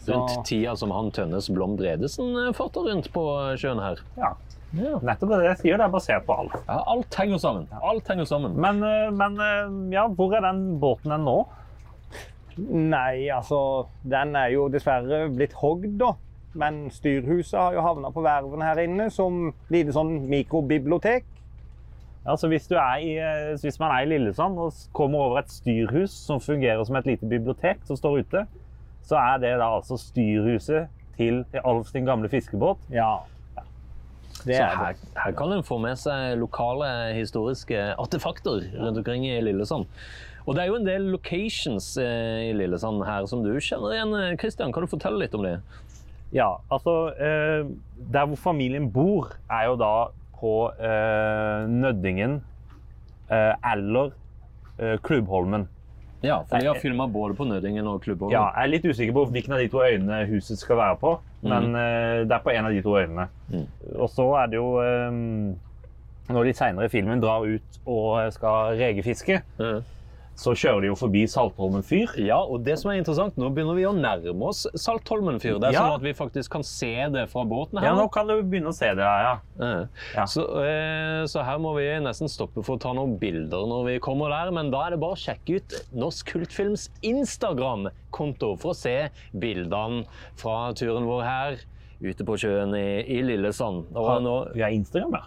Rundt 0.09 0.45
tida 0.49 0.75
som 0.77 0.93
han 0.95 1.11
Tønnes 1.15 1.49
Blom 1.53 1.79
Bredesen 1.79 2.35
eh, 2.43 2.53
farta 2.57 2.85
rundt 2.85 3.11
på 3.15 3.25
sjøen 3.61 3.83
her. 3.83 4.03
Ja. 4.21 4.35
Nettopp 4.75 5.31
det 5.31 5.45
jeg 5.45 5.59
sier, 5.61 5.79
det 5.79 5.87
er 5.87 5.93
basert 5.93 6.25
på 6.27 6.35
alt. 6.35 6.55
Ja, 6.67 6.81
alt 6.91 7.19
henger 7.21 7.41
sammen. 7.43 7.69
Alt 7.79 8.09
henger 8.11 8.27
sammen. 8.29 8.57
Men, 8.59 8.83
eh, 8.83 9.11
men 9.15 9.39
eh, 9.39 9.77
ja, 9.95 10.09
hvor 10.11 10.35
er 10.35 10.43
den 10.49 10.81
båten 10.83 11.15
den 11.15 11.27
nå? 11.29 11.39
Nei, 12.55 13.27
altså 13.35 13.89
Den 14.07 14.37
er 14.39 14.53
jo 14.53 14.69
dessverre 14.71 15.25
blitt 15.35 15.57
hogd, 15.59 15.97
da. 15.99 16.15
Men 16.59 16.85
styrhuset 16.95 17.59
har 17.59 17.75
jo 17.75 17.83
havna 17.83 18.13
på 18.15 18.23
verven 18.23 18.63
her 18.63 18.79
inne 18.85 19.09
som 19.11 19.49
lite 19.75 19.95
sånn 19.95 20.21
mikrobibliotek. 20.31 21.27
Altså 22.25 22.49
hvis, 22.49 22.67
du 22.71 22.77
er 22.81 23.03
i, 23.05 23.17
eh, 23.21 23.55
hvis 23.61 23.79
man 23.83 23.93
er 23.93 24.07
i 24.07 24.11
Lillesand 24.15 24.59
og 24.59 24.77
kommer 24.97 25.27
over 25.27 25.43
et 25.43 25.51
styrhus 25.53 26.15
som 26.15 26.41
fungerer 26.41 26.83
som 26.87 26.97
et 26.97 27.11
lite 27.11 27.29
bibliotek 27.29 27.83
som 27.85 27.99
står 28.01 28.23
ute, 28.25 28.47
så 29.05 29.21
er 29.21 29.41
det 29.43 29.55
da 29.61 29.71
altså 29.77 29.99
styrhuset 30.01 30.91
til 31.19 31.45
Alf 31.63 31.93
sin 31.93 32.09
gamle 32.09 32.29
fiskebåt. 32.33 32.81
Ja. 32.93 33.23
Det 34.45 34.59
Så 34.59 34.63
er 34.65 34.77
her, 34.77 35.01
her 35.23 35.33
kan 35.39 35.53
en 35.55 35.65
få 35.65 35.79
med 35.81 35.97
seg 35.97 36.35
lokale 36.41 36.89
historiske 37.17 37.95
artefakter 38.01 38.67
rundt 38.77 38.99
omkring 39.01 39.25
i 39.29 39.39
Lillesand. 39.41 39.87
Og 40.45 40.57
det 40.57 40.65
er 40.65 40.69
jo 40.69 40.77
en 40.77 40.87
del 40.89 41.07
locations 41.15 41.95
eh, 41.97 42.51
i 42.51 42.53
Lillesand 42.57 43.01
her 43.09 43.25
som 43.31 43.45
du 43.45 43.55
kjenner 43.57 43.95
igjen. 43.95 44.37
Kristian, 44.41 44.75
kan 44.75 44.85
du 44.85 44.91
fortelle 44.91 45.23
litt 45.23 45.37
om 45.37 45.47
det? 45.47 45.55
Ja, 46.35 46.51
altså 46.73 47.15
eh, 47.15 47.65
Der 48.13 48.27
hvor 48.27 48.37
familien 48.37 48.91
bor, 48.93 49.33
er 49.49 49.71
jo 49.71 49.79
da 49.81 49.95
på 50.37 50.55
eh, 50.77 51.65
Nøddingen 51.71 52.43
eh, 53.31 53.55
eller 53.73 54.13
eh, 54.77 54.99
Klubbholmen. 55.01 55.69
Ja, 56.25 56.41
for 56.49 56.63
de 56.63 56.71
har 56.71 56.81
filma 56.81 57.07
både 57.11 57.37
på 57.39 57.47
Nødingen 57.49 57.87
og 57.91 58.01
Klubbholmen. 58.05 58.35
Ja, 58.35 58.47
jeg 58.57 58.67
er 58.67 58.73
litt 58.73 58.89
usikker 58.89 59.17
på 59.17 59.27
hvilken 59.35 59.57
av 59.57 59.63
de 59.63 59.69
to 59.73 59.83
øynene 59.85 60.23
huset 60.31 60.61
skal 60.61 60.81
være 60.81 60.99
på, 61.03 61.15
men 61.45 61.71
mm. 61.75 61.81
det 62.31 62.37
er 62.39 62.45
på 62.45 62.55
en 62.55 62.69
av 62.69 62.75
de 62.75 62.83
to 62.85 62.97
øynene. 62.99 63.29
Mm. 63.53 63.67
Og 63.95 64.09
så 64.13 64.29
er 64.41 64.53
det 64.53 64.61
jo 64.61 64.69
um, 64.81 65.55
Når 66.33 66.49
de 66.49 66.55
senere 66.57 66.89
i 66.89 66.93
filmen 66.93 67.21
drar 67.21 67.45
ut 67.45 67.81
og 67.85 68.33
skal 68.33 68.79
regefiske, 68.81 69.43
så 70.37 70.51
kjører 70.59 70.81
de 70.83 70.89
jo 70.89 70.95
forbi 70.99 71.23
Saltholmen 71.31 71.83
fyr. 71.87 72.11
Ja, 72.19 72.41
og 72.43 72.65
det 72.67 72.75
som 72.81 72.91
er 72.91 72.99
interessant, 72.99 73.37
nå 73.39 73.51
begynner 73.55 73.77
vi 73.79 73.85
å 73.87 73.93
nærme 73.95 74.49
oss 74.51 74.65
Saltholmen 74.75 75.39
fyr. 75.41 75.61
Det 75.63 75.69
er 75.71 75.73
Ja. 75.77 75.83
sånn 75.85 75.95
at 75.95 76.03
vi 76.03 76.13
faktisk 76.13 76.51
kan 76.51 76.63
se 76.67 76.91
det 77.15 77.29
fra 77.31 77.45
båten 77.45 77.79
her. 77.79 77.87
Ja, 77.87 77.95
nå 77.95 78.09
kan 78.13 78.27
du 78.27 78.43
begynne 78.43 78.73
å 78.73 78.75
se 78.75 78.89
det 78.95 79.05
her, 79.05 79.39
ja. 79.61 79.87
Ja. 80.17 80.25
Så, 80.27 80.43
eh, 80.65 81.25
så 81.31 81.45
her 81.45 81.59
må 81.59 81.75
vi 81.77 81.87
nesten 82.03 82.29
stoppe 82.29 82.65
for 82.65 82.77
å 82.77 82.81
ta 82.81 82.93
noen 82.93 83.17
bilder 83.19 83.65
når 83.71 83.85
vi 83.93 83.99
kommer 84.01 84.29
der. 84.31 84.51
Men 84.51 84.71
da 84.71 84.87
er 84.87 84.91
det 84.91 85.01
bare 85.01 85.15
å 85.15 85.23
sjekke 85.23 85.57
ut 85.61 85.79
Norsk 85.95 86.27
Kultfilms 86.35 86.89
Instagram-konto 87.03 88.55
for 88.59 88.73
å 88.73 88.77
se 88.77 89.09
bildene 89.39 90.05
fra 90.41 90.73
turen 90.77 91.07
vår 91.09 91.23
her 91.27 91.57
ute 92.05 92.25
på 92.27 92.37
sjøen 92.41 92.75
i, 92.77 93.05
i 93.19 93.23
Lillesand. 93.23 93.87
Og 93.95 94.23
nå, 94.25 94.35
vi 94.55 94.61
har 94.65 94.71
Instagram, 94.75 95.13
ja? 95.13 95.23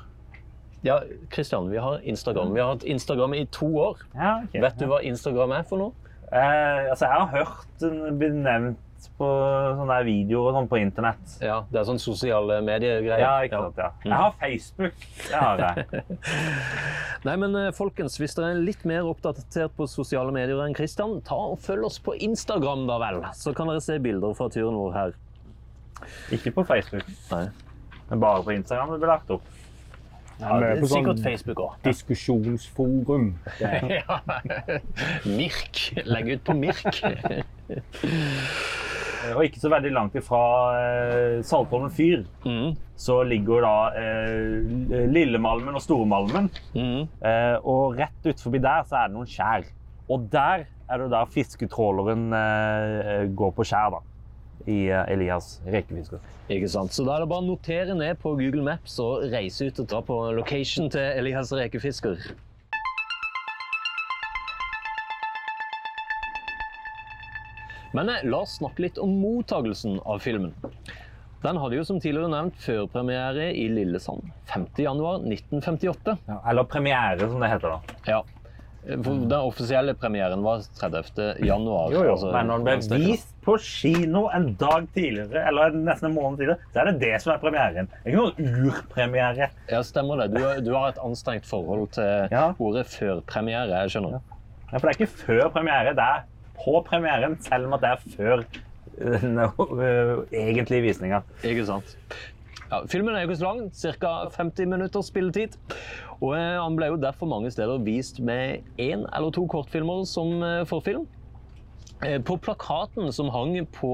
Ja, 0.85 0.99
Kristian, 1.33 1.69
vi 1.71 1.77
har 1.81 1.99
Instagram. 2.03 2.53
Vi 2.53 2.61
har 2.61 2.75
hatt 2.75 2.83
Instagram 2.83 3.33
i 3.33 3.45
to 3.51 3.69
år. 3.81 4.03
Ja, 4.13 4.41
okay, 4.43 4.61
Vet 4.61 4.77
du 4.79 4.85
hva 4.91 4.99
Instagram 5.03 5.55
er 5.57 5.63
for 5.67 5.81
noe? 5.81 6.11
Eh, 6.27 6.89
altså, 6.91 7.07
jeg 7.07 7.15
har 7.15 7.31
hørt 7.31 7.79
den 7.81 8.19
bli 8.19 8.29
nevnt 8.35 8.83
på 9.17 9.27
sånne 9.77 9.97
videoer 10.05 10.49
og 10.51 10.55
sånn 10.57 10.67
på 10.69 10.79
internett. 10.81 11.35
Ja, 11.41 11.59
det 11.71 11.79
er 11.79 11.85
sånn 11.87 12.01
sosiale 12.01 12.59
medier-greier. 12.65 13.21
Ja, 13.21 13.33
ikke 13.45 13.61
sant, 13.63 13.79
ja. 13.81 13.89
Jeg 14.05 14.17
har 14.17 14.33
Facebook. 14.41 15.05
Jeg 15.31 15.41
har 15.41 15.61
det. 15.63 16.03
Nei, 17.25 17.35
men 17.41 17.55
eh, 17.57 17.69
folkens, 17.77 18.17
hvis 18.21 18.35
dere 18.37 18.53
er 18.53 18.61
litt 18.61 18.83
mer 18.89 19.07
oppdatert 19.09 19.73
på 19.77 19.87
sosiale 19.89 20.33
medier 20.35 20.61
enn 20.65 20.75
Kristian, 20.77 21.17
ta 21.25 21.37
og 21.53 21.61
følg 21.63 21.89
oss 21.89 22.01
på 22.03 22.17
Instagram, 22.27 22.85
da 22.89 22.99
vel. 23.01 23.21
Så 23.37 23.53
kan 23.57 23.71
dere 23.71 23.81
se 23.85 23.97
bilder 24.03 24.35
fra 24.37 24.49
turen 24.53 24.77
vår 24.77 24.97
her. 24.97 25.15
Ikke 26.35 26.53
på 26.53 26.65
Facebook. 26.69 27.07
Nei. 27.31 27.47
Men 28.11 28.21
bare 28.21 28.43
på 28.45 28.53
Instagram 28.53 28.93
det 28.93 29.01
blir 29.01 29.13
lagt 29.15 29.33
opp. 29.33 29.47
Ja, 30.39 30.57
det 30.61 30.67
er 30.69 30.81
på 30.83 30.87
sånn 30.91 31.01
sikkert 31.07 31.23
Facebook 31.25 31.61
òg. 31.63 31.77
Diskusjonsforum. 31.87 33.29
Ja. 33.97 34.19
Mirk. 35.25 35.79
Legg 36.05 36.29
ut 36.35 36.43
på 36.45 36.53
Mirk. 36.57 37.01
Og 39.33 39.41
ikke 39.43 39.59
så 39.59 39.69
veldig 39.73 39.89
langt 39.95 40.13
ifra 40.15 40.39
eh, 40.77 41.39
Saltholmen 41.43 41.89
fyr 41.91 42.21
så 42.97 43.17
ligger 43.27 43.65
da 43.65 43.73
eh, 43.97 45.07
Lillemalmen 45.11 45.75
og 45.75 45.81
Stormalmen. 45.83 46.47
Eh, 46.77 47.57
og 47.67 47.97
rett 47.99 48.29
ut 48.29 48.39
forbi 48.45 48.61
der 48.63 48.85
så 48.87 49.01
er 49.01 49.09
det 49.09 49.17
noen 49.17 49.27
skjær. 49.29 49.65
Og 50.07 50.29
der 50.31 50.63
er 50.87 51.01
det 51.03 51.09
der 51.11 51.25
fisketråleren 51.33 52.29
eh, 52.37 53.25
går 53.35 53.51
på 53.57 53.65
skjær, 53.67 53.97
da. 53.97 53.99
I 54.67 54.89
eh, 54.91 55.05
Elias 55.13 55.57
rekefisker. 55.65 56.19
Ikke 56.51 56.69
sant? 56.71 56.93
Så 56.95 57.05
da 57.07 57.15
er 57.15 57.23
det 57.23 57.31
bare 57.31 57.45
å 57.45 57.47
notere 57.47 57.95
ned 57.95 58.19
på 58.23 58.35
Google 58.39 58.65
Maps 58.67 58.99
og 59.03 59.25
reise 59.31 59.69
ut 59.69 59.79
og 59.83 59.89
dra 59.91 60.03
på 60.03 60.19
location 60.35 60.91
til 60.91 61.07
Elias 61.21 61.53
rekefisker. 61.55 62.27
Men 67.95 68.11
eh, 68.11 68.23
la 68.27 68.43
oss 68.43 68.59
snakke 68.59 68.83
litt 68.87 68.99
om 69.01 69.17
mottagelsen 69.21 70.01
av 70.05 70.19
filmen. 70.23 70.53
Den 71.43 71.59
hadde 71.61 71.77
jo 71.77 71.83
som 71.85 71.99
tidligere 72.01 72.31
nevnt 72.33 72.57
førpremiere 72.59 73.51
i 73.55 73.67
Lillesand 73.69 74.25
5.1.1958. 74.49 76.17
Ja, 76.27 76.41
eller 76.49 76.67
premiere, 76.67 77.29
som 77.29 77.43
det 77.43 77.51
heter 77.53 77.77
da. 77.77 77.97
Ja. 78.09 78.23
For 78.87 79.25
Den 79.27 79.33
offisielle 79.35 79.93
premieren 79.99 80.43
var 80.45 80.61
30. 80.79 81.23
januar. 81.43 81.91
Jo, 81.91 82.03
jo. 82.05 82.13
altså 82.13 82.29
Men 82.31 82.47
når 82.47 82.61
den 82.63 82.85
ble 82.87 82.99
vist 83.03 83.33
på 83.43 83.57
kino 83.63 84.27
en 84.35 84.53
dag 84.59 84.87
tidligere, 84.95 85.43
eller 85.49 85.75
nesten 85.75 86.09
en 86.11 86.15
måned 86.15 86.39
tidligere, 86.39 86.71
så 86.71 86.81
er 86.83 86.91
det 86.91 86.95
det 87.01 87.11
som 87.23 87.33
er 87.33 87.41
premieren. 87.43 87.89
Det 87.91 87.99
er 88.05 88.13
ikke 88.13 88.23
noen 88.23 88.69
urpremiere. 88.69 89.49
Ja, 89.71 89.81
stemmer 89.87 90.23
det. 90.23 90.29
Du, 90.35 90.39
du 90.69 90.71
har 90.77 90.93
et 90.93 91.03
anstrengt 91.03 91.47
forhold 91.49 91.89
til 91.97 92.37
ordet 92.63 92.87
førpremiere. 92.93 93.67
Jeg 93.83 93.95
skjønner. 93.95 94.23
Ja, 94.71 94.77
for 94.77 94.87
det 94.87 94.93
er 94.93 94.99
ikke 95.01 95.25
før 95.25 95.51
premiere, 95.55 95.95
det 95.95 96.07
er 96.07 96.25
på 96.57 96.79
premieren, 96.87 97.37
selv 97.43 97.67
om 97.67 97.75
at 97.77 97.83
det 97.83 97.91
er 97.91 98.15
før 98.15 98.47
den 98.97 99.35
no, 99.37 99.49
øh, 99.77 100.23
egentlige 100.31 100.81
visninger. 100.81 101.21
Ikke 101.45 101.65
sant. 101.67 101.97
Ja, 102.67 102.81
filmen 102.91 103.15
er 103.15 103.23
jo 103.23 103.29
ikke 103.29 103.39
så 103.39 103.47
lang, 103.47 103.69
ca. 103.71 104.13
50 104.35 104.67
minutters 104.67 105.07
spilletid. 105.07 105.55
Og 106.19 106.33
eh, 106.35 106.57
han 106.59 106.75
ble 106.75 106.89
jo 106.91 106.99
derfor 106.99 107.29
mange 107.31 107.51
steder 107.53 107.79
vist 107.85 108.19
med 108.19 108.65
én 108.81 109.05
eller 109.15 109.31
to 109.31 109.45
kortfilmer 109.47 110.03
som 110.09 110.41
eh, 110.43 110.65
forfilm. 110.67 111.05
Eh, 112.03 112.19
På 112.27 112.35
plakaten 112.35 113.07
som 113.15 113.31
hang 113.31 113.55
på 113.71 113.93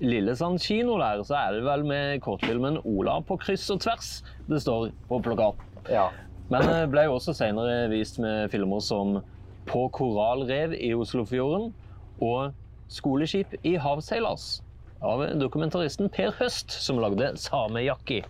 Lillesand 0.00 0.60
kino 0.60 0.98
der, 1.00 1.22
så 1.24 1.36
er 1.36 1.56
det 1.56 1.64
vel 1.64 1.84
med 1.84 2.20
kortfilmen 2.24 2.78
'Ola 2.84 3.20
på 3.24 3.36
kryss 3.40 3.68
og 3.70 3.80
tvers' 3.80 4.22
det 4.48 4.60
står 4.62 4.92
på 5.08 5.20
plakaten. 5.24 5.64
Ja. 5.88 6.08
Men 6.50 6.62
det 6.66 6.90
ble 6.90 7.04
jo 7.06 7.16
også 7.16 7.32
senere 7.36 7.88
vist 7.88 8.18
med 8.18 8.50
filmer 8.50 8.80
som 8.80 9.20
På 9.66 9.88
korallrev 9.88 10.72
i 10.74 10.94
Oslofjorden 10.94 11.72
og 12.20 12.52
Skoleskip 12.88 13.54
i 13.62 13.76
havseilas 13.76 14.62
av 15.02 15.22
dokumentaristen 15.40 16.10
Per 16.12 16.32
Høst, 16.40 16.70
som 16.84 16.98
lagde 17.00 17.32
Samejakki. 17.40 18.22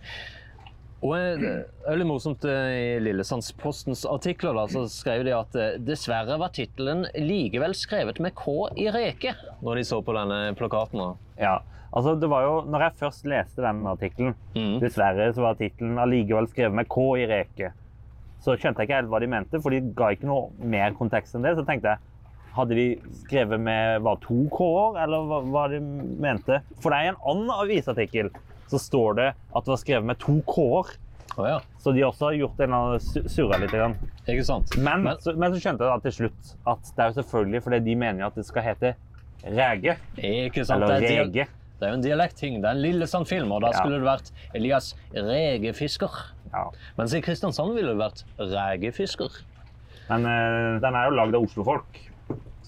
Og 1.01 1.15
eh, 1.17 1.39
det 1.41 1.51
er 1.89 1.97
litt 1.97 2.07
morsomt 2.07 2.43
eh, 2.45 2.75
I 2.77 2.99
Lillesandspostens 3.01 4.03
artikler 4.05 4.53
da, 4.53 4.67
så 4.69 4.83
skrev 4.91 5.23
de 5.25 5.33
at 5.33 5.55
eh, 5.57 5.79
dessverre 5.81 6.37
var 6.37 6.53
tittelen 6.53 7.07
likevel 7.17 7.73
skrevet 7.77 8.21
med 8.21 8.35
K 8.37 8.53
i 8.77 8.85
reke, 8.93 9.33
når 9.65 9.81
de 9.81 9.85
så 9.89 10.01
på 10.05 10.13
denne 10.13 10.53
plakaten. 10.59 11.01
da. 11.01 11.09
Ja, 11.41 11.55
altså 11.89 12.13
det 12.21 12.29
var 12.29 12.45
jo, 12.45 12.53
når 12.69 12.85
jeg 12.85 12.99
først 13.01 13.25
leste 13.33 13.65
den 13.65 13.81
artikkelen, 13.89 14.37
Mm. 14.53 14.77
dessverre 14.83 15.31
så 15.33 15.41
var 15.47 15.57
tittelen 15.57 15.97
allikevel 15.97 16.47
skrevet 16.51 16.75
med 16.83 16.89
K 16.91 17.07
i 17.17 17.25
reke. 17.31 17.71
Så 18.41 18.55
skjønte 18.57 18.81
jeg 18.81 18.89
ikke 18.89 18.99
helt 19.01 19.09
hva 19.09 19.19
de 19.21 19.27
mente, 19.29 19.59
for 19.61 19.73
de 19.73 19.81
ga 19.97 20.13
ikke 20.13 20.25
noe 20.29 20.49
mer 20.65 20.93
kontekst 20.97 21.35
enn 21.37 21.43
det. 21.45 21.55
Så 21.57 21.65
tenkte 21.65 21.91
jeg, 21.95 21.99
hadde 22.55 22.75
de 22.75 22.85
skrevet 23.23 23.59
med 23.63 24.01
var 24.05 24.17
to 24.23 24.43
K-er, 24.51 24.97
eller 25.03 25.27
hva, 25.29 25.41
hva 25.53 25.65
de 25.71 25.79
mente? 25.81 26.61
For 26.83 26.91
det 26.91 26.97
er 26.99 27.05
i 27.09 27.11
en 27.13 27.21
annen 27.33 27.53
avisartikkel 27.55 28.31
så 28.71 28.79
står 28.79 29.15
det 29.17 29.29
at 29.35 29.63
det 29.65 29.71
var 29.73 29.79
skrevet 29.81 30.07
med 30.07 30.19
to 30.19 30.37
K-er. 30.47 30.91
Oh, 31.39 31.45
ja. 31.47 31.59
Så 31.79 31.93
de 31.95 32.03
også 32.03 32.25
har 32.27 32.35
gjort 32.35 32.59
en 32.63 32.73
surra 33.31 33.57
litt. 33.61 33.71
Grann. 33.71 33.93
Ikke 34.27 34.43
sant? 34.43 34.73
Men, 34.77 35.03
Men- 35.07 35.19
så, 35.23 35.31
men 35.39 35.53
så 35.55 35.61
skjønte 35.63 35.87
jeg 35.87 35.91
da 35.93 35.99
til 36.03 36.15
slutt 36.17 36.49
at 36.67 36.91
det 36.95 37.03
er 37.05 37.07
jo 37.13 37.17
selvfølgelig 37.21 37.61
fordi 37.63 37.79
de 37.85 37.95
mener 37.95 38.25
at 38.27 38.35
det 38.35 38.45
skal 38.49 38.65
hete 38.67 38.93
Rege. 39.47 39.95
Ikke 40.19 40.65
sant? 40.67 40.83
Eller 40.83 40.99
er 40.99 41.07
Rege. 41.23 41.47
det 41.79 41.87
er 41.87 41.93
jo 41.95 41.97
en 41.97 42.03
dialektting. 42.03 42.59
Det 42.61 42.67
er 42.67 42.75
en 42.75 42.83
Lillesand-film, 42.83 43.51
og 43.55 43.61
da 43.63 43.71
Ja. 43.71 43.79
skulle 43.79 43.97
det 43.97 44.05
vært 44.05 44.31
Elias 44.53 44.91
Regefisker. 45.15 46.11
Ja. 46.51 46.65
Mens 46.99 47.15
i 47.15 47.21
Kristiansand 47.23 47.73
ville 47.73 47.95
det 47.95 48.01
vært 48.03 48.23
Regefisker. 48.37 49.39
Men 50.11 50.25
øh, 50.27 50.81
den 50.83 50.93
er 50.99 51.07
jo 51.07 51.15
lagd 51.15 51.35
av 51.39 51.45
Oslo-folk, 51.47 52.01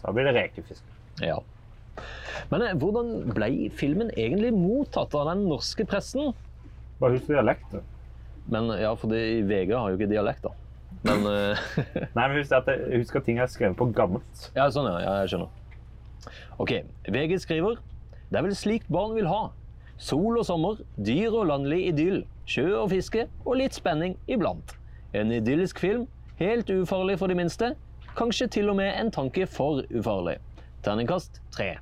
så 0.03 0.09
da 0.09 0.13
blir 0.17 0.27
det 0.27 0.35
rekefisk. 0.35 0.83
Ja. 1.23 1.37
Men 2.51 2.65
eh, 2.65 2.73
hvordan 2.75 3.13
ble 3.31 3.69
filmen 3.79 4.09
egentlig 4.17 4.51
mottatt 4.55 5.15
av 5.15 5.29
den 5.31 5.45
norske 5.47 5.85
pressen? 5.87 6.33
Bare 6.99 7.15
husk 7.15 7.29
dialekten. 7.31 7.85
Men 8.51 8.67
ja, 8.75 8.91
fordi 8.99 9.39
VG 9.47 9.71
har 9.71 9.93
jo 9.93 9.95
ikke 9.95 10.11
dialekt, 10.11 10.43
da. 10.43 10.51
Men 11.07 11.23
eh, 11.29 11.63
Nei, 12.17 12.27
men 12.27 12.37
husk 12.41 12.51
at, 12.59 12.67
jeg, 12.67 12.99
husk 12.99 13.15
at 13.15 13.27
ting 13.29 13.39
er 13.39 13.47
skrevet 13.47 13.79
på 13.79 13.87
gammelt. 13.95 14.49
Ja, 14.57 14.67
sånn 14.75 14.91
ja. 14.91 14.99
ja. 15.05 15.15
Jeg 15.23 15.31
skjønner. 15.31 15.59
OK. 16.63 16.75
VG 17.11 17.39
skriver 17.43 17.79
Det 18.27 18.39
er 18.39 18.45
vel 18.45 18.57
slikt 18.59 18.91
barn 18.91 19.15
vil 19.15 19.31
ha. 19.31 19.45
Sol 20.03 20.35
og 20.35 20.43
sommer, 20.43 20.83
dyr 20.99 21.31
og 21.31 21.47
landlig 21.47 21.85
idyll, 21.93 22.23
sjø 22.49 22.73
og 22.81 22.89
fiske 22.91 23.29
og 23.45 23.61
litt 23.61 23.77
spenning 23.77 24.17
iblant. 24.27 24.75
En 25.15 25.31
idyllisk 25.31 25.79
film, 25.79 26.09
helt 26.41 26.67
ufarlig 26.73 27.15
for 27.21 27.31
de 27.31 27.37
minste. 27.39 27.71
Kanskje 28.17 28.47
til 28.59 28.69
og 28.69 28.77
med 28.77 28.91
en 28.93 29.11
tanke 29.13 29.47
for 29.49 29.83
ufarlig. 29.89 30.37
Terningkast 30.85 31.39
tre. 31.55 31.75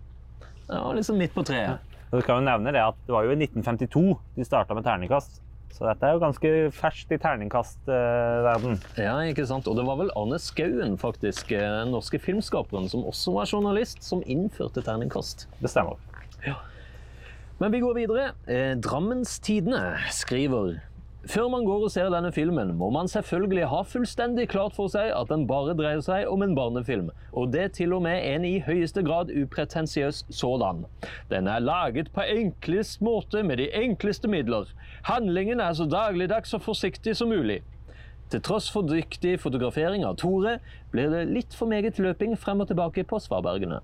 Ja, 0.70 0.84
liksom 0.96 1.18
midt 1.20 1.34
på 1.36 1.44
treet. 1.44 1.82
Du 2.12 2.20
kan 2.24 2.42
jo 2.42 2.48
nevne 2.48 2.74
det 2.76 2.84
at 2.84 2.98
det 3.08 3.14
var 3.16 3.26
jo 3.28 3.34
i 3.34 3.40
1952 3.40 4.04
de 4.36 4.46
starta 4.48 4.76
med 4.76 4.84
terningkast. 4.88 5.42
Så 5.72 5.88
dette 5.88 6.04
er 6.04 6.18
jo 6.18 6.22
ganske 6.22 6.50
ferskt 6.76 7.14
i 7.16 7.18
terningkastverden. 7.24 8.76
Ja, 9.00 9.16
ikke 9.32 9.46
sant? 9.48 9.68
Og 9.72 9.78
det 9.80 9.86
var 9.88 9.98
vel 10.02 10.12
Arne 10.20 10.40
Skauen, 10.40 10.98
faktisk, 11.00 11.54
eh, 11.56 11.64
den 11.64 11.94
norske 11.96 12.20
filmskaperen, 12.20 12.90
som 12.92 13.06
også 13.08 13.34
var 13.38 13.48
journalist, 13.48 14.04
som 14.04 14.24
innførte 14.28 14.84
terningkast. 14.84 15.48
det 15.62 15.72
stemmer. 15.72 15.96
Ja. 16.46 16.56
Men 17.60 17.72
vi 17.72 17.80
går 17.80 17.94
videre. 17.96 18.32
Eh, 18.48 18.76
Drammens 18.76 19.40
Tidende 19.40 19.98
skriver 20.12 20.82
før 21.30 21.50
man 21.54 21.66
går 21.68 21.84
og 21.86 21.92
ser 21.94 22.10
denne 22.10 22.32
filmen, 22.34 22.74
må 22.78 22.90
man 22.90 23.10
selvfølgelig 23.12 23.68
ha 23.70 23.82
fullstendig 23.86 24.48
klart 24.50 24.74
for 24.74 24.90
seg 24.90 25.12
at 25.14 25.30
den 25.30 25.44
bare 25.50 25.76
dreier 25.78 26.02
seg 26.02 26.30
om 26.32 26.42
en 26.42 26.56
barnefilm, 26.58 27.12
og 27.32 27.52
det 27.54 27.68
til 27.78 27.94
og 27.94 28.02
med 28.08 28.26
en 28.26 28.46
i 28.48 28.56
høyeste 28.66 29.04
grad 29.06 29.30
upretensiøs 29.30 30.24
sådan. 30.34 30.86
Den 31.30 31.48
er 31.48 31.62
laget 31.62 32.10
på 32.16 32.26
enklest 32.26 33.04
måte 33.06 33.44
med 33.46 33.62
de 33.62 33.70
enkleste 33.84 34.32
midler. 34.32 34.72
Handlingen 35.06 35.62
er 35.62 35.78
så 35.78 35.86
dagligdags 35.86 36.54
og 36.58 36.66
forsiktig 36.66 37.16
som 37.18 37.30
mulig. 37.30 37.62
Til 38.32 38.40
tross 38.42 38.70
for 38.72 38.88
dyktig 38.88 39.36
fotografering 39.44 40.06
av 40.08 40.16
Tore, 40.22 40.58
blir 40.94 41.10
det 41.12 41.26
litt 41.28 41.56
for 41.58 41.68
meget 41.68 42.00
løping 42.00 42.38
frem 42.40 42.64
og 42.64 42.70
tilbake 42.70 43.04
på 43.04 43.20
svabergene. 43.20 43.82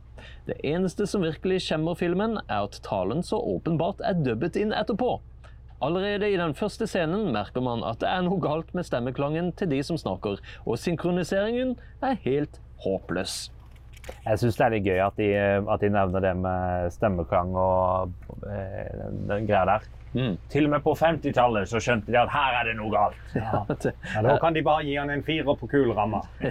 Det 0.48 0.56
eneste 0.64 1.04
som 1.06 1.26
virkelig 1.26 1.66
skjemmer 1.66 2.00
filmen, 2.00 2.38
er 2.48 2.64
at 2.64 2.80
talen 2.86 3.26
så 3.28 3.42
åpenbart 3.44 4.00
er 4.08 4.16
dubbet 4.24 4.56
inn 4.56 4.72
etterpå. 4.72 5.18
Allerede 5.82 6.32
i 6.34 6.38
den 6.40 6.56
første 6.58 6.88
scenen 6.90 7.28
merker 7.36 7.62
man 7.62 7.84
at 7.86 8.00
det 8.02 8.10
er 8.10 8.24
noe 8.26 8.42
galt 8.42 8.72
med 8.74 8.88
stemmeklangen 8.88 9.52
til 9.60 9.70
de 9.70 9.84
som 9.86 10.00
snakker, 10.00 10.40
og 10.66 10.80
synkroniseringen 10.82 11.76
er 12.02 12.18
helt 12.24 12.58
håpløs. 12.82 13.52
Jeg 14.26 14.40
syns 14.40 14.58
det 14.58 14.66
er 14.66 14.74
litt 14.74 14.88
gøy 14.88 15.02
at 15.04 15.20
de, 15.20 15.28
at 15.68 15.84
de 15.84 15.90
nevner 15.92 16.24
det 16.24 16.32
med 16.40 16.94
stemmeklang 16.96 17.52
og 17.60 18.14
eh, 18.48 18.88
den, 19.28 19.46
greia 19.50 19.66
der. 19.68 19.86
Til 20.50 20.66
og 20.66 20.72
med 20.72 20.82
på 20.86 20.96
50-tallet 20.98 21.68
så 21.70 21.82
skjønte 21.84 22.10
de 22.10 22.18
at 22.18 22.32
her 22.32 22.56
er 22.62 22.70
det 22.72 22.78
noe 22.80 22.90
galt. 22.94 23.20
Ja, 23.38 23.62
Da 24.26 24.38
kan 24.42 24.56
de 24.56 24.64
bare 24.66 24.88
gi 24.88 24.96
han 24.98 25.12
en 25.14 25.22
firer 25.28 25.60
på 25.60 25.70
kul 25.70 25.92
ramme. 25.94 26.24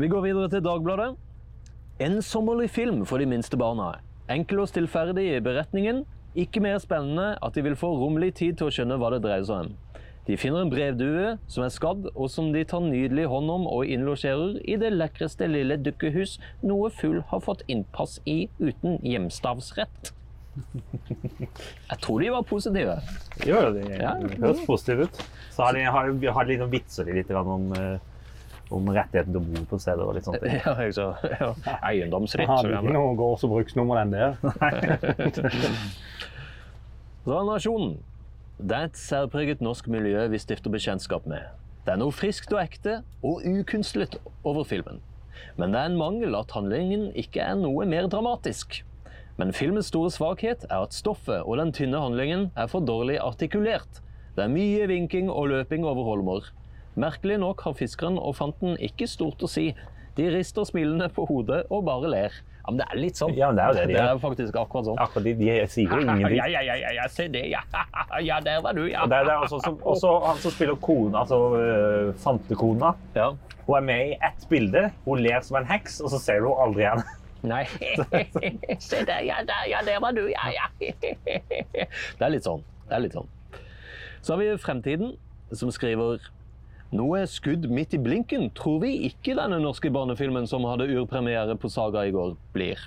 Vi 0.00 0.08
går 0.08 0.24
videre 0.24 0.48
til 0.50 0.64
Dagbladet. 0.64 1.12
En 2.02 2.22
sommerlig 2.22 2.70
film 2.70 3.04
for 3.06 3.20
de 3.20 3.28
minste 3.28 3.58
barna. 3.60 3.92
Enkel 4.30 4.64
og 4.64 4.70
stillferdig 4.70 5.26
i 5.36 5.42
beretningen. 5.44 6.04
Ikke 6.34 6.60
mer 6.64 6.80
spennende 6.82 7.34
at 7.42 7.54
de 7.54 7.62
vil 7.62 7.76
få 7.78 7.92
rommelig 8.00 8.32
tid 8.40 8.56
til 8.58 8.66
å 8.70 8.74
skjønne 8.74 8.96
hva 8.98 9.12
det 9.14 9.22
dreier 9.26 9.44
seg 9.46 9.68
om. 9.68 9.74
De 10.24 10.38
finner 10.40 10.64
en 10.64 10.70
brevdue 10.72 11.34
som 11.52 11.66
er 11.66 11.72
skadd, 11.74 12.06
og 12.16 12.30
som 12.32 12.48
de 12.54 12.62
tar 12.64 12.80
nydelig 12.80 13.26
hånd 13.28 13.50
om 13.52 13.66
og 13.68 13.84
innlosjerer 13.92 14.56
i 14.64 14.78
det 14.80 14.88
lekreste 14.94 15.46
lille 15.50 15.76
dukkehus 15.84 16.38
noe 16.64 16.88
fugl 16.96 17.20
har 17.28 17.42
fått 17.44 17.62
innpass 17.68 18.16
i 18.24 18.46
uten 18.58 18.96
hjemstavsrett. 19.04 20.14
Jeg 21.90 21.98
tror 22.00 22.22
de 22.24 22.30
var 22.32 22.46
positive. 22.48 22.96
Jo, 23.44 23.60
Ja. 24.00 24.14
høres 24.40 24.64
positivt 24.66 25.04
ut. 25.10 25.22
Så 25.52 25.62
har 25.68 25.76
de, 25.76 25.84
har, 25.84 26.08
har 26.38 26.44
de 26.48 26.54
liksom 26.54 26.72
vitser 26.72 27.10
litt 27.14 27.30
om, 27.30 27.68
eh, 27.76 27.98
om 28.72 28.88
rettigheten 28.88 29.34
til 29.34 29.40
å 29.40 29.44
bo 29.44 29.64
på 29.74 29.78
stedet 29.82 30.04
og 30.04 30.14
litt 30.16 30.26
sånt. 30.28 30.44
Ja, 30.64 30.72
jeg 30.80 30.94
så, 30.96 31.10
ja. 31.28 31.50
Eiendomsrett. 31.90 32.48
Hadde 32.48 32.72
ikke 32.78 32.94
noe 32.96 33.14
gårds- 33.18 33.44
og 33.44 33.50
bruksnummer, 33.56 34.04
den 34.04 34.12
der. 34.14 34.32
Så 37.24 37.40
Nasjonen. 37.48 37.94
Det 38.60 38.76
er 38.76 38.86
et 38.90 38.98
særpreget 39.00 39.62
norsk 39.64 39.88
miljø 39.90 40.26
vi 40.30 40.38
stifter 40.38 40.70
bekjentskap 40.70 41.24
med. 41.26 41.42
Det 41.84 41.92
er 41.94 42.00
noe 42.00 42.14
friskt 42.14 42.52
og 42.54 42.60
ekte 42.62 43.00
og 43.24 43.42
ukunstlet 43.44 44.16
over 44.46 44.64
filmen. 44.68 45.00
Men 45.58 45.74
det 45.74 45.80
er 45.80 45.90
en 45.90 45.98
mangel 46.00 46.36
at 46.38 46.52
handlingen 46.54 47.08
ikke 47.18 47.42
er 47.42 47.56
noe 47.58 47.86
mer 47.88 48.06
dramatisk. 48.12 48.82
Men 49.40 49.50
filmens 49.56 49.88
store 49.90 50.12
svakhet 50.14 50.64
er 50.70 50.84
at 50.84 50.94
stoffet 50.94 51.42
og 51.42 51.58
den 51.58 51.72
tynne 51.74 51.98
handlingen 52.00 52.50
er 52.54 52.68
for 52.70 52.84
dårlig 52.86 53.18
artikulert. 53.22 54.00
Det 54.36 54.44
er 54.46 54.52
mye 54.52 54.86
vinking 54.90 55.30
og 55.30 55.50
løping 55.50 55.84
over 55.86 56.06
holmer. 56.06 56.52
Merkelig 57.00 57.38
nok 57.42 57.60
har 57.66 57.74
fiskeren 57.74 58.18
og 58.20 58.36
fanten 58.38 58.76
ikke 58.78 59.08
stort 59.10 59.42
å 59.42 59.48
si. 59.50 59.70
De 60.14 60.28
rister 60.30 60.62
smilende 60.68 61.08
på 61.10 61.24
hodet 61.26 61.64
og 61.74 61.84
bare 61.88 62.10
ler. 62.12 62.34
Ja, 62.64 62.70
men 62.70 62.78
det 62.80 62.84
er 62.92 63.00
litt 63.02 63.18
sånn. 63.18 63.32
Ja, 63.36 63.48
men 63.50 63.58
det 63.58 63.64
er 63.64 63.68
jo 63.68 63.74
det 63.74 63.86
de 63.88 63.94
Det 63.98 64.02
er 64.12 64.20
faktisk 64.22 64.58
akkurat 64.60 64.86
sånn. 64.86 65.00
Akkurat 65.02 65.24
de, 65.26 65.32
de 65.40 65.56
sier 65.68 65.90
jo 65.90 65.98
ingenting. 66.04 66.36
Ja, 66.38 66.46
ja, 66.52 66.60
ja, 66.64 66.76
ja, 66.80 66.92
ja, 67.00 67.08
se 67.12 67.26
det, 67.28 67.42
ja. 67.50 67.60
Ja, 68.28 68.38
der 68.46 68.62
var 68.64 68.78
du, 68.78 68.84
ja. 68.88 69.02
Og 69.02 69.10
det, 69.10 69.18
er- 69.18 69.26
det 69.26 69.34
er 69.34 69.42
også, 69.42 69.58
som, 69.66 69.80
også 69.82 70.12
han 70.24 70.38
som 70.44 70.54
spiller 70.54 70.78
kona, 70.80 71.24
altså 71.24 71.40
øh, 71.58 72.14
fantekona. 72.22 72.94
Ja. 73.18 73.26
Hun 73.66 73.76
er 73.80 73.84
med 73.90 74.14
i 74.14 74.16
ett 74.30 74.46
bilde. 74.48 74.84
Hun 75.04 75.20
ler 75.24 75.42
som 75.44 75.58
en 75.60 75.66
heks, 75.68 75.98
og 76.04 76.14
så 76.14 76.22
ser 76.22 76.40
du 76.44 76.48
henne 76.52 76.62
aldri 76.68 76.86
igjen. 76.86 77.04
Nei. 77.52 77.64
Se 78.86 79.02
der, 79.04 79.20
ja, 79.26 79.42
der, 79.44 79.66
ja, 79.68 79.82
der 79.84 79.98
var 80.00 80.14
du, 80.16 80.22
ja, 80.30 80.46
ja. 80.54 80.70
Det 80.78 82.22
er 82.24 82.32
litt 82.32 82.46
sånn. 82.46 82.62
Det 82.88 82.96
er 82.96 83.02
litt 83.04 83.18
sånn. 83.18 83.28
Så 84.24 84.32
har 84.32 84.40
vi 84.40 84.48
Fremtiden, 84.62 85.16
som 85.52 85.68
skriver 85.74 86.22
noe 86.94 87.24
skudd 87.26 87.66
midt 87.74 87.94
i 87.96 87.98
blinken 88.02 88.48
tror 88.54 88.80
vi 88.84 88.92
ikke 89.08 89.34
denne 89.38 89.58
norske 89.62 89.90
barnefilmen 89.94 90.46
som 90.50 90.64
hadde 90.68 90.86
urpremiere 90.94 91.56
på 91.58 91.70
Saga 91.72 92.04
i 92.06 92.12
går, 92.14 92.36
blir. 92.54 92.78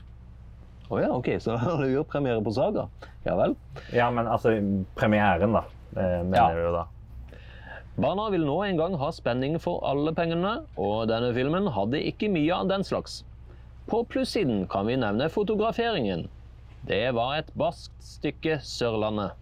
Å 0.87 1.01
ja, 1.03 1.09
OK, 1.11 1.27
så 1.43 1.57
hadde 1.63 1.89
urpremiere 1.99 2.39
på 2.45 2.53
Saga. 2.55 2.87
Ja 3.27 3.35
vel. 3.39 3.57
Ja, 3.91 4.07
men 4.15 4.29
altså 4.31 4.53
premieren, 4.95 5.51
da. 5.57 5.65
eh, 5.97 6.21
mener 6.23 6.37
Ja. 6.39 6.69
du 6.69 6.77
da. 6.77 6.85
Barna 7.97 8.27
vil 8.29 8.43
nå 8.45 8.59
en 8.63 8.77
gang 8.77 8.93
ha 9.01 9.07
spenning 9.11 9.55
for 9.59 9.81
alle 9.89 10.11
pengene, 10.13 10.59
og 10.77 11.07
denne 11.09 11.31
filmen 11.33 11.65
hadde 11.73 11.97
ikke 12.05 12.29
mye 12.29 12.53
av 12.53 12.67
den 12.69 12.83
slags. 12.85 13.23
På 13.89 14.03
plussiden 14.05 14.67
kan 14.69 14.85
vi 14.85 14.95
nevne 15.01 15.29
fotograferingen. 15.33 16.27
Det 16.87 17.01
var 17.17 17.39
et 17.39 17.49
barskt 17.57 17.97
stykke 18.05 18.59
Sørlandet. 18.63 19.33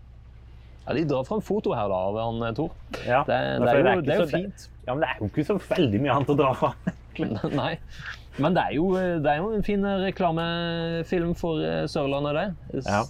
Ja, 0.85 0.93
De 0.93 1.03
drar 1.09 1.23
fram 1.25 1.41
foto 1.41 1.73
her 1.73 1.89
da, 1.89 2.01
av 2.11 2.19
han 2.21 2.43
eh, 2.45 2.53
Tor. 2.57 2.75
Ja, 3.05 3.23
Det, 3.25 3.39
det, 3.61 3.71
er 3.71 3.79
jo, 3.79 3.85
ikke 3.95 4.05
det 4.05 4.13
er 4.15 4.21
jo 4.21 4.29
fint. 4.29 4.67
Ja, 4.85 4.93
men 4.93 5.01
det 5.01 5.09
er 5.09 5.19
jo 5.23 5.29
ikke 5.31 5.45
så 5.47 5.57
veldig 5.65 6.01
mye 6.03 6.13
annet 6.19 6.29
å 6.29 6.37
dra 6.37 6.51
fra. 6.59 6.71
Nei. 7.61 7.71
Men 8.37 8.55
det 8.57 8.63
er, 8.67 8.73
jo, 8.75 8.89
det 9.23 9.31
er 9.31 9.39
jo 9.39 9.51
en 9.55 9.63
fin 9.63 9.85
reklamefilm 10.03 11.31
for 11.39 11.63
eh, 11.63 11.85
Sørlandet, 11.89 12.35
det. 12.73 12.83
Ja. 12.85 13.03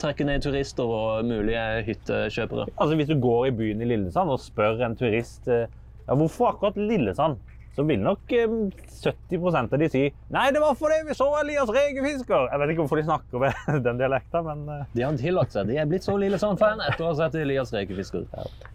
trekke 0.00 0.24
ned 0.24 0.44
turister 0.46 0.86
og 0.88 1.26
mulige 1.28 1.64
hyttekjøpere? 1.88 2.68
Altså, 2.76 2.96
Hvis 2.96 3.10
du 3.10 3.16
går 3.20 3.50
i 3.50 3.54
byen 3.58 3.82
i 3.82 3.88
Lillesand 3.90 4.30
og 4.32 4.40
spør 4.40 4.80
en 4.86 4.96
turist 4.96 5.50
eh, 5.50 5.66
ja, 6.06 6.14
hvorfor 6.16 6.54
akkurat 6.54 6.78
Lillesand, 6.78 7.36
så 7.76 7.84
vil 7.86 8.00
nok 8.02 8.32
eh, 8.34 8.54
70% 9.00 9.74
av 9.74 9.80
de 9.80 9.88
si 9.92 10.02
nei, 10.34 10.46
det 10.52 10.60
var 10.62 10.74
fordi 10.78 10.98
vi 11.06 11.14
så 11.16 11.28
Elias 11.40 11.70
Regefisker. 11.72 12.48
Jeg 12.50 12.60
vet 12.62 12.72
ikke 12.72 12.82
hvorfor 12.84 13.00
de 13.00 13.06
snakker 13.06 13.44
med 13.44 13.82
den 13.86 14.00
dialekten, 14.00 14.46
men 14.48 14.64
eh, 14.74 14.86
De 14.96 15.04
har 15.06 15.18
tillagt 15.20 15.54
seg. 15.56 15.70
De 15.70 15.78
er 15.80 15.88
blitt 15.90 16.06
så 16.06 16.16
Lillesand-fan 16.20 16.82
etter 16.88 17.06
å 17.06 17.12
ha 17.12 17.18
sett 17.22 17.38
Elias 17.40 17.72
Regefisker. 17.74 18.26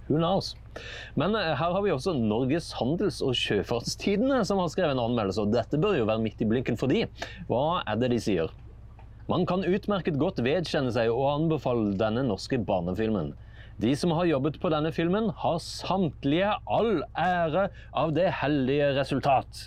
Who 0.08 0.18
knows? 0.20 0.54
Men 1.20 1.36
eh, 1.38 1.52
her 1.60 1.76
har 1.76 1.82
vi 1.86 1.94
også 1.94 2.16
Norges 2.18 2.72
handels- 2.80 3.22
og 3.26 3.36
sjøfartstidene 3.40 4.44
som 4.48 4.64
har 4.64 4.72
skrevet 4.74 4.96
en 4.96 5.06
anmeldelse, 5.10 5.44
og 5.44 5.54
dette 5.56 5.80
bør 5.82 6.00
jo 6.00 6.10
være 6.10 6.24
midt 6.24 6.42
i 6.46 6.50
blinken 6.50 6.80
for 6.80 6.92
de. 6.92 7.06
Hva 7.52 7.82
er 7.84 8.00
det 8.02 8.14
de 8.16 8.22
sier? 8.24 8.54
Man 9.28 9.42
kan 9.50 9.66
utmerket 9.66 10.20
godt 10.22 10.38
vedkjenne 10.46 10.92
seg 10.94 11.10
og 11.10 11.26
anbefale 11.32 11.96
denne 11.98 12.22
norske 12.28 12.60
barnefilmen. 12.62 13.32
De 13.82 13.92
som 14.00 14.14
har 14.16 14.28
jobbet 14.30 14.60
på 14.62 14.72
denne 14.72 14.92
filmen, 14.96 15.32
har 15.42 15.58
samtlige 15.60 16.54
all 16.72 17.04
ære 17.20 17.70
av 17.94 18.14
det 18.16 18.30
heldige 18.42 18.94
resultat. 19.00 19.66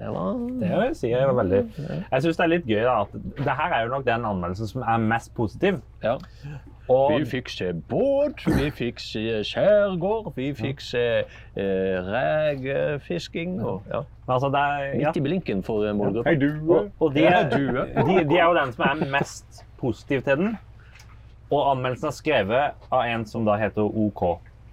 Det 0.00 0.08
var 0.14 0.36
det 0.60 0.70
sier 0.70 0.84
jeg 0.86 0.96
si 0.96 1.08
er 1.12 1.32
veldig 1.34 1.60
Jeg 1.82 2.22
syns 2.22 2.38
det 2.38 2.44
er 2.44 2.50
litt 2.52 2.68
gøy 2.68 2.82
da, 2.86 2.92
at 3.02 3.14
det 3.42 3.54
her 3.58 3.72
er 3.74 3.82
jo 3.84 3.90
nok 3.96 4.04
den 4.06 4.26
anmeldelsen 4.28 4.70
som 4.70 4.84
er 4.86 5.02
mest 5.02 5.32
positiv. 5.36 5.80
Ja. 6.02 6.16
Og 6.90 7.12
Vi 7.20 7.26
fikk 7.28 7.50
se 7.52 7.68
båt, 7.90 8.40
vi 8.46 8.70
fikk 8.74 8.98
se 9.02 9.42
skjærgård, 9.46 10.32
vi 10.34 10.48
fikk 10.58 10.80
se 10.82 11.04
eh, 11.22 12.08
regefisking. 12.08 13.60
Og, 13.62 13.84
ja. 13.92 14.00
altså, 14.26 14.50
det 14.50 14.62
er 14.62 14.86
ja. 14.88 14.96
Midt 15.04 15.20
i 15.20 15.22
blinken 15.28 15.62
for 15.66 15.86
eh, 15.86 15.94
målgruppa. 15.94 16.34
Og, 16.34 16.90
og 16.98 17.14
de, 17.14 17.28
er, 17.30 17.46
de, 17.52 18.16
de 18.26 18.40
er 18.40 18.48
jo 18.48 18.56
den 18.58 18.74
som 18.74 18.88
er 18.88 19.06
mest 19.12 19.62
positiv 19.78 20.26
til 20.26 20.42
den. 20.42 20.58
Og 21.50 21.66
anmeldelsen 21.72 22.10
er 22.10 22.14
skrevet 22.14 22.88
av 22.94 23.02
en 23.10 23.26
som 23.26 23.44
da 23.46 23.56
heter 23.58 23.82
OK. 23.82 24.22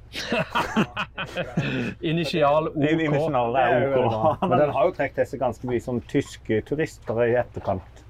Initial 2.02 2.70
OK. 2.70 2.78
Initial 2.78 3.58
er 3.60 3.98
OK. 3.98 4.42
Men 4.50 4.60
den 4.62 4.74
har 4.76 4.90
jo 4.90 4.94
trukket 4.96 5.22
til 5.22 5.32
seg 5.34 5.42
ganske 5.42 5.70
mye 5.70 5.84
sånn 5.84 6.02
tyske 6.12 6.62
turister 6.70 7.24
i 7.26 7.34
etterkant. 7.42 8.04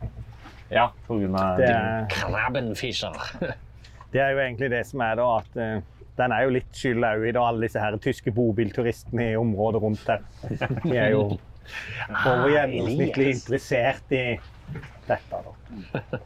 Ja, 0.67 0.89
er, 1.07 2.07
Krabbenfischer. 2.11 3.15
det 4.11 4.19
er 4.19 4.33
jo 4.35 4.41
egentlig 4.43 4.71
det 4.73 4.83
som 4.89 5.03
er 5.05 5.15
da, 5.15 5.27
at 5.39 5.59
eh, 5.63 5.77
den 6.19 6.33
er 6.35 6.43
jo 6.43 6.55
litt 6.57 6.75
skyld 6.75 7.07
òg 7.07 7.23
i 7.29 7.33
da, 7.37 7.45
alle 7.47 7.67
disse 7.69 7.79
her 7.79 7.95
tyske 8.03 8.33
bobilturistene 8.35 9.31
i 9.31 9.39
området 9.39 9.83
rundt 9.83 10.11
her. 10.11 10.25
De 10.83 10.95
er 10.97 11.13
jo 11.15 11.23
over 12.25 12.51
gjennomsnittlig 12.51 13.31
interessert 13.37 14.15
i 14.15 14.23
dette. 15.07 15.39
da. 15.39 16.19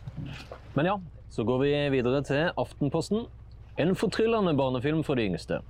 Men 0.73 0.89
ja, 0.89 0.97
så 1.31 1.45
går 1.47 1.61
vi 1.63 1.75
videre 1.93 2.19
til 2.27 2.49
Aftenposten. 2.59 3.21
En 3.79 3.95
fortryllende 3.95 4.51
barnefilm 4.59 4.99
for 5.07 5.15
de 5.15 5.29
yngste. 5.29 5.61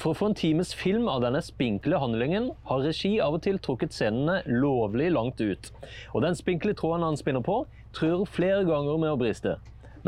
For 0.00 0.14
å 0.14 0.16
få 0.16 0.30
en 0.30 0.36
times 0.38 0.70
film 0.72 1.10
av 1.12 1.20
denne 1.20 1.42
spinkle 1.44 1.98
handlingen 2.00 2.46
har 2.70 2.80
regi 2.86 3.18
av 3.20 3.36
og 3.36 3.42
til 3.44 3.58
trukket 3.60 3.92
scenene 3.92 4.38
lovlig 4.48 5.10
langt 5.12 5.42
ut. 5.44 5.68
Og 6.14 6.24
den 6.24 6.38
spinkle 6.38 6.72
tråden 6.78 7.04
han 7.04 7.20
spinner 7.20 7.44
på, 7.44 7.66
trør 7.92 8.24
flere 8.24 8.64
ganger 8.64 8.96
med 9.02 9.12
å 9.12 9.20
briste. 9.20 9.58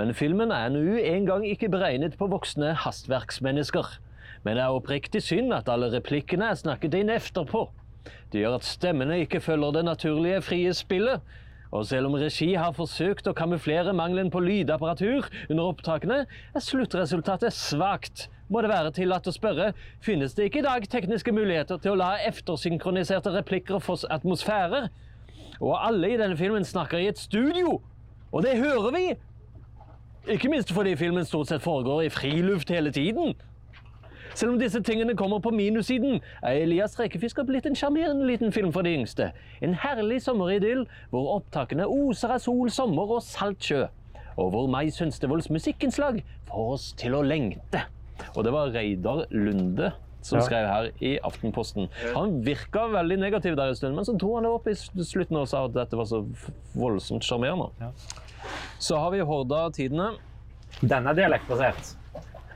Men 0.00 0.14
filmen 0.16 0.54
er 0.56 0.72
nå 0.72 0.96
engang 0.96 1.44
ikke 1.44 1.68
beregnet 1.68 2.16
på 2.16 2.30
voksne 2.32 2.72
hastverksmennesker. 2.86 3.98
Men 4.46 4.56
det 4.56 4.64
er 4.64 4.80
oppriktig 4.80 5.20
synd 5.26 5.52
at 5.52 5.68
alle 5.68 5.92
replikkene 5.92 6.48
er 6.48 6.60
snakket 6.62 6.96
inn 7.02 7.12
efterpå. 7.12 7.66
Det 8.32 8.40
gjør 8.40 8.56
at 8.62 8.66
stemmene 8.66 9.20
ikke 9.26 9.44
følger 9.44 9.76
det 9.76 9.84
naturlige 9.90 10.40
frie 10.48 10.72
spillet. 10.74 11.20
Og 11.72 11.86
selv 11.88 12.10
om 12.10 12.16
regi 12.20 12.50
har 12.52 12.74
forsøkt 12.76 13.28
å 13.30 13.32
kamuflere 13.36 13.94
mangelen 13.96 14.28
på 14.32 14.42
lydapparatur 14.44 15.28
under 15.48 15.70
opptakene, 15.70 16.18
er 16.28 16.64
sluttresultatet 16.64 17.54
svakt. 17.56 18.26
Må 18.52 18.60
det 18.60 18.68
være 18.68 18.92
tillatt 18.92 19.28
å 19.30 19.32
spørre, 19.32 19.70
finnes 20.04 20.36
det 20.36 20.50
ikke 20.50 20.60
i 20.60 20.66
dag 20.66 20.84
tekniske 20.92 21.32
muligheter 21.32 21.80
til 21.80 21.94
å 21.94 22.00
la 22.02 22.10
eftersynkroniserte 22.28 23.32
replikker 23.32 23.80
få 23.80 23.96
atmosfærer? 24.12 24.90
Og 25.62 25.72
alle 25.78 26.12
i 26.12 26.18
denne 26.20 26.36
filmen 26.36 26.66
snakker 26.66 27.00
i 27.00 27.08
et 27.08 27.20
studio, 27.20 27.78
og 28.32 28.44
det 28.44 28.58
hører 28.60 28.92
vi! 28.92 29.06
Ikke 30.36 30.50
minst 30.52 30.70
fordi 30.70 30.92
filmen 31.00 31.24
stort 31.26 31.48
sett 31.50 31.64
foregår 31.64 32.04
i 32.04 32.12
friluft 32.12 32.70
hele 32.70 32.92
tiden. 32.94 33.32
Selv 34.34 34.52
om 34.54 34.58
disse 34.60 34.80
tingene 34.84 35.14
kommer 35.18 35.38
på 35.44 35.50
minussiden, 35.54 36.20
er 36.42 36.62
Elias 36.64 36.94
Rekefisker 37.00 37.44
blitt 37.48 37.66
en 37.68 37.76
sjarmerende 37.76 38.26
liten 38.28 38.52
film 38.52 38.72
for 38.72 38.82
de 38.86 38.94
yngste. 38.96 39.30
En 39.62 39.74
herlig 39.74 40.22
sommeridyll 40.24 40.86
hvor 41.12 41.34
opptakene 41.36 41.86
oser 41.88 42.32
av 42.36 42.40
sol, 42.44 42.70
sommer 42.72 43.16
og 43.18 43.22
salt 43.26 43.60
sjø. 43.62 43.82
Og 44.40 44.48
hvor 44.54 44.70
Mai 44.72 44.88
Sønstevolds 44.90 45.50
musikkinnslag 45.52 46.22
får 46.48 46.70
oss 46.76 46.86
til 46.96 47.12
å 47.18 47.20
lengte. 47.26 47.82
Og 48.36 48.44
det 48.46 48.52
var 48.54 48.72
Reidar 48.72 49.26
Lunde 49.30 49.92
som 50.22 50.38
Ja. 50.38 50.44
skrev 50.46 50.66
her 50.70 50.90
i 51.02 51.18
Aftenposten. 51.18 51.88
Han 52.14 52.40
virka 52.46 52.86
veldig 52.88 53.18
negativ 53.18 53.56
der 53.56 53.68
en 53.68 53.74
stund, 53.74 53.96
men 53.96 54.04
så 54.04 54.16
dro 54.16 54.34
han 54.36 54.44
det 54.44 54.52
opp 54.52 54.68
i 54.68 54.74
slutten 54.74 55.36
og 55.36 55.48
sa 55.48 55.64
at 55.66 55.74
dette 55.74 55.96
var 55.98 56.04
så 56.06 56.22
voldsomt 56.74 57.22
sjarmerende. 57.26 57.92
Så 58.78 58.96
har 58.96 59.10
vi 59.10 59.18
Horda 59.20 59.68
Tidene. 59.74 60.12
Den 60.80 61.06
er 61.06 61.12
dialektbasert. 61.14 61.96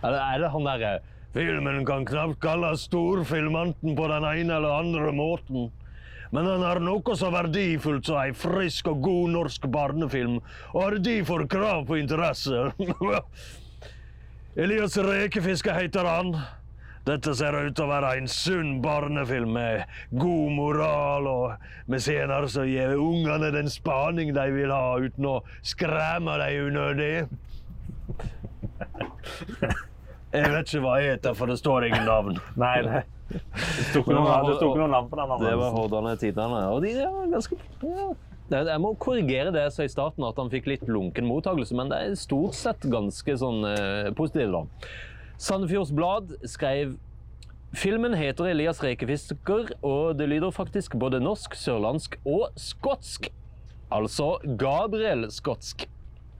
Eller 0.03 0.19
er 0.23 0.39
det 0.39 0.51
han 0.51 0.65
derre 0.65 1.01
Filmen 1.35 1.83
kan 1.87 2.07
knapt 2.07 2.41
kalles 2.41 2.87
storfilmanten 2.87 3.97
på 3.97 4.07
den 4.09 4.25
ene 4.25 4.57
eller 4.57 4.79
andre 4.79 5.13
måten. 5.13 5.71
Men 6.31 6.45
den 6.45 6.63
har 6.63 6.81
noe 6.83 7.17
så 7.17 7.31
verdifullt 7.31 8.09
som 8.09 8.19
ei 8.21 8.33
frisk 8.37 8.89
og 8.91 9.03
god 9.05 9.33
norsk 9.35 9.67
barnefilm, 9.73 10.41
og 10.75 10.81
har 10.83 10.99
derfor 11.05 11.47
krav 11.51 11.87
på 11.89 12.01
interesse. 12.01 12.71
Elias 14.63 14.97
Rekefiske 14.97 15.75
heter 15.77 16.09
han. 16.09 16.33
Dette 17.07 17.37
ser 17.39 17.55
ut 17.55 17.77
til 17.79 17.85
å 17.85 17.91
være 17.93 18.17
en 18.19 18.27
sunn 18.27 18.81
barnefilm 18.83 19.53
med 19.55 19.85
god 20.19 20.49
moral 20.57 21.29
og 21.31 21.69
med 21.87 22.03
scener 22.03 22.49
som 22.51 22.67
gir 22.67 22.97
ungene 22.99 23.53
den 23.55 23.71
spaning 23.71 24.33
de 24.35 24.47
vil 24.57 24.73
ha, 24.75 24.97
uten 24.99 25.29
å 25.31 25.37
skremme 25.63 26.35
dem 26.43 26.73
unødig. 26.73 27.29
Jeg 30.37 30.53
vet 30.53 30.71
ikke 30.71 30.85
hva 30.85 30.97
jeg 31.01 31.17
heter, 31.17 31.37
for 31.39 31.51
det 31.51 31.59
står 31.61 31.89
ingen 31.89 32.07
navn. 32.09 32.41
Nei, 32.61 32.75
det 32.87 33.05
det 33.27 33.41
sto 33.89 34.05
ikke 34.05 34.15
noen, 34.15 34.47
det 34.47 34.55
sto 34.61 34.69
ikke 34.71 34.83
noen 34.85 34.93
navn 34.95 35.09
på 35.11 35.19
den 35.19 35.33
Det 35.43 35.55
var. 35.59 35.73
Hordane 35.75 36.15
Tidane. 36.21 36.61
Og 36.71 36.85
de 36.85 36.93
er 36.95 37.31
ganske 37.33 37.59
ja. 37.83 38.09
Jeg 38.47 38.79
må 38.79 38.93
korrigere 39.03 39.51
det 39.51 39.65
jeg 39.65 39.73
sa 39.75 39.87
i 39.89 39.91
starten, 39.91 40.23
at 40.23 40.37
han 40.39 40.53
fikk 40.53 40.69
litt 40.71 40.85
lunken 40.87 41.27
mottakelse, 41.27 41.75
men 41.75 41.91
det 41.91 41.99
er 41.99 42.13
stort 42.21 42.55
sett 42.55 42.85
ganske 42.93 43.35
sånn 43.41 43.67
eh, 43.73 44.13
positivt, 44.15 44.55
da. 44.55 44.93
Sandefjords 45.43 45.91
Blad 45.97 46.31
skrev 46.47 46.95
Filmen 47.77 48.15
heter 48.17 48.53
Elias 48.53 48.79
Rekefisker, 48.85 49.75
og 49.83 50.15
det 50.21 50.31
lyder 50.31 50.55
faktisk 50.55 50.95
både 50.97 51.19
norsk, 51.21 51.59
sørlandsk 51.59 52.15
og 52.23 52.55
skotsk. 52.55 53.27
Altså 53.93 54.37
Gabriel 54.63 55.27
skotsk. 55.35 55.89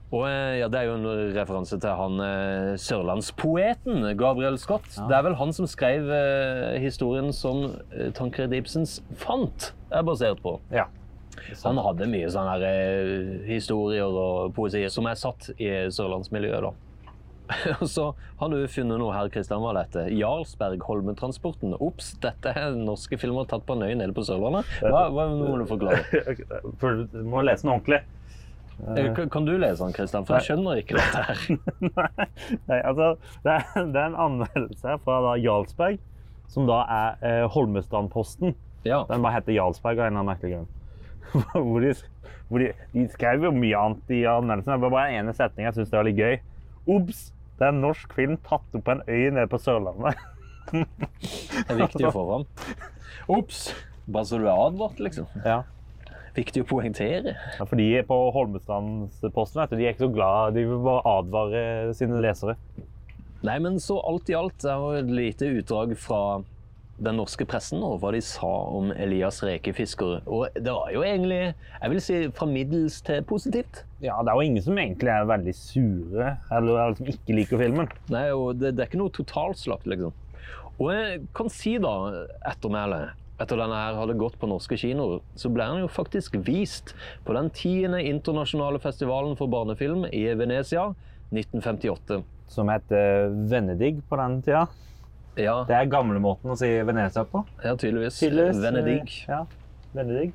Og 0.07 0.23
eh, 0.23 0.59
ja, 0.61 0.67
Det 0.71 0.79
er 0.79 0.87
jo 0.87 0.95
en 0.95 1.07
referanse 1.35 1.79
til 1.83 1.97
han 1.99 2.21
eh, 2.23 2.75
sørlandspoeten 2.79 4.05
Gabriel 4.19 4.55
Scott. 4.61 4.87
Det 4.95 5.17
er 5.17 5.25
vel 5.25 5.35
han 5.39 5.51
som 5.55 5.67
skrev 5.67 6.07
eh, 6.15 6.77
historien 6.79 7.33
som 7.35 7.65
eh, 7.91 8.13
Tancred 8.15 8.55
Ibsens 8.55 9.01
'Fant' 9.19 9.73
er 9.91 10.07
basert 10.07 10.39
på. 10.43 10.57
Ja. 10.71 10.87
Han 11.63 11.77
hadde 11.83 12.07
mye 12.09 12.27
sånne 12.33 12.55
her, 12.55 13.43
historier 13.47 14.07
og 14.09 14.55
poesier 14.55 14.89
som 14.91 15.05
er 15.07 15.19
satt 15.19 15.51
i 15.59 15.69
sørlandsmiljøet. 15.93 16.65
da. 16.65 16.71
Og 17.81 17.87
så 17.87 18.07
har 18.39 18.51
du 18.51 18.57
funnet 18.71 18.99
noe 18.99 19.13
her, 19.15 19.29
Kristian. 19.31 19.61
Hva 19.63 19.71
er 19.73 19.83
dette? 19.83 20.07
Jarlsberg 20.17 20.83
Holmetransporten. 20.87 21.75
Ops, 21.83 22.13
dette 22.23 22.51
er 22.51 22.75
norske 22.79 23.19
filmer 23.21 23.47
tatt 23.47 23.63
på 23.67 23.77
en 23.77 23.85
øy 23.87 23.93
nede 23.95 24.15
på 24.15 24.25
Sørlandet. 24.27 24.67
Hva, 24.83 25.07
hva 25.13 25.27
må 25.35 25.53
du 25.61 25.67
forklare? 25.69 26.03
For 26.81 27.05
Du 27.11 27.21
må 27.27 27.43
lese 27.47 27.67
den 27.67 27.75
ordentlig. 27.75 28.01
Eh, 28.77 29.07
Kan 29.17 29.29
kan 29.33 29.45
du 29.47 29.55
lese 29.57 29.81
den, 29.83 29.93
Kristian? 29.95 30.25
For 30.27 30.37
jeg 30.37 30.51
skjønner 30.51 30.81
ikke 30.81 30.97
dette 30.99 31.23
her. 31.25 31.39
Nei, 32.69 32.77
altså, 32.85 33.07
det, 33.45 33.55
er, 33.55 33.87
det 33.93 34.01
er 34.01 34.09
en 34.11 34.19
anmeldelse 34.27 34.97
fra 35.03 35.17
da 35.25 35.33
Jarlsberg, 35.41 35.97
som 36.53 36.67
da 36.69 36.83
er 36.93 37.25
eh, 37.25 37.45
Holmestrandposten. 37.55 38.53
Ja. 38.85 39.01
Den 39.09 39.25
bare 39.25 39.39
heter 39.39 39.55
Jarlsberg 39.57 39.97
av 39.99 40.05
en 40.07 40.13
eller 40.13 40.21
annen 40.21 40.31
merkelig 40.33 40.53
grunn. 40.53 40.69
hvor 41.71 41.81
de, 41.83 41.95
hvor 42.47 42.61
de, 42.63 42.69
de 42.93 43.07
skrev 43.11 43.47
jo 43.49 43.51
mye 43.55 43.81
annet 43.81 44.13
i 44.15 44.21
anmeldelsen. 44.29 44.75
Det 44.77 44.85
var 44.85 44.93
bare 44.99 45.09
en 45.15 45.25
ene 45.25 45.33
setning 45.35 45.67
jeg 45.67 45.75
syntes 45.79 45.91
det 45.91 45.99
var 45.99 46.07
litt 46.07 46.21
gøy. 46.21 46.37
Obs! 46.97 47.25
Det 47.57 47.65
er 47.65 47.73
en 47.73 47.81
norsk 47.81 48.13
film 48.13 48.35
tatt 48.45 48.75
opp 48.77 48.83
på 48.85 48.93
en 48.93 49.01
øy 49.09 49.31
nede 49.33 49.47
på 49.49 49.57
Sørlandet. 49.59 50.19
Det 50.69 51.63
er 51.65 51.79
viktig 51.81 52.05
å 52.05 52.13
få 52.13 52.23
fram. 52.29 52.45
Ops! 53.39 53.63
Bare 54.07 54.27
så 54.29 54.37
du 54.39 54.45
er 54.45 54.53
advart, 54.53 55.01
liksom. 55.03 55.25
Ja. 55.43 55.63
Viktig 56.37 56.61
å 56.63 56.67
poengtere. 56.69 57.33
Ja, 57.57 57.65
For 57.65 57.79
de 57.79 57.87
på 58.05 58.17
Holmestrandsposten 58.35 59.61
vet 59.61 59.71
du, 59.73 59.79
de 59.79 59.87
er 59.87 59.95
ikke 59.95 60.05
så 60.05 60.13
glad. 60.13 60.53
De 60.57 60.67
vil 60.69 60.83
bare 60.85 61.15
advare 61.17 61.63
sine 61.97 62.21
lesere. 62.21 62.57
Nei, 63.45 63.57
men 63.63 63.79
så 63.81 63.97
alt 64.05 64.29
i 64.29 64.37
alt 64.37 64.65
er 64.65 64.77
jo 64.81 64.93
et 64.99 65.09
lite 65.13 65.49
utdrag 65.59 65.95
fra 66.01 66.21
den 66.97 67.19
norske 67.19 67.45
pressen 67.45 67.83
og 67.85 67.99
hva 68.01 68.09
de 68.15 68.21
sa 68.25 68.49
om 68.73 68.89
Elias 68.95 69.43
rekefisker. 69.45 70.23
Og 70.25 70.47
det 70.55 70.73
var 70.73 70.89
jo 70.93 71.03
egentlig, 71.05 71.41
jeg 71.53 71.93
vil 71.93 72.01
si, 72.01 72.21
fra 72.33 72.47
middels 72.49 72.99
til 73.05 73.21
positivt. 73.29 73.83
Ja, 74.01 74.17
det 74.25 74.33
er 74.33 74.39
jo 74.39 74.47
ingen 74.47 74.65
som 74.65 74.79
egentlig 74.81 75.13
er 75.13 75.29
veldig 75.29 75.53
sure, 75.57 76.31
eller, 76.49 76.71
eller 76.73 76.97
som 76.97 77.11
ikke 77.13 77.37
liker 77.37 77.61
filmen. 77.61 77.91
Nei, 78.13 78.25
og 78.33 78.57
det, 78.61 78.73
det 78.77 78.85
er 78.85 78.89
ikke 78.89 79.01
noe 79.03 79.13
totalslakt, 79.13 79.85
liksom. 79.89 80.15
Og 80.77 80.91
jeg 80.93 81.21
kan 81.37 81.49
si 81.53 81.77
da, 81.81 81.93
ettermælet, 82.49 83.13
etter 83.39 83.59
denne 83.59 83.75
her 83.77 83.97
hadde 83.99 84.15
gått 84.17 84.37
på 84.41 84.47
norske 84.49 84.77
kinoer, 84.79 85.19
så 85.37 85.51
ble 85.53 85.65
den 85.69 85.83
jo 85.83 85.87
faktisk 85.91 86.37
vist 86.47 86.95
på 87.25 87.35
den 87.37 87.49
tiende 87.53 87.99
internasjonale 88.03 88.79
festivalen 88.81 89.35
for 89.37 89.47
barnefilm 89.51 90.05
i 90.11 90.23
Venezia 90.39 90.87
1958. 91.31 92.23
Som 92.47 92.69
het 92.71 92.87
Venedig 93.51 93.99
på 94.09 94.15
den 94.17 94.41
tida. 94.41 94.65
Ja, 95.37 95.59
Det 95.67 95.75
er 95.75 95.85
gamlemåten 95.91 96.49
å 96.49 96.57
si 96.57 96.69
Venezia 96.81 97.23
på. 97.29 97.43
ja 97.63 97.75
tydeligvis. 97.75 98.19
Tydeligvis, 98.19 98.57
Venedig. 98.63 99.01
eh, 99.03 99.25
Ja, 99.29 99.45
Venedig. 99.93 100.31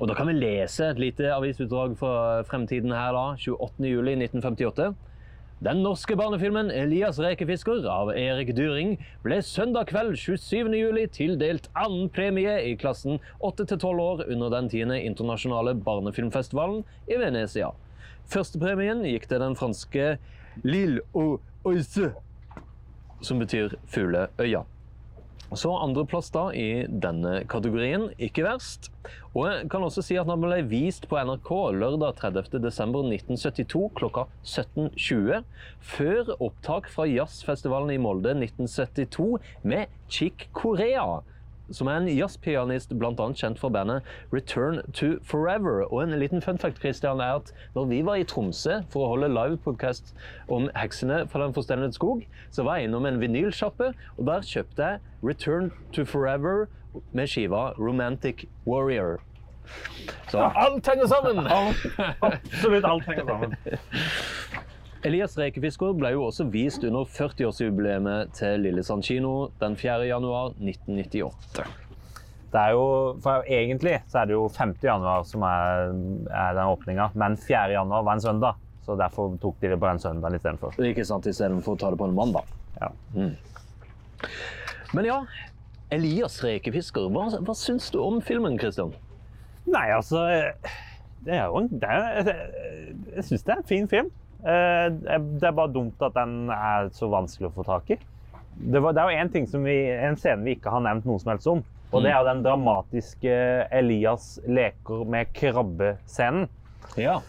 Og 0.00 0.08
da 0.08 0.14
kan 0.14 0.26
vi 0.26 0.34
lese 0.34 0.90
et 0.90 0.98
lite 0.98 1.30
avisutdrag 1.32 1.96
fra 1.96 2.42
fremtiden 2.42 2.90
her 2.92 3.12
da, 3.14 3.36
28. 3.38 4.94
juli 5.60 5.60
1958. 5.60 5.60
Den 5.60 5.82
norske 5.82 6.16
barnefilmen 6.16 6.70
'Elias 6.70 7.18
rekefisker' 7.18 7.86
av 7.88 8.10
Erik 8.10 8.54
Dyring 8.56 8.98
ble 9.22 9.40
søndag 9.42 9.86
kveld 9.86 10.16
27. 10.16 10.74
juli 10.74 11.06
tildelt 11.06 11.68
annen 11.74 12.08
premie 12.08 12.72
i 12.72 12.76
klassen 12.76 13.20
8-12 13.40 14.00
år 14.00 14.24
under 14.28 14.50
den 14.50 14.68
10. 14.68 15.00
internasjonale 15.06 15.74
barnefilmfestivalen 15.74 16.84
i 17.08 17.16
Venezia. 17.16 17.70
Førstepremien 18.26 19.04
gikk 19.04 19.28
til 19.28 19.40
den 19.40 19.54
franske 19.54 20.18
Lille 20.64 21.00
au 21.14 21.40
Oise, 21.64 22.12
som 23.22 23.38
betyr 23.38 23.74
Fugleøya. 23.86 24.64
Så 25.52 25.70
andreplass 25.76 26.30
da 26.34 26.48
i 26.56 26.86
denne 26.88 27.42
kategorien, 27.50 28.08
ikke 28.22 28.46
verst. 28.46 28.88
Og 29.34 29.48
jeg 29.50 29.68
kan 29.70 29.84
også 29.84 30.02
si 30.02 30.16
at 30.18 30.28
den 30.30 30.40
ble 30.42 30.62
vist 30.70 31.06
på 31.10 31.18
NRK 31.20 31.50
lørdag 31.76 32.16
30.12.1972 32.22 33.84
klokka 33.98 34.24
17.20, 34.40 35.44
før 35.94 36.32
opptak 36.38 36.88
fra 36.90 37.06
jazzfestivalen 37.10 37.92
i 37.94 38.00
Molde 38.00 38.34
1972 38.38 39.28
med 39.68 39.92
Chick 40.08 40.48
Corea, 40.56 41.20
som 41.70 41.88
er 41.88 42.00
en 42.00 42.08
jazzpianist 42.08 42.92
bl.a. 42.98 43.26
kjent 43.32 43.60
for 43.60 43.72
bandet 43.72 44.04
Return 44.32 44.80
to 44.92 45.14
Forever. 45.24 45.84
Og 45.88 46.02
en 46.02 46.18
liten 46.20 46.42
fun 46.42 46.58
fact 46.58 46.80
Christian, 46.82 47.20
er 47.20 47.40
at 47.40 47.52
når 47.74 47.84
vi 47.90 48.00
var 48.06 48.20
i 48.20 48.26
Tromsø 48.28 48.80
for 48.92 49.04
å 49.04 49.12
holde 49.14 49.32
livepodkast 49.32 50.14
om 50.52 50.68
heksene 50.76 51.24
fra 51.28 51.44
Den 51.44 51.54
forstendede 51.56 51.96
skog, 51.96 52.24
så 52.50 52.66
var 52.66 52.80
jeg 52.80 52.88
innom 52.90 53.06
en 53.06 53.20
vinylsjappe, 53.20 53.92
og 54.18 54.26
der 54.26 54.44
kjøpte 54.44 54.90
jeg 54.90 55.00
Return 55.24 55.72
to 55.92 56.04
Forever 56.04 56.66
med 57.12 57.30
skiva 57.30 57.70
Romantic 57.78 58.46
Warrior. 58.66 59.22
Så 60.28 60.38
alt 60.38 60.86
henger 60.86 61.06
sammen! 61.08 61.46
Absolutt 62.28 62.84
alt 62.84 63.08
henger 63.08 63.24
sammen. 63.26 63.56
Elias 65.04 65.34
rekefisker 65.36 65.92
ble 65.98 66.14
jo 66.14 66.22
også 66.30 66.46
vist 66.48 66.84
under 66.88 67.04
40-årsjubileet 67.12 68.30
til 68.38 68.62
Lillesand 68.64 69.04
kino 69.04 69.50
den 69.60 69.76
4. 69.76 70.06
januar 70.08 70.54
1998. 70.56 71.66
Det 72.54 72.62
er 72.62 72.72
jo, 72.72 72.86
for 73.20 73.44
Egentlig 73.50 73.98
så 74.08 74.22
er 74.22 74.30
det 74.30 74.36
jo 74.36 74.46
5. 74.48 74.72
januar 74.86 75.26
som 75.28 75.44
er, 75.44 75.92
er 76.30 76.56
den 76.56 76.70
åpninga, 76.72 77.10
men 77.20 77.36
4. 77.36 77.66
januar 77.74 78.06
var 78.06 78.16
en 78.16 78.24
søndag. 78.24 78.62
Så 78.84 78.96
derfor 79.00 79.36
tok 79.40 79.60
de 79.60 79.72
det 79.72 79.80
på 79.80 79.88
den 79.88 80.00
søndagen 80.00 80.38
istedenfor. 80.38 80.80
Ikke 80.88 81.04
sant, 81.08 81.28
istedenfor 81.28 81.76
å 81.76 81.80
ta 81.80 81.92
det 81.92 82.00
på 82.00 82.08
en 82.08 82.16
mandag. 82.16 82.48
Ja. 82.80 82.90
Men 84.96 85.08
ja, 85.08 85.20
Elias 85.92 86.40
rekefisker, 86.44 87.08
hva, 87.12 87.28
hva 87.44 87.56
syns 87.58 87.90
du 87.92 88.00
om 88.04 88.20
filmen, 88.24 88.56
Christian? 88.60 88.92
Nei, 89.68 89.86
altså 89.96 90.26
Det 91.24 91.32
er 91.32 91.46
jo 91.48 91.62
en 91.62 91.70
Jeg 91.72 93.24
syns 93.24 93.44
det 93.44 93.52
er 93.52 93.60
en 93.60 93.68
fin 93.68 93.88
film. 93.88 94.12
Eh, 94.44 94.88
Det 94.92 95.48
er 95.48 95.56
bare 95.56 95.72
dumt 95.72 96.02
at 96.04 96.16
den 96.18 96.50
er 96.52 96.90
så 96.92 97.08
vanskelig 97.12 97.50
å 97.50 97.54
få 97.56 97.64
tak 97.68 97.94
i. 97.94 97.98
Det, 98.54 98.80
var, 98.80 98.94
det 98.94 99.02
er 99.02 99.10
jo 99.10 99.22
en, 99.22 99.30
ting 99.34 99.46
som 99.50 99.64
vi, 99.66 99.76
en 99.90 100.18
scene 100.20 100.44
vi 100.46 100.54
ikke 100.58 100.70
har 100.70 100.84
nevnt 100.84 101.08
noe 101.08 101.18
som 101.22 101.32
helst 101.32 101.48
om. 101.50 101.62
Og 101.94 102.02
det 102.02 102.10
er 102.10 102.18
jo 102.18 102.26
den 102.26 102.42
dramatiske 102.42 103.34
Elias 103.74 104.34
leker 104.50 105.04
med 105.10 105.30
krabbe-scenen. 105.36 106.48
Ja. 106.98 107.20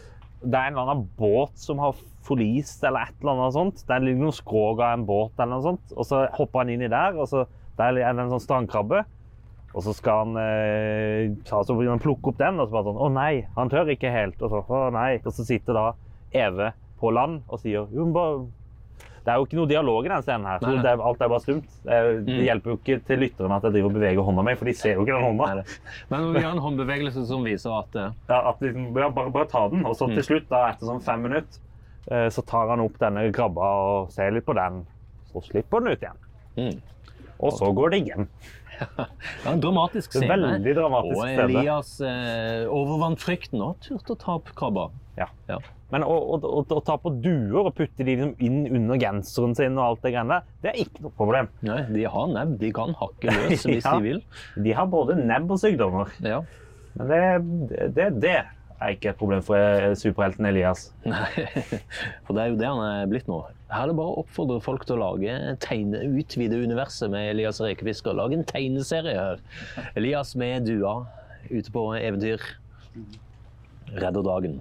Det 0.41 0.53
er 0.57 0.69
en 0.69 0.75
eller 0.75 0.91
annen 0.91 1.09
båt 1.17 1.57
som 1.61 1.81
har 1.81 1.97
forlist, 2.25 2.83
eller 2.83 3.05
et 3.05 3.19
eller 3.21 3.35
annet 3.35 3.57
sånt. 3.57 3.83
Det 3.85 3.99
ligger 4.01 4.23
noen 4.25 4.37
skrog 4.37 4.81
av 4.81 4.95
en 4.97 5.05
båt, 5.05 5.35
eller 5.37 5.53
noe 5.53 5.65
sånt. 5.65 5.93
Og 5.93 6.07
så 6.09 6.23
hopper 6.37 6.63
han 6.63 6.73
inn 6.73 6.85
i 6.85 6.91
der, 6.91 7.17
og 7.17 7.29
så 7.29 7.45
der 7.77 7.99
er 7.99 8.15
det 8.15 8.25
en 8.25 8.33
sånn 8.33 8.45
strandkrabbe. 8.45 9.03
Og 9.75 9.83
så 9.83 9.91
skal 9.97 10.21
han 10.23 10.37
eh, 10.39 11.33
så 11.45 11.61
han 11.67 12.01
plukke 12.01 12.31
opp 12.31 12.39
den, 12.39 12.61
og 12.61 12.69
så 12.69 12.77
bare 12.77 12.87
sånn 12.87 13.01
Å 13.03 13.09
nei, 13.11 13.33
han 13.57 13.71
tør 13.71 13.91
ikke 13.91 14.13
helt. 14.13 14.41
Og 14.41 14.53
så, 14.53 14.61
å 14.65 14.89
nei. 14.95 15.17
Og 15.21 15.33
så 15.35 15.45
sitter 15.45 15.75
da 15.75 15.85
Eve 16.35 16.71
på 17.05 17.13
land 17.15 17.41
og 17.47 17.61
sier 17.61 17.85
jo, 17.93 18.11
Det 19.25 19.33
er 19.33 19.39
jo 19.41 19.45
ikke 19.47 19.57
noe 19.57 19.69
dialog 19.69 20.05
i 20.05 20.09
den 20.11 20.21
scenen 20.21 20.45
her. 20.45 20.59
Nei, 20.61 20.71
nei. 20.75 20.81
Det 20.85 20.89
er, 20.91 20.99
alt 21.09 21.21
er 21.25 21.29
bare 21.31 21.41
stumt. 21.41 21.69
Det, 21.81 21.93
er- 21.97 22.19
det 22.27 22.35
hjelper 22.45 22.69
jo 22.71 22.75
ikke 22.77 22.97
til 23.07 23.21
lytterne 23.23 23.55
at 23.57 23.63
jeg 23.65 23.73
driver 23.73 23.87
og 23.89 23.95
beveger 23.95 24.27
hånda 24.27 24.43
mi, 24.45 24.53
for 24.59 24.69
de 24.69 24.73
ser 24.77 24.99
jo 24.99 25.05
ikke 25.05 25.15
den 25.15 25.25
hånda. 25.25 25.63
Men 26.11 26.27
vi 26.35 26.43
har 26.45 26.51
en 26.53 26.61
håndbevegelse 26.61 27.23
som 27.25 27.41
viser 27.47 27.73
at 27.73 27.97
uh... 27.97 28.11
Ja, 28.29 28.37
at 28.51 28.61
liksom, 28.61 28.91
ja, 29.01 29.07
bare, 29.15 29.31
bare 29.33 29.49
ta 29.49 29.63
den, 29.73 29.81
og 29.89 29.95
så 29.97 30.11
til 30.13 30.21
slutt, 30.27 30.45
da, 30.51 30.59
etter 30.75 30.91
sånn 30.91 31.01
fem 31.07 31.25
minutter, 31.25 31.57
eh, 32.11 32.27
så 32.35 32.43
tar 32.45 32.69
han 32.75 32.83
opp 32.85 32.99
denne 33.01 33.25
krabba 33.33 33.71
og 33.87 34.13
ser 34.13 34.29
litt 34.35 34.45
på 34.45 34.53
den. 34.59 34.83
Så 35.31 35.41
slipper 35.49 35.81
den 35.81 35.95
ut 35.95 36.05
igjen. 36.05 36.21
mm. 36.61 36.77
Og 37.43 37.51
så 37.57 37.67
går 37.75 37.89
det 37.91 37.97
hjem. 38.07 38.29
ja, 38.79 39.05
en 39.51 39.59
dramatisk 39.63 40.13
er 40.15 40.21
scene. 40.21 40.35
veldig 40.37 40.75
dramatisk 40.77 41.17
og. 41.19 41.41
Elias 41.49 41.89
eh, 42.05 42.61
overvant 42.71 43.19
frykten 43.25 43.59
og 43.65 43.81
turte 43.83 44.13
å 44.13 44.19
ta 44.21 44.37
opp 44.37 44.53
krabba. 44.55 44.85
Ja. 45.17 45.27
Ja. 45.49 45.57
Men 45.95 46.03
å, 46.03 46.11
å, 46.35 46.37
å, 46.43 46.61
å 46.75 46.79
ta 46.83 46.97
på 46.99 47.13
duer 47.23 47.61
og 47.69 47.71
putte 47.77 48.03
de 48.03 48.17
liksom 48.17 48.33
inn 48.43 48.65
under 48.81 48.99
genseren 48.99 49.53
sin, 49.55 49.77
og 49.79 49.85
alt 49.85 50.01
det 50.03 50.11
greiene 50.11 50.35
der, 50.41 50.49
det 50.65 50.71
er 50.73 50.81
ikke 50.83 51.05
noe 51.05 51.15
problem. 51.15 51.47
Nei, 51.63 51.77
de 51.95 52.03
har 52.11 52.27
nebb, 52.33 52.57
de 52.59 52.71
kan 52.75 52.91
hakke 52.99 53.31
løs 53.31 53.63
hvis 53.63 53.85
Ja. 53.87 53.93
de 53.95 54.03
vil. 54.09 54.19
De 54.65 54.75
har 54.75 54.89
både 54.91 55.15
nebb 55.21 55.55
og 55.55 55.61
sykdommer. 55.63 56.11
Ja. 56.25 56.41
Men 56.99 57.07
det, 57.71 57.87
det, 57.95 58.09
det 58.25 58.33
er 58.41 58.91
ikke 58.91 59.13
et 59.13 59.19
problem 59.21 59.39
for 59.47 59.55
eh, 59.55 59.93
superhelten 59.95 60.49
Elias. 60.51 60.89
Nei, 61.07 61.29
for 62.27 62.35
det 62.35 62.43
er 62.43 62.51
jo 62.51 62.59
det 62.59 62.67
han 62.73 62.83
er 62.89 63.07
blitt 63.15 63.31
nå. 63.31 63.39
Her 63.71 63.85
er 63.87 63.93
det 63.93 63.97
bare 63.97 64.11
å 64.13 64.19
oppfordre 64.25 64.59
folk 64.67 64.83
til 64.85 64.97
å 64.99 65.01
lage 65.01 65.39
tegne, 65.63 66.03
utvide 66.19 66.59
universet 66.59 67.09
med 67.15 67.31
Elias 67.31 67.63
Rekefisker. 67.63 68.19
Lage 68.19 68.35
en 68.41 68.45
tegneserie 68.51 69.15
her. 69.15 69.41
Elias 69.95 70.35
med 70.39 70.67
dua 70.67 70.99
ute 71.47 71.71
på 71.71 71.87
eventyr. 71.97 72.43
Redder 73.95 74.25
dagen. 74.25 74.59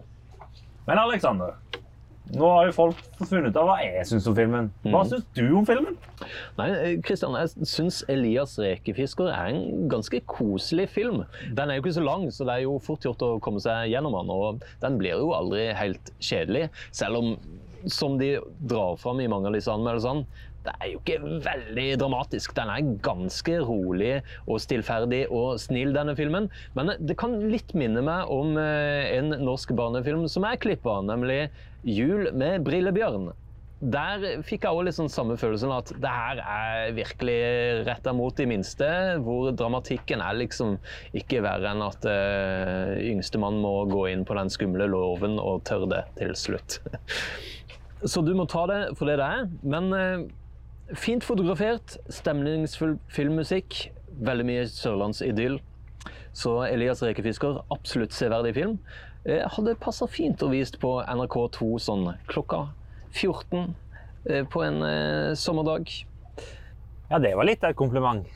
Men 0.85 1.01
Alexander, 1.01 1.55
nå 2.33 2.49
har 2.49 2.69
jo 2.69 2.75
folk 2.75 3.01
funnet 3.29 3.53
ut 3.53 3.59
av 3.61 3.67
hva 3.69 3.77
jeg 3.83 4.05
syns 4.09 4.27
om 4.31 4.37
filmen. 4.37 4.71
Hva 4.87 5.03
mm. 5.03 5.09
syns 5.11 5.27
du 5.37 5.43
om 5.59 5.67
filmen? 5.69 5.99
Nei, 6.57 6.69
Kristian, 7.05 7.37
jeg 7.37 7.69
syns 7.69 8.01
Elias 8.13 8.57
Rekefisker 8.61 9.29
er 9.29 9.53
en 9.53 9.89
ganske 9.93 10.23
koselig 10.31 10.89
film. 10.95 11.23
Den 11.57 11.69
er 11.69 11.79
jo 11.79 11.85
ikke 11.85 11.97
så 11.99 12.05
lang, 12.05 12.25
så 12.33 12.49
det 12.49 12.57
er 12.57 12.65
jo 12.65 12.79
fort 12.85 13.05
gjort 13.05 13.25
å 13.25 13.35
komme 13.45 13.61
seg 13.65 13.93
gjennom 13.93 14.17
den. 14.17 14.33
Og 14.33 14.65
den 14.85 14.97
blir 15.01 15.21
jo 15.21 15.35
aldri 15.37 15.69
helt 15.77 16.13
kjedelig, 16.17 16.71
selv 16.97 17.21
om, 17.21 17.31
som 17.93 18.17
de 18.21 18.35
drar 18.73 18.97
fram 19.01 19.21
i 19.21 19.29
mange 19.31 19.53
av 19.53 19.59
disse 19.59 19.73
anmeldelsene, 19.73 20.25
det 20.65 20.75
er 20.81 20.91
jo 20.93 21.01
ikke 21.03 21.35
veldig 21.45 21.87
dramatisk. 22.01 22.55
Den 22.57 22.73
er 22.73 22.91
ganske 23.05 23.59
rolig 23.69 24.15
og 24.47 24.63
stillferdig 24.65 25.25
og 25.29 25.61
snill, 25.63 25.93
denne 25.97 26.17
filmen. 26.19 26.51
Men 26.77 26.95
det 26.99 27.19
kan 27.21 27.37
litt 27.53 27.75
minne 27.77 28.05
meg 28.05 28.33
om 28.33 28.59
eh, 28.61 29.15
en 29.19 29.35
norsk 29.45 29.75
barnefilm 29.77 30.27
som 30.31 30.47
jeg 30.49 30.63
klippa, 30.65 31.01
nemlig 31.05 31.47
'Jul 31.85 32.31
med 32.33 32.65
brillebjørn'. 32.65 33.33
Der 33.85 34.23
fikk 34.47 34.63
jeg 34.65 34.73
også 34.73 34.85
litt 34.87 34.97
sånn 34.97 35.11
samme 35.13 35.35
følelsen 35.37 35.73
at 35.75 35.91
det 36.01 36.09
her 36.09 36.39
er 36.41 36.95
virkelig 36.97 37.41
retta 37.85 38.15
mot 38.17 38.33
de 38.39 38.47
minste, 38.49 38.87
hvor 39.21 39.51
dramatikken 39.53 40.23
er 40.25 40.39
liksom 40.39 40.79
ikke 41.13 41.43
verre 41.45 41.75
enn 41.75 41.85
at 41.85 42.07
uh, 42.09 42.95
yngstemann 43.03 43.59
må 43.61 43.75
gå 43.91 44.07
inn 44.15 44.25
på 44.25 44.39
den 44.39 44.53
skumle 44.55 44.87
låven 44.89 45.37
og 45.43 45.67
tør 45.69 45.85
det 45.91 46.01
til 46.23 46.33
slutt. 46.39 46.79
Så 48.09 48.25
du 48.25 48.33
må 48.37 48.47
ta 48.49 48.65
det 48.71 48.81
for 48.97 49.11
det 49.11 49.19
det 49.21 49.29
er. 49.29 49.47
Men 49.65 49.93
eh, 49.97 50.25
fint 50.93 51.25
fotografert, 51.25 51.97
stemningsfull 52.13 52.99
filmmusikk, 53.13 53.89
veldig 54.25 54.47
mye 54.49 54.67
sørlandsidyll. 54.69 55.59
Så 56.35 56.59
Elias 56.67 57.03
Rekefisker, 57.05 57.63
absolutt 57.73 58.15
severdig 58.15 58.55
film. 58.57 58.79
Eh, 59.25 59.45
hadde 59.57 59.77
passa 59.81 60.07
fint 60.11 60.43
å 60.45 60.51
vist 60.53 60.77
på 60.83 60.99
NRK2 61.01 61.69
sånn 61.81 62.09
klokka 62.29 62.67
14 63.15 63.71
eh, 64.29 64.43
på 64.51 64.65
en 64.67 64.83
eh, 64.85 65.31
sommerdag. 65.39 65.93
Ja, 67.09 67.21
det 67.23 67.35
var 67.39 67.49
litt 67.49 67.65
av 67.65 67.73
et 67.73 67.79
kompliment. 67.79 68.27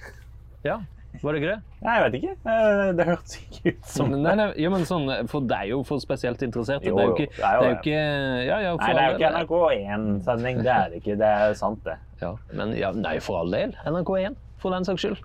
Ja, 0.65 0.81
var 1.25 1.33
det 1.35 1.41
ikke 1.43 1.51
det? 1.55 1.61
Nei, 1.85 1.95
jeg 1.99 2.05
vet 2.05 2.17
ikke. 2.19 2.33
Eh, 2.53 2.93
Det 2.99 3.07
hørtes 3.09 3.37
ikke 3.39 3.73
ut 3.73 3.87
som 3.95 4.11
Nei, 4.15 4.35
nei, 4.39 4.47
ja, 4.63 4.71
men 4.71 4.85
sånn, 4.89 5.09
for 5.31 5.41
det 5.49 5.57
er 5.59 5.71
jo 5.73 5.83
for 5.87 5.99
spesielt 6.03 6.43
interesserte. 6.47 6.89
Jo, 6.91 6.97
det 6.97 7.03
er 7.03 7.09
jo 7.09 7.15
jo, 7.15 7.17
ikke, 7.17 7.37
det 7.37 7.45
er 7.49 7.55
jo 7.55 7.63
det 7.63 7.69
er 7.69 7.79
ikke 7.79 8.01
ja, 8.49 8.59
ja, 8.67 8.75
Nei, 8.77 8.93
det 8.93 9.03
er 9.03 9.11
jo 9.11 9.19
ikke. 9.19 9.31
NRK1-sending. 9.39 10.63
Det 10.65 10.73
er 10.75 10.89
det 10.93 11.01
ikke. 11.03 11.17
Det 11.23 11.31
er 11.45 11.55
sant, 11.59 11.81
det. 11.85 11.97
Ja, 12.23 12.33
men 12.59 12.73
ja, 12.75 12.91
nei, 12.99 13.19
for 13.23 13.39
all 13.45 13.51
del. 13.55 13.77
NRK1. 13.87 14.35
for 14.59 14.75
den 14.75 14.85
saks 14.89 15.05
skyld. 15.05 15.21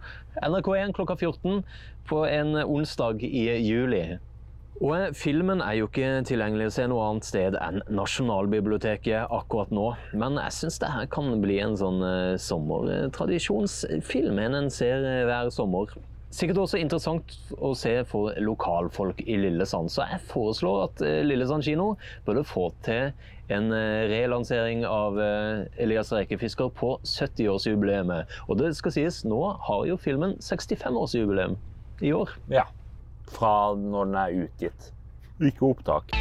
NRK1 0.45 0.91
klokka 0.93 1.15
14 1.17 1.63
på 2.05 2.19
en 2.29 2.53
onsdag 2.61 3.23
i 3.25 3.47
juli. 3.65 4.19
Og 4.81 5.13
filmen 5.15 5.61
er 5.61 5.75
jo 5.77 5.89
ikke 5.89 6.23
tilgjengelig 6.25 6.71
å 6.71 6.73
se 6.73 6.85
noe 6.89 7.05
annet 7.05 7.27
sted 7.27 7.57
enn 7.61 7.83
Nasjonalbiblioteket 7.93 9.29
akkurat 9.29 9.69
nå. 9.75 9.91
Men 10.17 10.39
jeg 10.41 10.55
syns 10.57 10.79
det 10.81 10.89
her 10.95 11.05
kan 11.13 11.29
bli 11.43 11.59
en 11.61 11.77
sånn 11.77 12.01
eh, 12.07 12.39
sommertradisjonsfilm, 12.41 14.41
en 14.41 14.57
en 14.63 14.73
ser 14.73 15.05
eh, 15.05 15.21
hver 15.29 15.53
sommer. 15.53 15.93
Sikkert 16.33 16.63
også 16.63 16.81
interessant 16.81 17.35
å 17.61 17.75
se 17.77 17.93
for 18.09 18.33
lokalfolk 18.41 19.21
i 19.29 19.37
Lillesand, 19.37 19.93
så 19.93 20.07
jeg 20.09 20.23
foreslår 20.31 20.81
at 20.87 21.05
eh, 21.05 21.21
Lillesand 21.27 21.67
kino 21.67 21.91
burde 22.25 22.45
få 22.47 22.71
til 22.85 23.13
en 23.53 23.67
relansering 24.09 24.85
av 24.87 25.17
Elias 25.19 26.13
Rekefisker 26.15 26.71
på 26.73 26.95
70-årsjubileet. 27.03 28.31
Og 28.47 28.57
det 28.57 28.71
skal 28.79 28.95
sies, 28.95 29.19
nå 29.27 29.41
har 29.67 29.83
jo 29.85 29.99
filmen 29.99 30.39
65-årsjubileum 30.41 31.59
i 32.07 32.15
år. 32.15 32.31
Ja. 32.49 32.63
Fra 33.33 33.73
når 33.77 34.11
den 34.11 34.19
er 34.21 34.37
utgitt. 34.45 34.93
Ikke 35.41 35.73
opptak. 35.73 36.13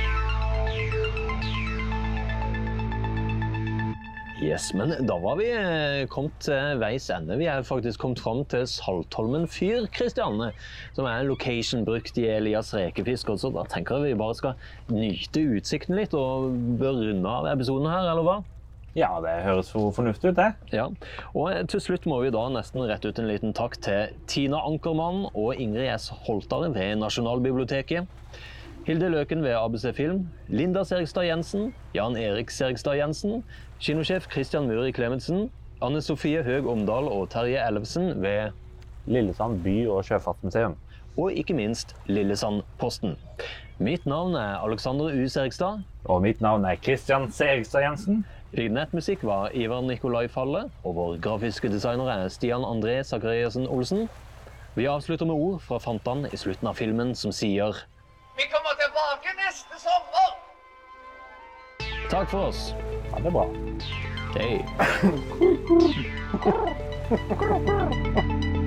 Yes, 4.42 4.72
men 4.74 4.90
da 5.06 5.14
var 5.22 5.36
vi 5.38 5.44
eh, 5.54 6.00
kommet 6.10 6.34
til 6.42 6.80
veis 6.80 7.04
ende. 7.14 7.36
Vi 7.38 7.46
er 7.46 7.62
faktisk 7.62 8.00
kommet 8.02 8.18
fram 8.18 8.40
til 8.50 8.64
Saltholmen 8.66 9.44
fyr, 9.46 9.86
Kristianne. 9.94 10.48
Som 10.96 11.06
er 11.06 11.20
en 11.20 11.30
location 11.30 11.84
brukt 11.86 12.18
i 12.18 12.26
Elias 12.26 12.72
rekefisk. 12.74 13.30
Så 13.38 13.52
da 13.54 13.62
tenker 13.70 14.00
jeg 14.02 14.16
vi 14.16 14.18
bare 14.18 14.38
skal 14.40 14.56
nyte 14.90 15.44
utsikten 15.60 15.94
litt 16.00 16.16
og 16.18 16.50
runde 16.82 17.36
av 17.36 17.52
episoden 17.52 17.86
her, 17.92 18.08
eller 18.10 18.26
hva? 18.26 18.40
Ja, 18.94 19.08
det 19.24 19.30
høres 19.46 19.70
for 19.72 19.92
fornuftig 19.96 20.34
ut, 20.34 20.36
det. 20.36 20.50
Ja, 20.76 20.90
og 21.32 21.68
til 21.72 21.80
slutt 21.80 22.04
må 22.10 22.18
vi 22.20 22.32
da 22.34 22.42
nesten 22.52 22.84
rette 22.84 23.08
ut 23.08 23.20
en 23.22 23.30
liten 23.30 23.54
takk 23.56 23.78
til 23.80 24.12
Tina 24.28 24.60
Ankermann 24.68 25.30
og 25.32 25.56
Ingrid 25.56 25.88
S. 25.94 26.10
Holtare 26.26 26.68
ved 26.74 26.98
Nasjonalbiblioteket. 27.00 28.06
Hilde 28.84 29.08
Løken 29.14 29.44
ved 29.44 29.54
ABC 29.56 29.94
Film, 29.96 30.26
Linda 30.48 30.82
Serigstad 30.84 31.24
Jensen, 31.24 31.70
Jan 31.94 32.16
Erik 32.18 32.50
Serigstad 32.50 32.98
Jensen, 32.98 33.44
kinosjef 33.80 34.26
Christian 34.32 34.66
Muri 34.68 34.90
Klemetsen, 34.92 35.46
Anne 35.82 36.02
Sofie 36.02 36.42
Høeg 36.42 36.66
Omdal 36.66 37.08
og 37.08 37.30
Terje 37.30 37.62
Ellefsen 37.62 38.20
ved 38.22 38.50
Lillesand 39.06 39.62
by- 39.64 39.88
og 39.88 40.04
sjøfartsmuseum. 40.04 40.76
Og 41.16 41.32
ikke 41.32 41.54
minst 41.54 41.96
Lillesandposten. 42.06 43.16
Mitt 43.78 44.04
navn 44.06 44.34
er 44.34 44.60
Alexander 44.66 45.14
U. 45.14 45.28
Serigstad. 45.28 45.82
Og 46.04 46.22
mitt 46.22 46.40
navn 46.40 46.64
er 46.64 46.76
Christian 46.76 47.30
Serigstad 47.32 47.86
Jensen. 47.86 48.24
Vignettmusikk 48.52 49.24
var 49.24 49.50
Ivar 49.54 49.80
Nikolai 49.80 50.28
Falle, 50.28 50.70
og 50.84 50.94
vår 50.94 51.16
grafiske 51.24 51.68
designer 51.72 52.10
er 52.12 52.28
Stian 52.28 52.64
André 52.68 53.02
Sakariassen 53.02 53.66
Olsen. 53.66 54.08
Vi 54.74 54.84
avslutter 54.86 55.26
med 55.26 55.34
ord 55.34 55.60
fra 55.60 55.78
Fantan 55.78 56.26
i 56.32 56.36
slutten 56.36 56.68
av 56.68 56.74
filmen 56.76 57.14
som 57.16 57.32
sier 57.32 57.72
Vi 58.36 58.44
kommer 58.52 58.76
tilbake 58.84 59.32
neste 59.40 59.80
sommer! 59.80 60.36
Takk 62.10 62.28
for 62.28 62.38
oss. 62.52 62.74
Ha 63.12 63.18
det 63.24 63.32
bra. 63.32 63.48
Hei. 64.36 64.60